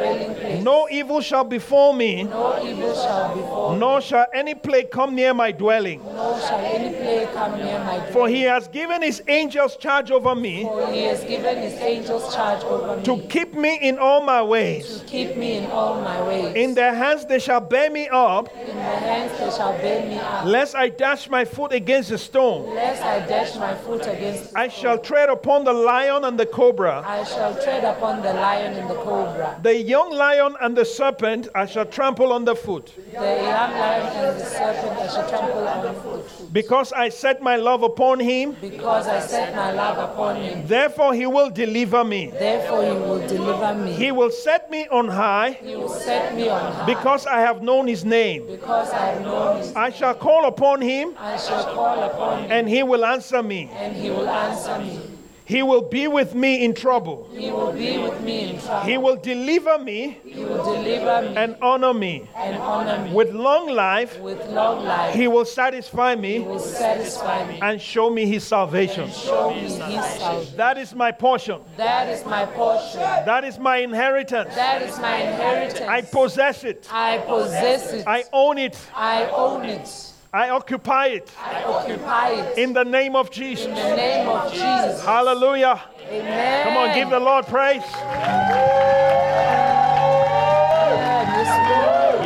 No 0.64 0.88
evil 0.90 1.22
shall 1.22 1.44
befall 1.44 1.94
me, 1.94 2.24
No 2.24 2.60
evil 2.66 2.94
shall 2.96 3.36
befall 3.36 3.74
me, 3.74 3.80
nor 3.80 4.02
shall 4.02 4.26
any 4.34 4.56
plague 4.56 4.92
come 4.92 5.16
near 5.16 5.34
my 5.34 5.52
dwelling. 5.52 6.02
nor 6.04 6.40
shall 6.40 6.60
any 6.60 6.96
plague 6.96 7.32
come 7.34 7.58
near 7.58 7.80
my 7.80 7.98
dwelling. 7.98 8.14
For 8.14 8.28
he 8.28 8.42
has 8.44 8.68
given 8.70 9.02
his 9.02 9.22
angels 9.28 9.78
charge 9.78 10.12
over 10.12 10.36
me 10.36 10.64
For 10.64 10.88
he 10.92 11.04
has 11.04 11.24
given 11.24 11.58
his 11.58 11.74
angels 11.76 12.34
charge 12.34 12.64
over 12.64 12.98
me 12.98 13.04
to 13.04 13.18
keep 13.28 13.54
me 13.56 13.78
in 13.82 13.98
all 14.00 14.22
my 14.24 14.42
ways. 14.42 15.00
to 15.00 15.06
keep 15.06 15.36
me 15.38 15.58
in 15.58 15.66
all 15.72 16.02
my 16.02 16.22
ways. 16.28 16.56
In 16.56 16.74
their 16.76 16.94
hands 16.94 17.26
they 17.26 17.40
shall 17.40 17.62
bear 17.62 17.90
me 17.90 18.08
up, 18.10 18.50
In 18.58 18.76
their 18.76 19.00
hands 19.00 19.32
they 19.40 19.52
shall 19.58 19.74
bear 19.74 20.06
me 20.08 20.18
up, 20.18 20.46
lest 20.46 20.76
I 20.76 20.90
dash 20.90 21.30
my 21.30 21.46
foot 21.46 21.72
against 21.74 22.12
a 22.12 22.18
stone. 22.18 22.74
lest 22.76 23.04
I 23.04 23.20
dash 23.26 23.56
my 23.58 23.76
foot 23.76 24.08
against. 24.08 24.56
I 24.56 24.68
shall 24.68 24.98
tread 24.98 25.30
upon 25.30 25.64
the 25.66 25.74
lion 25.74 26.24
and 26.26 26.40
the 26.40 26.46
cobra. 26.46 27.04
I 27.06 27.24
shall 27.24 27.54
tread 27.62 27.84
upon 27.84 28.22
the 28.22 28.34
lion 28.34 28.74
and 28.74 28.90
the 28.90 28.96
cobra, 28.96 29.60
The 29.62 29.83
young 29.84 30.12
lion 30.12 30.56
and 30.62 30.76
the 30.76 30.86
serpent 30.86 31.48
I 31.54 31.66
shall 31.66 31.86
trample 31.86 32.32
underfoot. 32.34 32.94
the 32.96 33.12
young 33.12 33.22
lion 33.22 34.08
and 34.16 34.40
the 34.40 34.46
serpent 34.46 34.92
I 35.00 35.08
shall 35.08 35.30
trample 35.30 35.68
underfoot. 35.68 36.54
Because 36.54 36.94
I 36.94 37.10
set 37.10 37.42
my 37.42 37.56
love 37.56 37.84
upon 37.84 38.20
him, 38.20 38.56
Because 38.62 39.08
I 39.08 39.20
set 39.20 39.56
my 39.56 39.72
love 39.72 39.98
upon 39.98 40.36
him, 40.38 40.68
therefore 40.68 41.14
he 41.14 41.26
will 41.26 41.50
deliver 41.50 42.04
me. 42.04 42.28
therefore 42.28 42.84
he 42.84 42.92
will 42.92 43.28
deliver 43.28 43.74
me. 43.76 43.92
He 43.94 44.12
will 44.12 44.32
set 44.32 44.70
me 44.72 44.88
on 44.88 45.08
high, 45.10 45.52
He 45.64 45.76
will 45.76 45.90
set 45.90 46.36
me 46.36 46.50
on 46.50 46.72
high. 46.74 46.86
because 46.86 47.26
I 47.26 47.40
have 47.42 47.62
known 47.62 47.88
his 47.88 48.06
name. 48.06 48.46
Because 48.48 48.90
I 48.92 49.06
have 49.14 49.22
known 49.22 49.58
his 49.58 49.76
I 49.76 49.90
shall 49.90 50.14
call 50.16 50.46
upon 50.48 50.82
him, 50.82 51.16
I 51.20 51.38
shall 51.38 51.64
call 51.74 52.04
upon 52.04 52.44
him, 52.44 52.52
and 52.52 52.70
he 52.70 52.84
will 52.84 53.04
answer 53.06 53.42
me. 53.44 53.70
and 53.74 53.96
he 53.96 54.10
will 54.10 54.30
answer 54.30 54.78
me. 54.80 55.00
He 55.46 55.62
will 55.62 55.82
be 55.82 56.08
with 56.08 56.34
me 56.34 56.64
in 56.64 56.74
trouble. 56.74 57.28
He 57.34 57.52
will 57.52 57.74
be 57.74 57.98
with 57.98 58.22
me 58.22 58.52
in 58.52 58.60
trouble. 58.62 58.86
He 58.90 58.98
will 58.98 59.16
deliver 59.18 59.78
me 59.78 60.18
He 60.24 60.40
will 60.44 60.64
deliver 60.64 61.30
me 61.30 61.36
and 61.36 61.58
honor 61.62 61.94
me. 61.94 62.30
and 62.36 62.56
honor 62.58 63.04
me. 63.04 63.12
With 63.14 63.34
long 63.34 63.68
life, 63.70 64.18
With 64.22 64.40
long 64.50 64.86
life, 64.86 65.14
he 65.14 65.28
will 65.28 65.44
satisfy 65.46 66.16
me. 66.16 66.34
he 66.34 66.40
will 66.40 66.60
satisfy 66.60 67.46
me. 67.46 67.60
and 67.62 67.82
show 67.82 68.10
me 68.10 68.26
his 68.26 68.44
salvation. 68.46 69.10
Show 69.12 69.50
me 69.54 69.60
his 69.62 69.76
salvation. 69.76 70.56
That 70.58 70.78
is 70.78 70.96
my 70.96 71.12
portion. 71.12 71.60
That 71.76 72.08
is 72.08 72.26
my 72.26 72.46
portion. 72.46 73.02
That 73.02 73.44
is 73.44 73.60
my 73.60 73.78
inheritance. 73.78 74.56
That 74.56 74.82
is 74.82 74.98
my 75.00 75.18
inheritance. 75.18 75.82
I 75.82 76.02
possess 76.02 76.64
it. 76.64 76.88
I 76.92 77.18
possess 77.18 77.92
it. 77.92 78.08
I 78.08 78.24
own 78.32 78.58
it. 78.58 78.78
I 78.96 79.26
own 79.28 79.66
it. 79.66 80.13
I 80.36 80.50
occupy 80.50 81.08
it. 81.10 81.32
I 81.40 81.64
occupy 81.64 82.30
it. 82.30 82.58
In 82.58 82.74
the 82.74 82.84
name 82.84 83.16
of 83.16 83.30
Jesus. 83.30 83.68
In 83.68 83.76
the 83.76 83.96
name 83.96 84.28
of 84.28 84.52
Jesus. 84.52 85.06
Hallelujah. 85.06 85.80
Amen. 86.10 86.64
Come 86.64 86.78
on, 86.78 86.96
give 86.96 87.12
the 87.12 87.20
Lord 87.20 87.46
praise. 87.46 87.84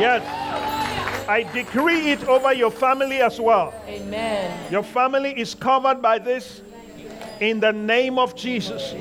Yes. 0.00 1.28
I 1.28 1.42
decree 1.52 2.12
it 2.12 2.26
over 2.26 2.54
your 2.54 2.70
family 2.70 3.20
as 3.20 3.38
well. 3.38 3.74
Amen. 3.86 4.72
Your 4.72 4.82
family 4.82 5.38
is 5.38 5.54
covered 5.54 6.00
by 6.00 6.18
this 6.18 6.62
in 7.40 7.60
the 7.60 7.74
name 7.74 8.18
of 8.18 8.34
Jesus. 8.34 8.94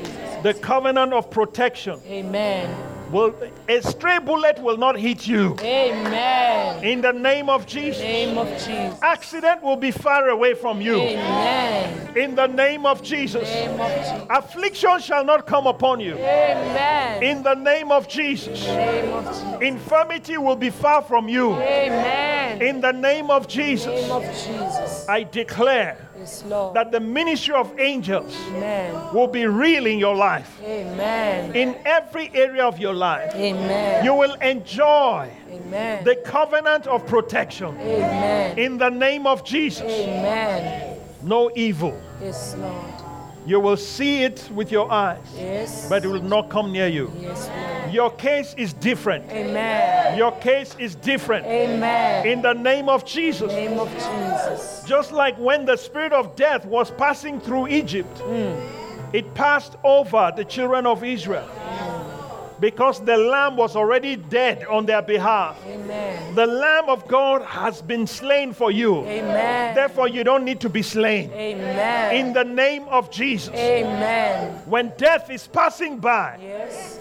The 0.44 0.54
covenant 0.54 1.14
of 1.14 1.32
protection 1.32 2.02
Amen. 2.06 2.97
Will 3.12 3.34
a 3.68 3.82
stray 3.82 4.20
bullet 4.20 4.60
will 4.60 4.78
not 4.78 4.98
hit 5.00 5.28
you. 5.28 5.56
Amen. 5.60 6.84
In 6.84 7.02
the 7.02 7.12
name 7.14 7.50
of 7.50 7.66
Jesus. 7.66 8.02
Name 8.02 8.38
of 8.38 8.48
Jesus. 8.50 9.00
Accident 9.02 9.62
will 9.62 9.76
be 9.76 9.92
far 9.92 10.30
away 10.30 10.54
from 10.54 10.82
you. 10.82 10.96
Amen. 10.96 12.18
In 12.18 12.36
the 12.36 12.48
name 12.48 12.86
of 12.86 13.02
Jesus. 13.02 13.44
Name 13.44 13.80
of 13.80 13.90
Jesus. 13.90 14.28
Affliction 14.30 15.00
shall 15.00 15.24
not 15.24 15.46
come 15.46 15.68
upon 15.68 16.00
you. 16.00 16.16
Amen. 16.16 17.24
In 17.24 17.44
the 17.44 17.56
name 17.56 17.92
of 17.92 18.08
Jesus. 18.08 18.66
Name 18.66 19.14
of 19.14 19.26
Jesus. 19.26 19.62
Infirmity 19.62 20.38
will 20.38 20.56
be 20.56 20.70
far 20.70 21.02
from 21.02 21.28
you. 21.28 21.54
Amen. 21.54 22.62
In 22.62 22.82
the 22.82 22.92
name 22.92 23.30
of 23.30 23.48
Jesus. 23.48 23.88
Name 23.88 24.12
of 24.12 24.24
Jesus. 24.24 25.08
I 25.08 25.24
declare 25.24 26.07
Yes, 26.28 26.44
Lord. 26.44 26.76
that 26.76 26.92
the 26.92 27.00
ministry 27.00 27.54
of 27.56 27.80
angels 27.80 28.36
Amen. 28.50 29.14
will 29.14 29.28
be 29.28 29.46
real 29.48 29.86
in 29.86 29.98
your 29.98 30.14
life. 30.14 30.60
Amen. 30.62 31.56
In 31.56 31.78
every 31.86 32.30
area 32.34 32.66
of 32.66 32.78
your 32.80 32.94
life, 32.94 33.34
Amen. 33.34 34.04
you 34.04 34.14
will 34.14 34.34
enjoy 34.42 35.32
Amen. 35.50 36.04
the 36.04 36.18
covenant 36.26 36.86
of 36.86 37.06
protection. 37.08 37.78
Amen. 37.78 38.60
In 38.60 38.78
the 38.78 38.90
name 38.90 39.26
of 39.26 39.46
Jesus, 39.46 39.90
Amen. 39.90 41.00
no 41.24 41.50
evil. 41.56 41.98
Yes, 42.22 42.58
Lord. 42.60 42.97
You 43.48 43.62
will 43.62 43.78
see 43.78 44.24
it 44.24 44.50
with 44.54 44.74
your 44.74 44.92
eyes, 44.92 45.20
Yes. 45.38 45.88
but 45.88 46.04
it 46.04 46.10
will 46.10 46.22
not 46.22 46.50
come 46.50 46.74
near 46.74 46.88
you. 46.88 47.10
Yes. 47.18 47.50
Your 47.94 48.12
case 48.12 48.54
is 48.58 48.74
different. 48.74 49.32
Amen. 49.32 50.18
Your 50.18 50.34
case 50.34 50.76
is 50.78 50.96
different. 50.96 51.46
Amen. 51.46 52.28
In 52.28 52.42
the 52.42 52.52
name 52.54 52.90
of 52.90 53.06
Jesus. 53.06 53.50
Name 53.54 53.80
of 53.80 53.90
Jesus. 53.94 54.84
Just 54.86 55.14
like 55.14 55.38
when 55.38 55.64
the 55.64 55.78
spirit 55.78 56.12
of 56.12 56.36
death 56.36 56.66
was 56.66 56.92
passing 56.92 57.40
through 57.40 57.68
Egypt, 57.70 58.20
Hmm. 58.20 58.60
it 59.14 59.34
passed 59.34 59.78
over 59.82 60.34
the 60.36 60.44
children 60.44 60.86
of 60.86 61.02
Israel 61.06 61.48
because 62.60 63.00
the 63.04 63.18
lamb 63.18 63.56
was 63.56 63.76
already 63.76 64.16
dead 64.16 64.66
on 64.66 64.86
their 64.86 65.02
behalf. 65.02 65.58
Amen. 65.66 66.36
The 66.36 66.46
lamb 66.46 66.90
of 66.90 67.08
God 67.08 67.42
has 67.44 67.82
been 67.82 68.08
slain 68.08 68.54
for 68.54 68.72
you. 68.72 69.06
Amen. 69.06 69.76
Therefore, 69.76 70.08
you 70.08 70.24
don't 70.24 70.44
need 70.44 70.60
to 70.62 70.70
be 70.70 70.82
slain. 70.82 71.32
Amen. 71.32 72.16
In 72.16 72.34
the 72.34 72.44
name 72.44 72.86
of 72.90 73.12
Jesus. 73.12 73.54
Amen. 73.54 74.62
When 74.66 74.92
death 74.98 75.30
is 75.30 75.48
passing 75.48 76.00
by, 76.00 76.38
Yes. 76.42 77.00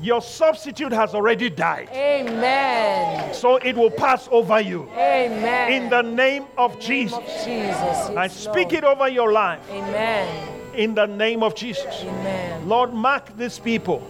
your 0.00 0.20
substitute 0.20 0.92
has 0.92 1.14
already 1.14 1.48
died. 1.50 1.88
Amen. 1.92 3.32
So 3.34 3.56
it 3.56 3.76
will 3.76 3.90
pass 3.90 4.28
over 4.30 4.60
you. 4.60 4.88
Amen. 4.92 5.72
In 5.72 5.90
the 5.90 6.02
name 6.02 6.46
of 6.58 6.78
Jesus. 6.80 7.16
of 7.18 7.24
Jesus. 7.44 8.10
I 8.16 8.28
speak 8.28 8.72
Lord. 8.72 8.74
it 8.74 8.84
over 8.84 9.08
your 9.08 9.32
life. 9.32 9.60
Amen. 9.70 10.48
In 10.74 10.94
the 10.94 11.06
name 11.06 11.42
of 11.42 11.54
Jesus. 11.54 12.02
Amen. 12.02 12.68
Lord, 12.68 12.92
mark 12.92 13.34
these 13.36 13.58
people. 13.58 14.02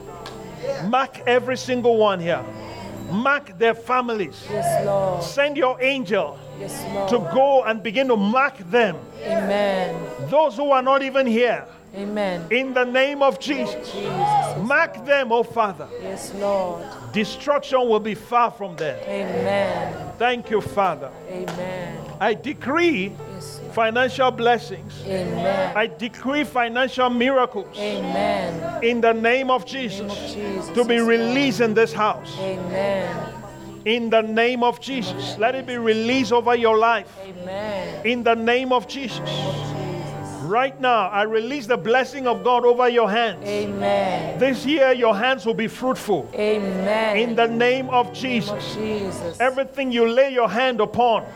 Mark 0.89 1.21
every 1.27 1.57
single 1.57 1.97
one 1.97 2.21
here. 2.21 2.43
Mark 3.11 3.57
their 3.59 3.75
families. 3.75 4.45
Yes, 4.51 4.85
Lord. 4.85 5.23
Send 5.23 5.57
your 5.57 5.81
angel 5.83 6.39
Yes, 6.59 6.85
Lord. 6.93 7.09
to 7.11 7.19
go 7.35 7.63
and 7.65 7.83
begin 7.83 8.09
to 8.09 8.17
mark 8.17 8.59
them. 8.71 8.97
Amen. 9.23 9.95
Those 10.29 10.57
who 10.57 10.71
are 10.73 10.83
not 10.83 11.03
even 11.03 11.27
here. 11.27 11.65
Amen. 11.95 12.45
In 12.51 12.75
the 12.75 12.85
name 12.85 13.23
of 13.23 13.39
Jesus. 13.39 13.75
Jesus. 13.93 14.57
Mark 14.59 15.07
them, 15.07 15.31
oh 15.33 15.43
Father. 15.45 15.89
Yes, 16.03 16.35
Lord. 16.35 16.85
Destruction 17.13 17.89
will 17.89 18.01
be 18.01 18.15
far 18.15 18.51
from 18.51 18.77
them. 18.77 18.99
Amen. 19.07 20.13
Thank 20.19 20.51
you, 20.51 20.61
Father. 20.61 21.11
Amen. 21.31 21.97
I 22.21 22.35
decree 22.35 23.13
Yes. 23.35 23.56
Financial 23.77 24.31
blessings. 24.31 24.95
Amen. 25.05 25.77
I 25.77 25.87
decree 25.87 26.45
financial 26.45 27.11
miracles 27.11 27.77
Amen. 27.77 28.83
in 28.83 29.03
the 29.03 29.13
name 29.13 29.51
of 29.51 29.67
Jesus 29.67 30.11
Jesus. 30.33 30.71
to 30.71 30.83
be 30.83 30.99
released 30.99 31.61
in 31.61 31.75
this 31.75 31.93
house. 31.93 32.35
Amen. 32.39 33.35
In 33.85 34.09
the 34.09 34.23
name 34.23 34.63
of 34.63 34.81
Jesus. 34.81 35.37
Let 35.37 35.55
it 35.55 35.67
be 35.67 35.77
released 35.77 36.33
over 36.33 36.55
your 36.57 36.79
life. 36.79 37.07
Amen. 37.23 38.07
In 38.07 38.23
the 38.23 38.35
name 38.35 38.73
of 38.73 38.89
Jesus. 38.89 39.29
Right 40.47 40.81
now, 40.81 41.09
I 41.09 41.23
release 41.23 41.67
the 41.67 41.77
blessing 41.77 42.27
of 42.27 42.45
God 42.45 42.65
over 42.65 42.89
your 42.89 43.11
hands. 43.11 43.45
Amen. 43.45 44.39
This 44.39 44.65
year, 44.65 44.93
your 44.93 45.15
hands 45.15 45.45
will 45.45 45.55
be 45.55 45.69
fruitful. 45.69 46.31
Amen. 46.35 47.19
In 47.19 47.35
the 47.35 47.47
name 47.47 47.91
of 47.91 48.07
name 48.07 48.07
of 48.07 48.13
Jesus. 48.15 48.75
Jesus. 48.75 49.41
Everything 49.41 49.93
you 49.93 50.09
lay 50.09 50.33
your 50.33 50.49
hand 50.49 50.81
upon 50.81 51.27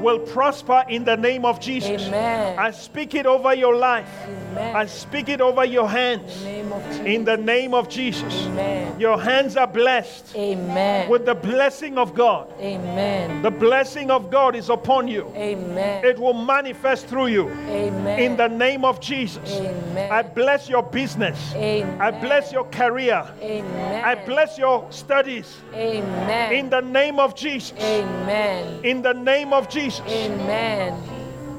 will 0.00 0.18
prosper 0.18 0.84
in 0.88 1.04
the 1.04 1.16
name 1.16 1.44
of 1.44 1.60
Jesus. 1.60 2.08
Amen. 2.08 2.58
I 2.58 2.70
speak 2.70 3.14
it 3.14 3.26
over 3.26 3.54
your 3.54 3.76
life. 3.76 4.08
Amen. 4.24 4.76
I 4.76 4.86
speak 4.86 5.28
it 5.28 5.40
over 5.40 5.64
your 5.64 5.88
hands. 5.88 6.44
name 6.44 6.72
of 6.72 6.82
Jesus. 6.84 7.06
In 7.06 7.24
the 7.24 7.36
name 7.36 7.74
of 7.74 7.88
Jesus. 7.88 8.46
Amen. 8.46 9.00
Your 9.00 9.18
hands 9.18 9.56
are 9.56 9.66
blessed 9.66 10.34
Amen. 10.36 11.08
with 11.08 11.24
the 11.24 11.34
blessing 11.34 11.98
of 11.98 12.14
God. 12.14 12.52
Amen. 12.60 13.42
The 13.42 13.50
blessing 13.50 14.10
of 14.10 14.30
God 14.30 14.54
is 14.54 14.68
upon 14.68 15.08
you. 15.08 15.32
Amen. 15.34 16.04
It 16.04 16.18
will 16.18 16.34
manifest 16.34 17.06
through 17.06 17.28
you. 17.28 17.48
Amen. 17.50 18.18
In 18.18 18.36
the 18.36 18.48
name 18.48 18.84
of 18.84 19.00
Jesus. 19.00 19.50
Amen. 19.50 20.10
I 20.10 20.22
bless 20.22 20.68
your 20.68 20.82
business. 20.82 21.54
Amen. 21.54 22.00
I 22.00 22.10
bless 22.10 22.52
your 22.52 22.64
career. 22.64 23.26
Amen. 23.40 24.04
I 24.04 24.14
bless 24.14 24.58
your 24.58 24.86
studies. 24.90 25.56
Amen. 25.74 26.52
In 26.52 26.70
the 26.70 26.80
name 26.80 27.18
of 27.18 27.34
Jesus. 27.34 27.72
Amen. 27.78 28.84
In 28.84 29.02
the 29.02 29.14
name 29.14 29.52
of 29.52 29.68
Jesus. 29.72 30.02
Amen. 30.06 31.02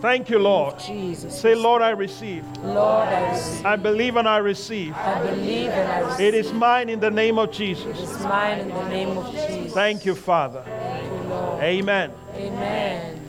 Thank 0.01 0.29
you, 0.29 0.37
Lord. 0.37 0.77
Jesus. 0.79 1.39
Say, 1.39 1.55
Lord, 1.55 1.81
I 1.81 1.91
receive. 1.91 2.45
Lord, 2.57 3.07
I 3.07 3.31
receive. 3.31 3.65
I 3.65 3.75
believe 3.77 4.15
and 4.17 4.27
I 4.27 4.37
receive. 4.37 4.93
I 4.95 5.25
believe 5.25 5.69
and 5.69 5.91
I 5.91 5.99
receive. 5.99 6.27
It 6.27 6.33
is 6.33 6.51
mine 6.51 6.89
in 6.89 6.99
the 6.99 7.09
name 7.09 7.39
of 7.39 7.51
Jesus. 7.51 7.97
It's 7.97 8.21
mine 8.23 8.59
in 8.59 8.67
the 8.67 8.89
name 8.89 9.17
of 9.17 9.31
Jesus. 9.31 9.73
Thank 9.73 10.05
you, 10.05 10.13
Father. 10.13 10.61
Thank 10.65 11.05
you, 11.05 11.29
Lord. 11.29 11.63
Amen. 11.63 12.11
Amen. 12.35 13.19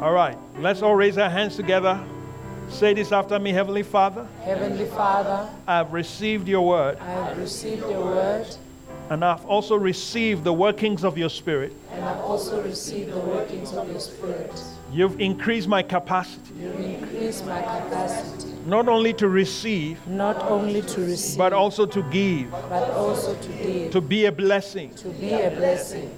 All 0.00 0.12
right, 0.12 0.38
let's 0.60 0.80
all 0.80 0.94
raise 0.94 1.18
our 1.18 1.28
hands 1.28 1.56
together. 1.56 2.00
Say 2.68 2.94
this 2.94 3.10
after 3.10 3.36
me 3.40 3.50
Heavenly 3.50 3.82
Father, 3.82 4.28
Heavenly 4.44 4.86
Father, 4.86 5.50
I 5.66 5.78
have 5.78 5.92
received 5.92 6.46
your 6.46 6.64
word, 6.64 6.98
I 7.00 7.04
have 7.04 7.38
received 7.38 7.80
your 7.80 8.04
word 8.04 8.46
and 9.10 9.24
I've 9.24 9.44
also 9.46 9.76
received 9.76 10.44
the 10.44 10.52
workings 10.52 11.04
of 11.04 11.16
your 11.16 11.30
Spirit. 11.30 11.72
and 11.92 12.04
I've 12.04 12.18
also 12.20 12.62
received 12.62 13.12
the 13.12 13.18
workings 13.18 13.72
of 13.72 13.90
your 13.90 14.00
Spirit. 14.00 14.62
You've 14.92 15.20
increased 15.20 15.68
my 15.68 15.82
capacity, 15.82 16.54
You've 16.58 16.80
increased 16.80 17.46
my 17.46 17.60
capacity 17.60 18.48
not 18.66 18.86
only 18.86 19.14
to 19.14 19.28
receive, 19.28 20.06
not 20.06 20.36
only 20.42 20.82
to 20.82 21.00
receive 21.00 21.38
but 21.38 21.52
also 21.54 21.86
to 21.86 22.02
give, 22.10 22.50
but 22.50 22.90
also 22.90 23.34
to 23.34 23.48
give, 23.48 23.92
to 23.92 24.00
be 24.00 24.26
a 24.26 24.32
blessing. 24.32 24.94
to 24.94 25.08
be 25.08 25.32
a 25.32 25.50
blessing. 25.50 26.10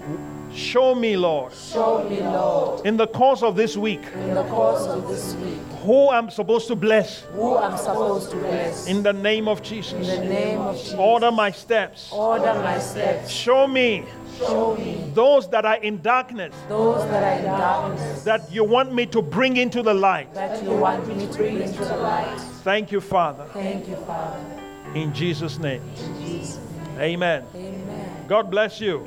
Show 0.54 0.94
me, 0.94 1.16
Lord, 1.16 1.52
Show 1.52 2.06
me, 2.08 2.20
Lord, 2.20 2.84
in 2.86 2.96
the 2.96 3.06
course 3.06 3.42
of 3.42 3.54
this 3.56 3.76
week, 3.76 4.02
in 4.14 4.34
the 4.34 4.42
course 4.44 4.82
of 4.86 5.08
this 5.08 5.34
week, 5.36 5.58
who 5.84 6.10
I'm 6.10 6.28
supposed 6.28 6.66
to 6.68 6.74
bless 6.76 7.20
who 7.32 7.56
I'm 7.56 7.76
supposed 7.78 8.30
to 8.32 8.36
bless. 8.36 8.86
in 8.88 9.02
the 9.02 9.12
name 9.12 9.46
of 9.48 9.62
Jesus. 9.62 9.92
In 9.92 10.02
the 10.06 10.28
name 10.28 10.58
of 10.58 10.76
Jesus, 10.76 10.94
Order 10.94 11.30
my 11.30 11.50
steps. 11.52 12.10
order 12.12 12.52
my 12.54 12.78
steps. 12.78 13.30
Show 13.30 13.66
me 13.68 14.04
Show 14.38 14.74
me 14.76 15.10
those 15.14 15.48
that 15.50 15.64
are 15.64 15.76
in 15.76 16.00
darkness 16.02 16.54
those 16.68 17.04
that 17.10 17.22
are 17.22 17.38
in 17.38 17.44
darkness 17.44 18.24
that 18.24 18.50
you 18.52 18.64
want 18.64 18.92
me 18.92 19.06
to 19.06 19.22
bring 19.22 19.56
into 19.56 19.82
the 19.82 19.94
light. 19.94 20.32
that 20.34 20.62
you 20.64 20.72
want 20.72 21.06
me 21.06 21.26
to 21.26 21.32
bring 21.34 21.60
into 21.60 21.84
the 21.84 21.96
light. 21.96 22.38
Thank 22.64 22.90
you, 22.90 23.00
Father, 23.00 23.44
Thank 23.52 23.88
you, 23.88 23.96
Father. 23.96 24.40
in 24.94 25.14
Jesus' 25.14 25.58
name. 25.58 25.82
In 25.96 26.20
Jesus' 26.26 26.58
name. 26.58 27.00
Amen. 27.00 27.44
Amen. 27.54 28.24
God 28.28 28.50
bless 28.50 28.80
you. 28.80 29.06